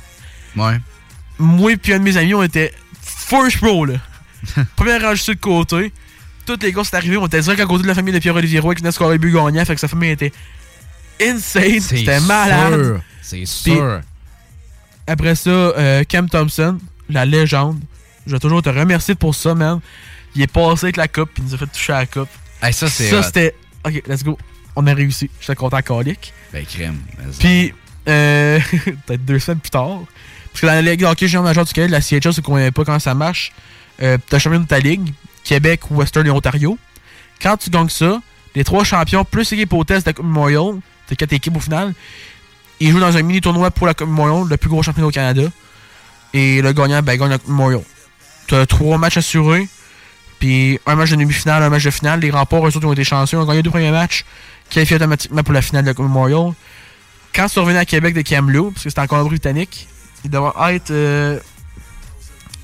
[0.56, 0.80] Ouais.
[1.38, 3.94] Moi et un de mes amis, on était first row, là.
[4.76, 5.92] Première rangée sur le côté.
[6.46, 8.58] Tous les gars sont arrivés, on était direct à côté de la famille de Pierre-Olivier
[8.60, 10.32] Roy qui venait de scorer le but gagnant, fait que sa famille était
[11.20, 13.00] insane, c'était malade.
[13.22, 14.00] C'est Puis, sûr.
[15.06, 16.78] Après ça, euh, Cam Thompson,
[17.08, 17.80] la légende.
[18.26, 19.80] Je vais toujours te remercier pour ça, man.
[20.34, 22.28] Il est passé avec la coupe, puis il nous a fait toucher à la coupe.
[22.62, 23.54] Hey, ça, c'est Ça, c'était.
[23.84, 24.38] Ok, let's go.
[24.76, 25.30] On a réussi.
[25.40, 26.32] J'étais content à Calic.
[26.52, 26.98] Ben, crème.
[27.38, 27.74] Puis,
[28.08, 28.58] euh,
[29.06, 30.00] peut-être deux semaines plus tard,
[30.52, 32.56] parce que dans la Ligue de hockey junior major du Québec, la CHL, c'est qu'on
[32.56, 33.52] ne pas comment ça marche.
[34.02, 35.12] Euh, T'as champion de ta ligue,
[35.44, 36.78] Québec, Western et Ontario.
[37.42, 38.20] Quand tu gagnes ça,
[38.54, 41.92] les trois champions, plus l'équipe hôtesse de la Coupe Memorial, t'as quatre équipes au final,
[42.80, 45.42] ils jouent dans un mini-tournoi pour la Coupe Memorial, le plus gros championnat au Canada.
[46.32, 47.82] Et le gagnant, ben, gagne la Coupe Memorial.
[48.48, 49.68] T'as trois matchs assurés,
[50.38, 52.20] puis un match de demi-finale, un match de finale.
[52.20, 54.24] Les remports, eux autres, ont été chanceux, ils ont gagné les deux premiers matchs,
[54.70, 56.52] qualifiés automatiquement pour la finale de la Memorial.
[57.34, 59.86] Quand tu revenais à Québec de Kamloops, parce que c'était en Colombie-Britannique,
[60.24, 61.38] il devait être euh,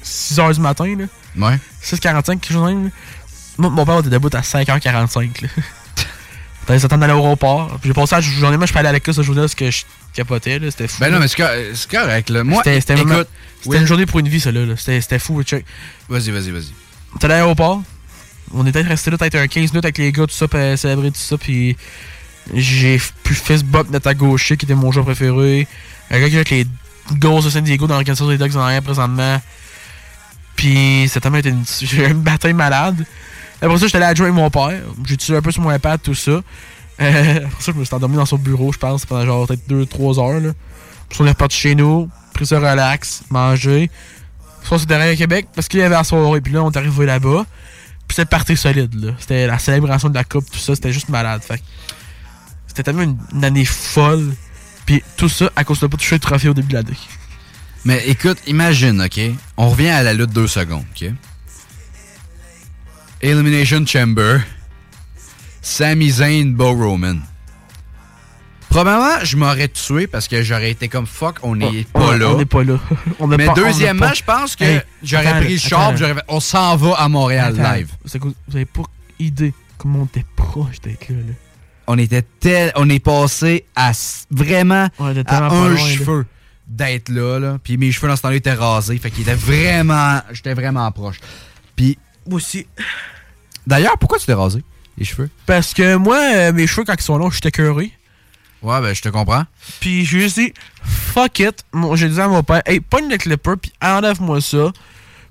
[0.05, 1.05] 6h du matin, là.
[1.49, 1.59] Ouais.
[1.83, 2.91] 6h45, quelque chose de même.
[3.59, 5.49] Moi, mon père était debout à 5h45, là.
[6.67, 7.79] Fallait s'attendre à l'aéroport.
[7.85, 10.59] J'ai passé la journée, moi, je allé à l'école ce jour-là parce que je capotais.
[10.71, 10.97] C'était fou.
[10.99, 12.43] Ben non, mais c'est cor- c'est correct, là.
[12.43, 12.63] Moi,
[13.63, 14.75] C'était- une journée pour une vie, ça, là.
[14.77, 15.41] C'était fou.
[16.09, 16.73] Vas-y, vas-y, vas-y.
[17.15, 17.83] Était à l'aéroport.
[18.55, 21.11] On était resté là peut-être un 15 minutes avec les gars, tout ça, pour célébrer
[21.11, 21.37] tout ça.
[21.37, 21.77] Puis
[22.55, 25.67] j'ai pu bump notre à gauche, qui était mon joueur préféré.
[26.11, 26.67] Un gars qui est avec les
[27.13, 29.41] Ghosts de San Diego dans l'organisation des Dogs en arrière présentement.
[30.57, 33.05] Puis tellement été une, j'ai une bataille malade.
[33.61, 34.81] Après ça, j'étais allé adjoindre avec mon père.
[35.07, 36.31] J'ai utilisé un peu sur mon iPad, tout ça.
[36.31, 36.43] Euh,
[37.01, 40.21] après ça, je me suis endormi dans son bureau, je pense, pendant genre peut-être 2-3
[40.21, 40.41] heures.
[40.41, 40.53] Là.
[41.09, 43.91] Puis on est reparti chez nous, pris ça relax, manger.
[44.63, 46.41] Puis on derrière à Québec parce qu'il y avait la soirée.
[46.41, 47.47] Puis là, on est arrivé là-bas.
[48.09, 49.13] C'était parti solide, là.
[49.19, 51.43] C'était la célébration de la coupe, tout ça, c'était juste malade.
[51.43, 51.63] Fait
[52.67, 54.35] c'était tellement une, une année folle.
[54.87, 56.97] Puis tout ça à cause de pas toucher le trophée au début de l'année.
[57.85, 59.21] Mais écoute, imagine, OK?
[59.57, 61.11] On revient à la lutte deux secondes, OK?
[63.23, 64.41] Elimination Chamber.
[65.63, 67.17] Sami Zayn, Bo Roman.
[68.69, 72.31] Probablement, je m'aurais tué parce que j'aurais été comme fuck, on n'est Ouais, pas là.
[72.35, 72.79] on n'est pas là.
[73.19, 76.25] On Mais pas- deuxièmement, je pense que Hey, j'aurais pris le char, puis j'aurais fait,
[76.29, 77.89] on s'en va à Montréal Attends, live.
[78.05, 78.83] Vous avez pas
[79.19, 81.33] idée comment on était proche d'être là, là.
[81.89, 83.93] On était tel, on est passé à
[84.31, 85.05] vraiment à
[85.47, 86.27] un loin, cheveu
[86.67, 87.59] d'être là, là.
[87.63, 91.19] Puis mes cheveux dans ce temps-là étaient rasés, fait qu'il était vraiment, j'étais vraiment proche.
[91.77, 91.97] Puis
[92.29, 92.67] moi aussi.
[93.67, 94.63] D'ailleurs, pourquoi tu t'es rasé
[94.99, 95.31] les cheveux?
[95.47, 97.93] Parce que moi, euh, mes cheveux, quand ils sont longs, je suis écœuré.
[98.67, 99.45] Ouais, ben je te comprends.
[99.79, 100.53] Puis j'ai juste dit,
[100.83, 101.65] fuck it.
[101.95, 104.73] J'ai dit à mon père, hey, pogne le clipper, puis enlève-moi ça.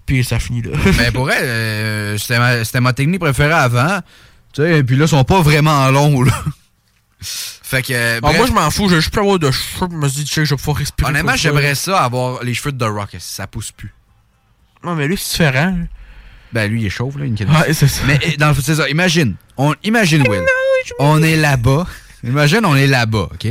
[0.06, 0.72] Puis ça finit là.
[0.98, 4.00] Mais pour elle, euh, c'était ma, technique préférée avant.
[4.54, 6.32] Tu sais, et puis là, ils sont pas vraiment longs, là.
[7.20, 7.92] fait que.
[7.92, 10.08] euh, Alors, bref, moi, je m'en fous, j'ai juste pu avoir de cheveux, je me
[10.08, 11.10] suis dit, je vais pouvoir respirer.
[11.10, 13.18] honnêtement, j'aimerais ça avoir les cheveux de The Rock.
[13.20, 13.94] Ça pousse plus.
[14.82, 15.76] Non, mais lui, c'est différent.
[15.78, 15.86] là.
[16.54, 18.02] Ben, lui, il est chauve, là, une Ouais, c'est ça.
[18.08, 18.88] Mais dans le c'est ça.
[18.88, 19.36] Imagine.
[19.58, 20.46] On, imagine, Will.
[21.00, 21.86] On est là-bas.
[22.24, 23.48] Imagine, on est là-bas, OK?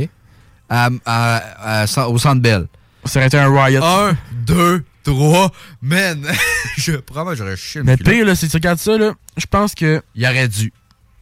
[0.69, 2.67] À, à- à- au Centre Bell.
[3.05, 3.83] Ça aurait été un riot.
[3.83, 5.51] Un, deux, trois.
[5.81, 6.25] Man,
[6.77, 10.01] je probablement j'aurais chié Mais pire, là, si tu regardes ça, là, je pense que.
[10.15, 10.73] Il aurait dû.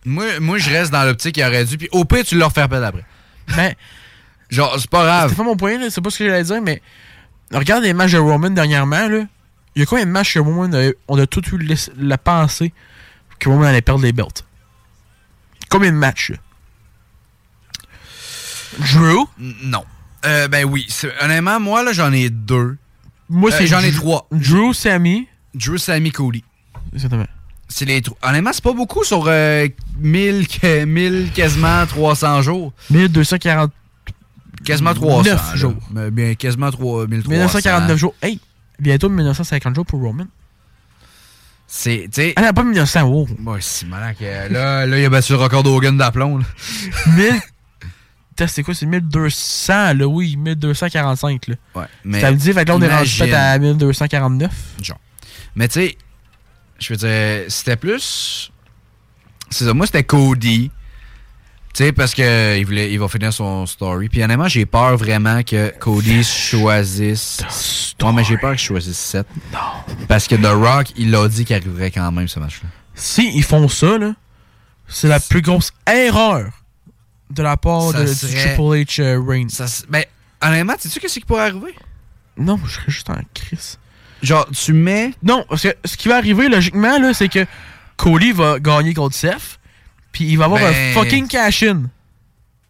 [0.05, 1.77] Moi, moi je reste dans l'optique qu'il aurait dû.
[1.77, 3.05] Puis au pire, tu le refais appel après.
[3.55, 3.73] Ben.
[4.49, 5.29] Genre, c'est pas grave.
[5.29, 6.81] C'était pas mon point, là, c'est pas ce que j'allais dire, mais.
[7.51, 9.25] Regarde les matchs de Roman dernièrement, là.
[9.75, 12.17] Il y a combien de matchs que Roman a- on a tout eu la, la
[12.17, 12.71] pensée
[13.39, 14.43] que Roman allait perdre les belts?
[15.69, 16.37] Combien de matchs, là?
[18.79, 19.25] Drew?
[19.63, 19.83] Non.
[20.25, 20.87] Euh, ben oui.
[21.21, 22.77] Honnêtement, moi, là, j'en ai deux.
[23.29, 24.27] Moi, Euh, c'est J'en ai trois.
[24.31, 25.27] Drew, Sammy.
[25.55, 26.43] Drew, Sammy, Cody.
[26.93, 27.25] Exactement.
[27.67, 28.15] C'est les trous.
[28.21, 29.67] Honnêtement, c'est pas beaucoup sur euh,
[29.99, 32.73] 1000, que- 1000, quasiment 300 jours.
[32.91, 33.71] 1240.
[34.63, 35.23] Quasiment 300.
[35.29, 35.55] Neuf là.
[35.55, 35.75] jours.
[35.91, 37.31] Mais bien, quasiment 3, 1300.
[37.31, 38.13] 1949 jours.
[38.21, 38.39] Hey,
[38.79, 40.25] bientôt 1950 jours pour Roman.
[41.67, 42.33] C'est, tu sais.
[42.35, 43.27] Ah non, pas 1900, oh.
[43.45, 44.23] Ouais, c'est malin que
[44.53, 46.37] là, là, il a battu le record d'Hogan d'aplomb.
[46.37, 46.45] là.
[47.15, 47.33] 1000.
[48.47, 51.55] C'est quoi, c'est 1200, là, oui, 1245, là.
[51.75, 52.21] Ouais, mais.
[52.21, 54.51] Ça veut dire, fait que là, on est rendu peut-être à 1249.
[54.81, 54.99] Genre.
[55.55, 55.97] Mais tu sais,
[56.79, 58.51] je veux dire, c'était plus.
[59.49, 60.71] C'est ça, moi c'était Cody.
[61.73, 64.09] Tu sais, parce que il, voulait, il va finir son story.
[64.09, 67.39] Puis honnêtement, j'ai peur vraiment que Cody choisisse.
[68.01, 69.25] Ouais, mais j'ai peur qu'il choisisse 7.
[69.51, 69.59] Non.
[70.07, 72.69] Parce que The Rock, il l'a dit qu'il arriverait quand même ce match-là.
[72.93, 74.13] Si ils font ça, là,
[74.87, 76.51] c'est la plus grosse erreur
[77.33, 79.49] de la part Ça de, du Triple H euh, Reigns.
[79.49, 80.03] Ça, ben,
[80.41, 81.75] honnêtement, sais-tu qu'est-ce qui pourrait arriver?
[82.37, 83.77] Non, je serais juste en crise.
[84.21, 85.11] Genre, tu mets.
[85.21, 87.45] Non, parce que ce qui va arriver, logiquement, là, c'est que
[87.97, 89.59] Cody va gagner contre Seth,
[90.11, 91.83] puis il va avoir Ben- un fucking cash-in.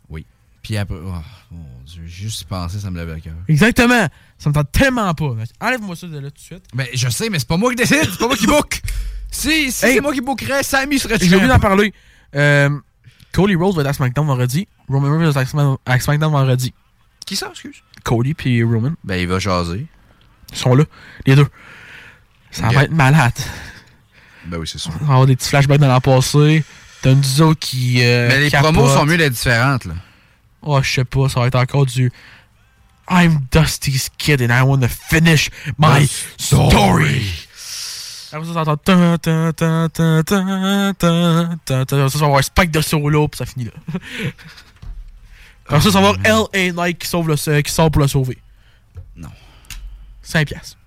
[0.09, 0.25] Oui.
[0.61, 0.97] Puis après.
[0.99, 1.13] Oh,
[1.51, 3.33] mon Dieu, juste y penser, ça me lève le cœur.
[3.47, 4.07] Exactement.
[4.37, 5.35] Ça me tente tellement pas.
[5.61, 6.63] Enlève-moi ça de là tout de suite.
[6.73, 8.81] Ben, je sais, mais c'est pas moi qui décide, c'est pas moi qui book.
[9.35, 9.95] Si, si Hey.
[9.95, 11.91] c'est moi qui bookerais, Sammy serait J'ai oublié d'en parler.
[12.35, 12.69] Euh,
[13.33, 14.67] Cody Rhodes va être à SmackDown vendredi.
[14.87, 16.73] Roman Reigns va être à Smack- à SmackDown vendredi.
[17.25, 17.77] Qui ça, excuse?
[18.03, 18.91] Cody puis Roman.
[19.03, 19.87] Ben, il va jaser.
[20.51, 20.83] Ils sont là,
[21.25, 21.47] les deux.
[22.51, 23.33] Ça va être malade.
[24.45, 24.91] Ben oui, c'est sûr.
[25.01, 26.63] On va avoir des petits flashbacks dans l'an passé.
[27.01, 28.03] T'as une duo qui.
[28.03, 28.73] euh, Mais les capote.
[28.73, 29.95] promos sont mieux d'être différentes, là.
[30.61, 32.11] Oh, je sais pas, ça va être encore du.
[33.09, 36.07] I'm Dusty's kid and I want to finish my
[36.37, 37.21] story.
[38.33, 39.17] Après ça, t'entends.
[42.09, 43.71] Ça, va avoir un spike de solo, puis ça finit là.
[45.67, 46.71] Après ça, ça va avoir L.A.
[46.73, 48.37] Knight qui, sauve le, qui sort pour le sauver.
[49.15, 49.29] Non.
[50.21, 50.77] 5 piastres.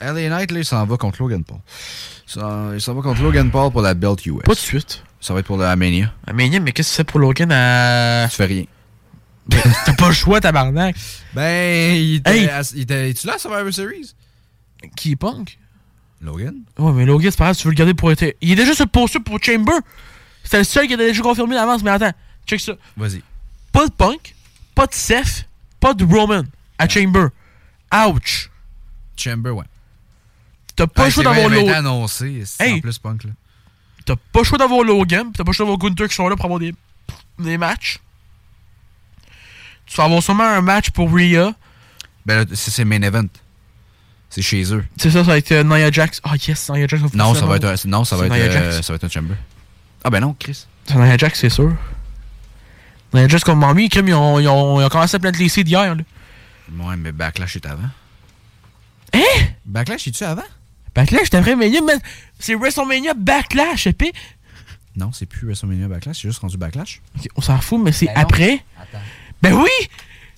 [0.00, 1.58] LA Knight, là, il s'en va contre Logan Paul.
[2.26, 4.42] Ça- il s'en va contre Logan Paul pour la belt US.
[4.44, 5.02] Pas de suite.
[5.20, 6.12] Ça va être pour la Mania.
[6.26, 8.26] Ah, Mais mais qu'est-ce que tu fais pour Logan à.
[8.28, 8.64] Tu fais rien.
[9.86, 10.96] T'as pas le choix, tabarnak.
[11.32, 12.38] Ben, il était.
[12.38, 12.48] Hey.
[12.48, 14.14] à- il était es-tu là à Survivor Series?
[14.96, 15.58] Qui est punk?
[16.20, 16.54] Logan?
[16.78, 18.36] Ouais, mais Logan, c'est pas grave, tu veux le garder pour être.
[18.40, 19.74] Il est déjà sur le poster pour Chamber.
[20.42, 22.12] C'était le seul qui était déjà confirmé d'avance, mais attends,
[22.46, 22.72] check ça.
[22.96, 23.22] Vas-y.
[23.72, 24.34] Pas de Punk,
[24.74, 25.48] pas de Seth,
[25.80, 26.42] pas de Roman
[26.78, 27.26] à Chamber.
[27.92, 28.50] Ouch.
[29.16, 29.64] Chamber, ouais.
[30.76, 31.74] T'as pas le choix c'est d'avoir Logan.
[31.74, 32.42] annoncé.
[32.44, 32.74] C'est Hey.
[32.74, 33.30] en plus punk, là.
[34.04, 36.36] T'as pas le choix d'avoir Logan, t'as pas le choix d'avoir Gunther qui sont là
[36.36, 36.74] pour avoir des,
[37.38, 38.00] des matchs.
[39.86, 41.54] Tu vas avoir sûrement un match pour Rhea.
[42.26, 43.26] Ben, là, c'est c'est main event.
[44.34, 44.84] C'est chez eux.
[44.96, 46.20] C'est ça, ça va être euh, Nia Jax.
[46.24, 47.00] Ah yes, Nia Jax.
[47.04, 48.84] va Non, ça va être, un- non, ça va être, Nia euh, Jax.
[48.84, 49.36] ça va être un Chamber.
[50.02, 50.66] Ah, ben non, Chris.
[50.86, 51.72] C'est Nia Jax, c'est sûr.
[53.12, 55.48] Nia Jax comme Mamie, comme ils ont, ils, ont, ils ont commencé à planter les
[55.48, 55.94] seeds hier.
[55.94, 56.02] Là.
[56.72, 57.88] Ouais, mais Backlash est avant.
[59.12, 59.20] Hein?
[59.64, 60.42] Backlash, est-tu avant?
[60.96, 61.70] Backlash, t'as vrai mais
[62.40, 64.12] c'est WrestleMania Backlash, épée.
[64.96, 67.00] Non, c'est plus WrestleMania Backlash, c'est juste rendu Backlash.
[67.16, 68.64] Ok, on s'en fout, mais c'est Ben après.
[68.80, 68.98] Attends.
[69.42, 69.70] Ben oui!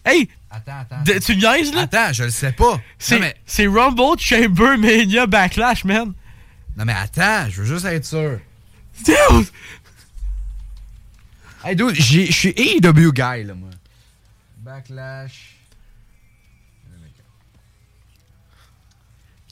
[0.04, 0.28] Hey!
[0.56, 1.02] Attends, attends.
[1.04, 1.82] de- tu niaises, là?
[1.82, 2.80] Attends, je le sais pas.
[2.98, 6.12] C'est mais, Rumble, Chamber, Mania, Backlash, man.
[6.76, 8.38] non, mais attends, je veux juste être sûr.
[9.04, 9.46] Dude!
[11.64, 13.70] Hey, dude, j'ai- je suis AEW guy, là, moi.
[14.58, 15.52] Backlash.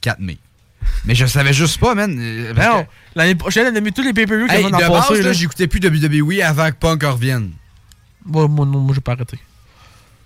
[0.00, 0.38] 4 mai.
[1.06, 2.14] Mais je savais juste pas, man.
[2.18, 4.68] euh, parce Ben non, que- l'année prochaine, elle a mis tous les pay-per-views Hey, va
[4.70, 5.32] de en base, là, là.
[5.32, 7.52] j'écoutais plus WWE avant que Punk en revienne.
[8.24, 9.38] Moi, moi, non, moi, j'ai pas arrêté.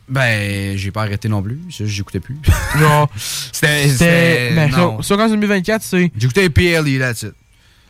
[0.08, 1.60] Ben, j'ai pas arrêté non plus.
[1.70, 2.38] c'est J'écoutais plus.
[2.78, 4.52] Genre, C'était.
[4.54, 5.02] Ben, non.
[5.02, 7.34] ça, ça, en 2024, c'est J'écoutais PLE, that's it.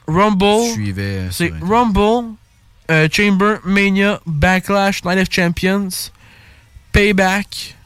[0.06, 0.66] Rumble.
[0.68, 1.02] Je suivais.
[1.02, 2.34] euh, C'est Rumble,
[2.90, 5.88] euh, Chamber, Mania, Backlash, Night of Champions,
[6.92, 7.76] Payback.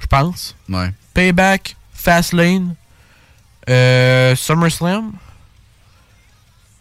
[0.00, 0.54] Je pense.
[0.68, 0.90] Ouais.
[1.14, 2.74] Payback, Fastlane,
[3.68, 5.12] euh, SummerSlam.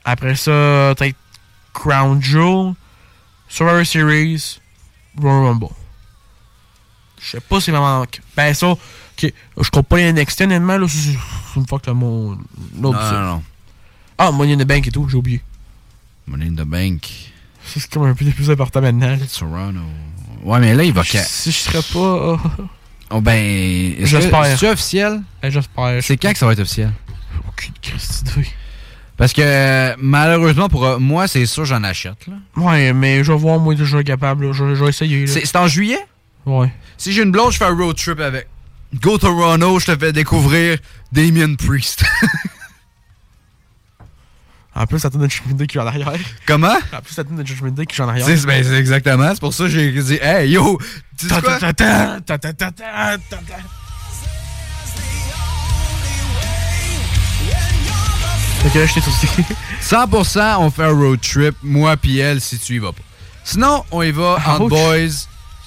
[0.03, 1.15] Après ça, peut-être
[1.73, 2.73] Crown Jewel,
[3.49, 4.59] Survivor Series,
[5.19, 5.67] Royal Rumble.
[7.21, 8.21] Je sais pas si m'en manque.
[8.35, 8.79] Ben ça, ok.
[9.61, 10.87] Je compte pas les NXT honnêtement, là.
[10.87, 11.11] C'est
[11.53, 12.31] c'est une fois que mon.
[12.75, 13.43] Non, non, non.
[14.17, 15.41] Ah, Money in the Bank et tout, j'ai oublié.
[16.27, 17.07] Money in the Bank.
[17.65, 19.17] C'est comme un peu plus important maintenant.
[19.37, 19.79] Toronto.
[20.43, 21.03] Ouais, mais là, il va.
[21.03, 22.37] Si si je serais pas.
[23.11, 23.33] Oh, ben.
[23.33, 24.57] est-ce que- J'espère.
[24.57, 25.21] C'est officiel?
[25.41, 26.03] Ben, J'espère.
[26.03, 26.91] C'est quand que ça va être officiel?
[27.47, 28.47] Aucune Christie d'idée.
[29.17, 32.27] Parce que malheureusement pour euh, moi, c'est sûr j'en achète.
[32.27, 32.33] Là.
[32.57, 34.47] Ouais, mais je vais voir, moi, je être capable.
[34.47, 34.53] là.
[34.53, 35.27] Je, je vais essayer.
[35.27, 35.99] C'est en juillet?
[36.45, 36.71] Ouais.
[36.97, 38.47] Si j'ai une blonde, je fais un road trip avec.
[39.01, 40.77] Go Toronto, je te fais découvrir
[41.11, 42.03] Damien Priest.
[44.77, 46.11] En plus, ça tourne de Judgment Day qui est en arrière.
[46.45, 46.75] Comment?
[46.91, 48.25] En plus, ça tourne de Judgment Day qui est en arrière.
[48.25, 50.77] C'est ben, c'est exactement, c'est pour ça que j'ai dit Hey yo!
[58.65, 59.27] Fait que là, je t'ai sorti.
[59.81, 63.01] 100% on fait un road trip, moi puis elle, si tu y vas pas.
[63.43, 64.69] Sinon, on y va Ah, ouch.
[64.69, 65.07] boys.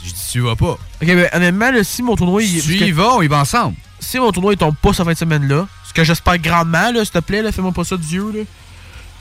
[0.05, 0.73] Je dis tu y vas pas.
[0.73, 2.43] Ok, ben honnêtement, là, si mon tournoi.
[2.43, 3.77] il- Si tu y vas, on y va ensemble.
[4.01, 7.05] Si mon tournoi il tombe pas cette fin de semaine-là, ce que j'espère grandement, là,
[7.05, 8.43] s'il te plaît, là, fais-moi pas ça Dieu, là.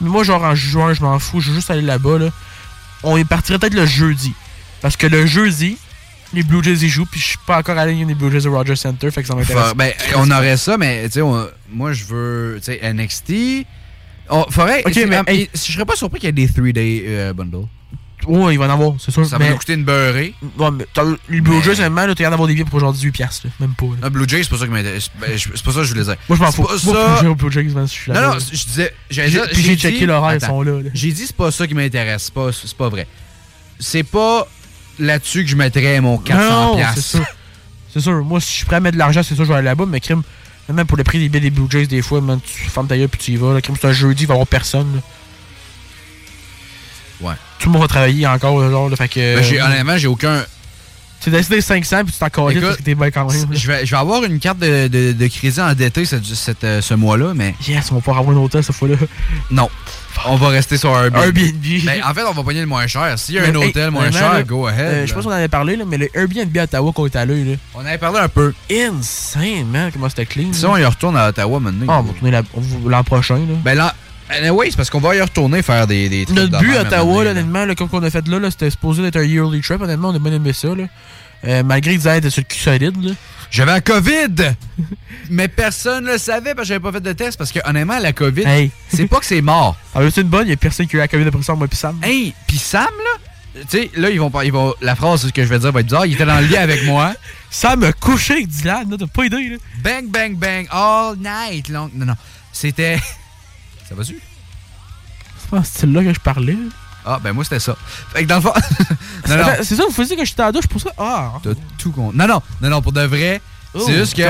[0.01, 2.29] Mais moi, genre en juin, je m'en fous, je veux juste aller là-bas, là.
[3.03, 4.33] On y partirait peut-être le jeudi.
[4.81, 5.77] Parce que le jeudi,
[6.33, 8.51] les Blue Jays y jouent, puis je suis pas encore allé des Blue Jays au
[8.53, 9.73] Rogers Center, fait que ça m'intéresse.
[9.75, 11.21] Ben, on aurait ça, mais tu sais,
[11.69, 13.65] moi je veux, tu sais, NXT.
[14.29, 15.49] On, faudrait, Ok, tu mais, hey.
[15.53, 17.65] je serais pas surpris qu'il y ait des 3-day euh, bundles.
[18.27, 19.25] Ouais, il va en avoir, c'est sûr.
[19.25, 19.45] Ça mais...
[19.45, 20.33] va nous coûter une beurrée.
[20.57, 20.85] Ouais, mais
[21.29, 23.51] les Blue Jays, honnêtement, là, t'as l'air d'avoir des billets pour genre 18$, piastres, là.
[23.61, 23.85] même pas.
[24.01, 24.09] là.
[24.09, 25.09] Blue Jays, c'est pas ça qui m'intéresse.
[25.21, 26.15] Ben, je- c'est pas ça que je voulais dire.
[26.27, 26.63] Moi, je m'en C'est fous.
[26.63, 27.33] pas faut que ça.
[27.33, 28.39] Blue Jays, je suis Non, là-bas, non, là.
[28.51, 28.93] je disais.
[29.09, 30.89] J'ai- checké l'horaire, ils sont là, là.
[30.93, 32.23] J'ai dit, c'est pas ça qui m'intéresse.
[32.23, 33.07] C'est pas, c'est pas vrai.
[33.79, 34.45] C'est pas
[34.99, 36.37] là-dessus que je mettrais mon 400$.
[36.49, 36.95] Non, piastres.
[37.01, 37.25] c'est sûr.
[37.93, 38.23] C'est sûr.
[38.23, 39.85] Moi, si je suis prêt à mettre de l'argent, c'est sûr, je vais aller là-bas.
[39.87, 40.21] Mais crime,
[40.69, 42.97] même pour le prix des billets des Blue Jays, des fois, man, tu fermes ta
[42.97, 43.53] gueule puis tu y vas.
[43.53, 43.61] Là.
[43.61, 44.95] Crime, c'est un jeudi, il va y avoir personne.
[44.95, 45.01] là.
[47.29, 47.35] Ouais.
[47.59, 48.89] Tout le monde va travailler encore, genre.
[48.89, 49.35] Là, fait que.
[49.37, 50.43] Ben, j'ai- honnêtement, j'ai aucun.
[51.21, 53.47] Tu décidé 500 puis tu t'en parce que t'es bien quand même.
[53.51, 56.81] Je vais, je vais avoir une carte de, de, de crédit endetté cette, cette, euh,
[56.81, 57.55] ce mois-là, mais.
[57.67, 58.95] Yes, on va pas avoir un hôtel cette fois-là.
[59.51, 59.69] Non.
[60.25, 61.17] On va rester sur Airbnb.
[61.17, 61.85] Airbnb.
[61.85, 63.17] Ben, en fait, on va pogner le moins cher.
[63.19, 64.79] S'il y a un hey, hôtel moins cher, là, go ahead.
[64.79, 66.91] euh, je sais pas si on en avait parlé, là, mais le Airbnb à Ottawa
[66.91, 67.55] qu'on était allé, là.
[67.75, 68.53] On avait parlé un peu.
[68.71, 70.53] Insane, man, comment c'était clean.
[70.53, 71.85] Si on y retourne à Ottawa maintenant.
[71.87, 72.41] Ah, on va retourner
[72.87, 73.55] l'an prochain, là.
[73.63, 73.93] Ben là,
[74.29, 77.23] anyway, c'est parce qu'on va y retourner faire des, des trucs Notre but à Ottawa,
[77.23, 79.81] là, honnêtement, là, comme qu'on a fait là, là, c'était supposé être un yearly trip.
[79.81, 80.69] Honnêtement, on a bien aimé ça.
[80.69, 80.85] Là.
[81.45, 83.03] Euh, malgré qu'ils étaient sur le cul solide.
[83.03, 83.11] Là.
[83.51, 84.53] J'avais la COVID!
[85.29, 87.37] Mais personne ne le savait parce que j'avais pas fait de test.
[87.37, 88.71] Parce que honnêtement, la COVID, Hey.
[88.93, 89.77] c'est pas que c'est mort.
[89.95, 91.43] Ah, mais c'est une bonne, il y a personne qui a eu la COVID après
[91.43, 91.99] ça, moi pis Sam.
[92.03, 94.73] Hey, pis Sam, là, tu sais, là, ils vont, pas- ils vont.
[94.81, 96.05] La phrase que je vais dire va être bizarre.
[96.05, 97.13] Il était dans le lit avec moi.
[97.49, 99.57] Sam a couché avec Dylan, là, t'as pas idée, là.
[99.83, 101.89] Bang, bang, bang, all night long.
[101.95, 102.13] Non, non.
[102.51, 102.97] C'était.
[103.89, 104.19] Ça va-tu?
[105.39, 106.53] C'est pas en style-là que je parlais.
[106.53, 106.69] là.
[107.05, 107.75] Ah, ben moi, c'était ça.
[108.13, 108.53] Fait que dans le fond.
[109.63, 110.89] C'est ça, vous faisiez que j'étais à la douche pour ça?
[110.97, 111.33] Ah!
[111.41, 112.11] T'as tout con.
[112.13, 113.41] Non, non, non, non, pour de vrai.
[113.73, 114.23] Oh, c'est juste que.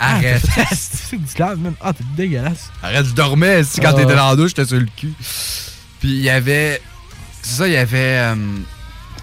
[0.00, 0.46] Ah, Arrête.
[0.46, 1.74] fait ça, C'est man.
[1.80, 2.70] Ah, t'es dégueulasse.
[2.82, 3.62] Arrête, je dormais.
[3.64, 3.92] si, Quand Ah.
[3.94, 5.12] t'étais dans la douche, j'étais sur le cul.
[6.00, 6.82] Puis il y avait.
[7.42, 7.96] C'est ça, il y avait.
[8.18, 8.34] euh,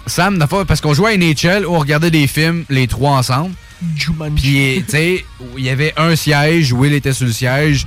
[0.06, 3.54] Sam, parce qu'on jouait à NHL, où on regardait des films, les trois ensemble.
[3.94, 4.34] Jumanji.
[4.42, 5.24] Puis, tu sais,
[5.56, 7.86] il y avait un siège, Will était sur le siège.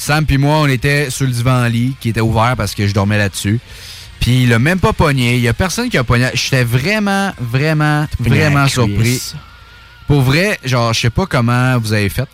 [0.00, 3.18] Sam puis moi, on était sur le divan-lit, qui était ouvert parce que je dormais
[3.18, 3.60] là-dessus.
[4.18, 5.36] Puis il a même pas pogné.
[5.36, 6.30] Il y a personne qui a pogné.
[6.32, 9.34] J'étais vraiment, vraiment, vraiment surpris.
[10.06, 12.26] Pour vrai, genre, je sais pas comment vous avez fait.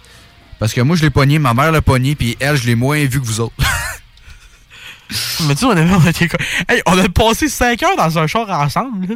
[0.60, 3.04] Parce que moi, je l'ai pogné, ma mère l'a pogné, puis elle, je l'ai moins
[3.04, 3.56] vu que vous autres.
[5.48, 6.28] Mais tu sais, on, avait, on, était
[6.68, 9.08] hey, on a passé 5 heures dans un char ensemble.
[9.08, 9.14] Là.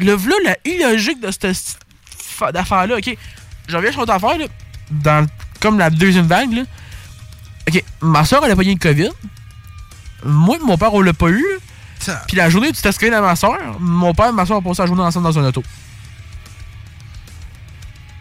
[0.00, 1.78] Le v'là, la illogique de cette
[2.52, 2.98] d'affaire-là.
[2.98, 3.16] Ok,
[3.68, 4.36] je reviens sur notre affaire.
[4.36, 4.44] Là,
[4.90, 5.26] dans,
[5.60, 6.52] comme la deuxième vague.
[6.52, 6.62] Là.
[7.68, 9.10] Ok, ma soeur, elle a pogné le COVID.
[10.24, 11.44] Moi et mon père, on l'a pas eu.
[12.28, 14.58] Puis la journée où tu t'es inscrit à ma soeur, mon père et ma soeur
[14.58, 15.62] ont passé la journée ensemble dans un auto.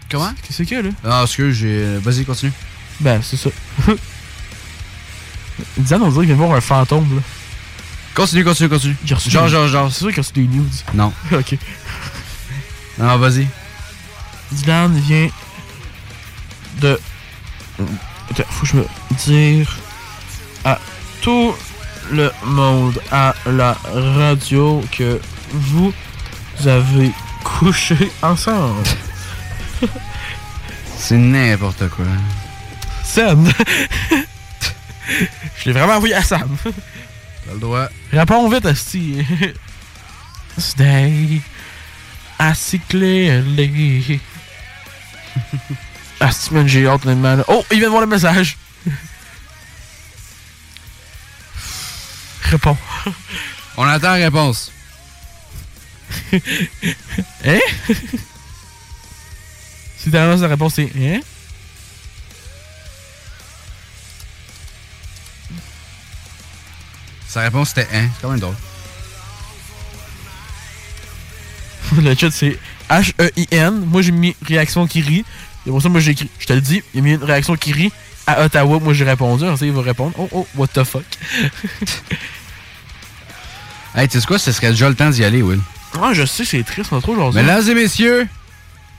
[0.10, 0.34] Comment?
[0.44, 0.90] Qu'est-ce qu'il y a là?
[1.04, 1.98] Ah, excuse, j'ai.
[1.98, 2.54] Vas-y, continue.
[3.00, 3.50] Ben, c'est ça.
[5.78, 7.22] Diane, on dirait qu'il vient voir un fantôme là.
[8.14, 8.96] Continue, continue, continue.
[9.06, 9.92] Genre, genre, genre.
[9.92, 10.66] C'est sûr qu'il a reçu des news.
[10.94, 11.12] Non.
[11.32, 11.58] ok.
[12.98, 13.48] Non, vas-y.
[14.52, 15.28] Dylan vient
[16.80, 17.00] de.
[18.32, 18.86] Attends, faut que je me
[19.26, 19.78] dire
[20.64, 20.80] à
[21.22, 21.54] tout
[22.12, 25.20] le monde à la radio que
[25.52, 25.94] vous
[26.66, 27.12] avez
[27.44, 28.84] couché ensemble.
[30.98, 32.06] C'est n'importe quoi.
[33.04, 33.48] Sam!
[35.10, 36.58] je l'ai vraiment envoyé à Sam.
[36.64, 37.88] T'as le droit.
[38.12, 39.26] Réponds vite, Asti.
[40.58, 41.42] Stay.
[42.40, 44.20] Assis clearly.
[46.26, 47.44] Asti, man, j'ai hâte, honnêtement.
[47.48, 48.58] Oh, il vient de voir le message.
[52.42, 52.78] Réponds.
[53.78, 54.72] On attend la réponse.
[57.46, 57.60] Hein?
[59.98, 61.20] si ta sa réponse c'est Hein?
[67.28, 68.10] Sa réponse c'était hein.
[68.16, 68.56] C'est quand même drôle.
[72.02, 72.58] le chat c'est
[72.90, 73.86] H-E-I-N.
[73.86, 75.26] Moi j'ai mis réaction qui rit.
[75.66, 76.30] Et pour ça, moi j'ai écrit.
[76.40, 77.92] Je te le dis, il a mis une réaction qui rit
[78.28, 78.80] à Ottawa.
[78.80, 79.44] Moi j'ai répondu.
[79.44, 80.14] Alors, ça, il va répondre.
[80.18, 81.04] Oh oh, what the fuck?
[83.98, 84.38] Hey, tu sais quoi?
[84.38, 85.62] Ce serait déjà le temps d'y aller, Will.
[86.02, 87.42] Ah, je sais, c'est triste, on a trop aujourd'hui.
[87.42, 88.28] Mesdames et messieurs,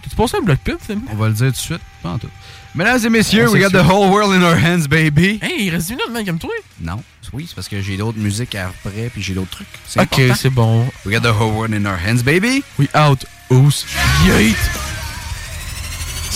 [0.03, 0.79] T'as-tu passé un bloc pub,
[1.13, 1.81] on va le dire tout de suite.
[2.03, 2.29] Pas en tout.
[2.75, 5.39] Mesdames et messieurs, we c'est got the whole world in our hands, baby.
[5.43, 6.51] Hey, il reste 10 minutes, man, comme toi.
[6.81, 7.03] Non,
[7.33, 9.67] oui, c'est parce que j'ai d'autres musiques après, puis j'ai d'autres trucs.
[9.87, 10.87] C'est Ok, c'est bon.
[11.05, 12.63] We got the whole world in our hands, baby.
[12.79, 13.25] We out.
[13.51, 13.85] Ous.
[14.27, 14.86] Yeet.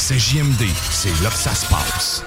[0.02, 2.24] C'est JMD, c'est là que ça se passe.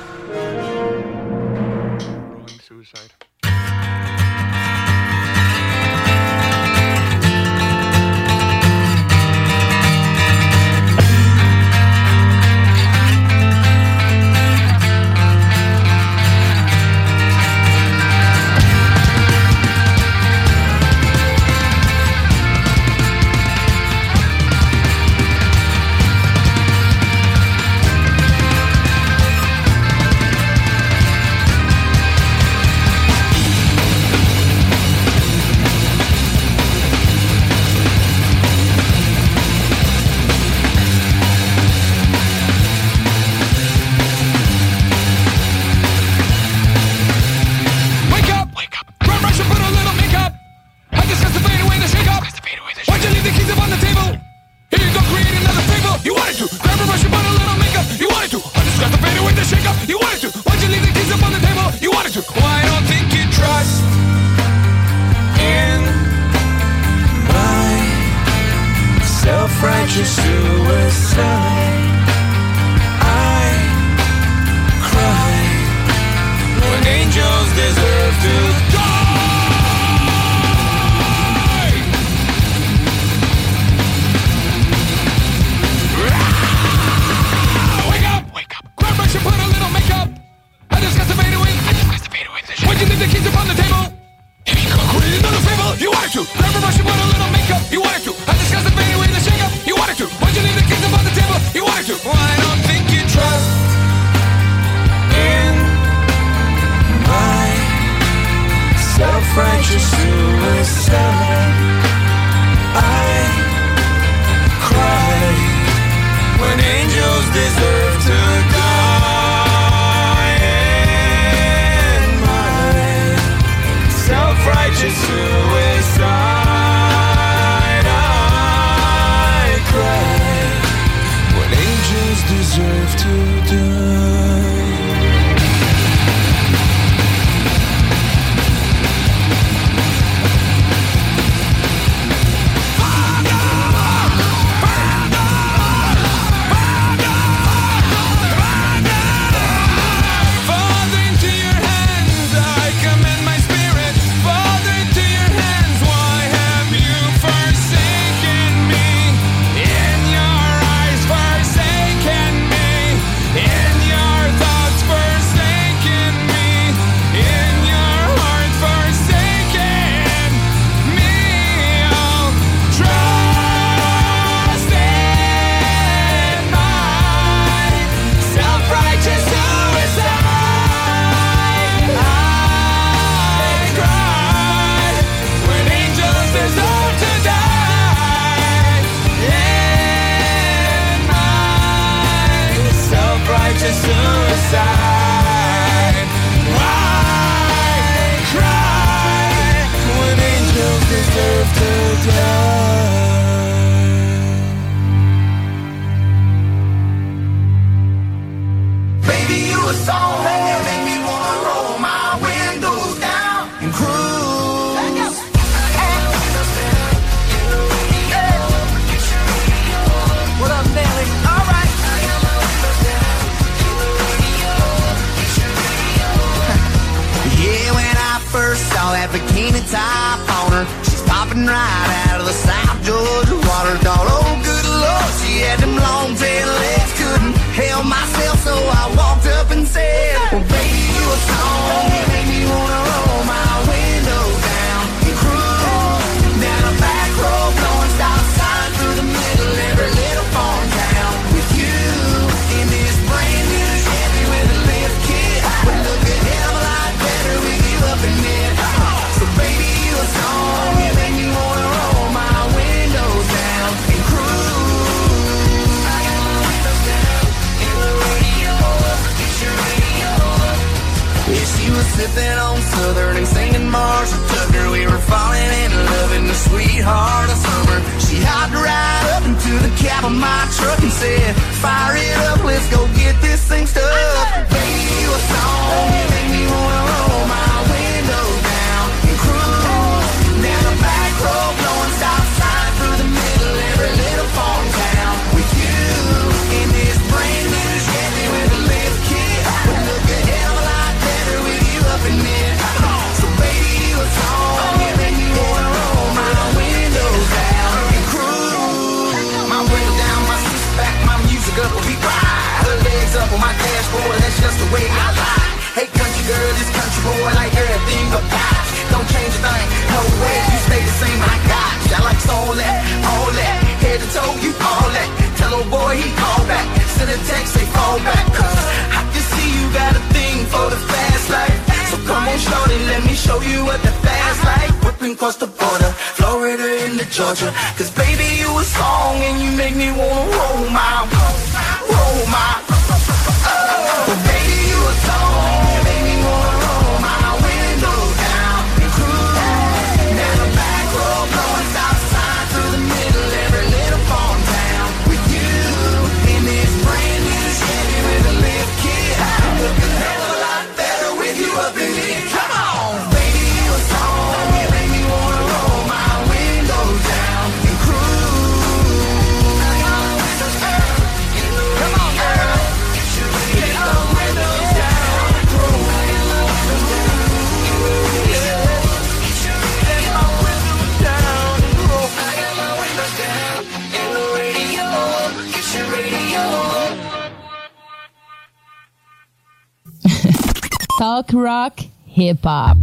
[392.23, 392.82] Hip hop.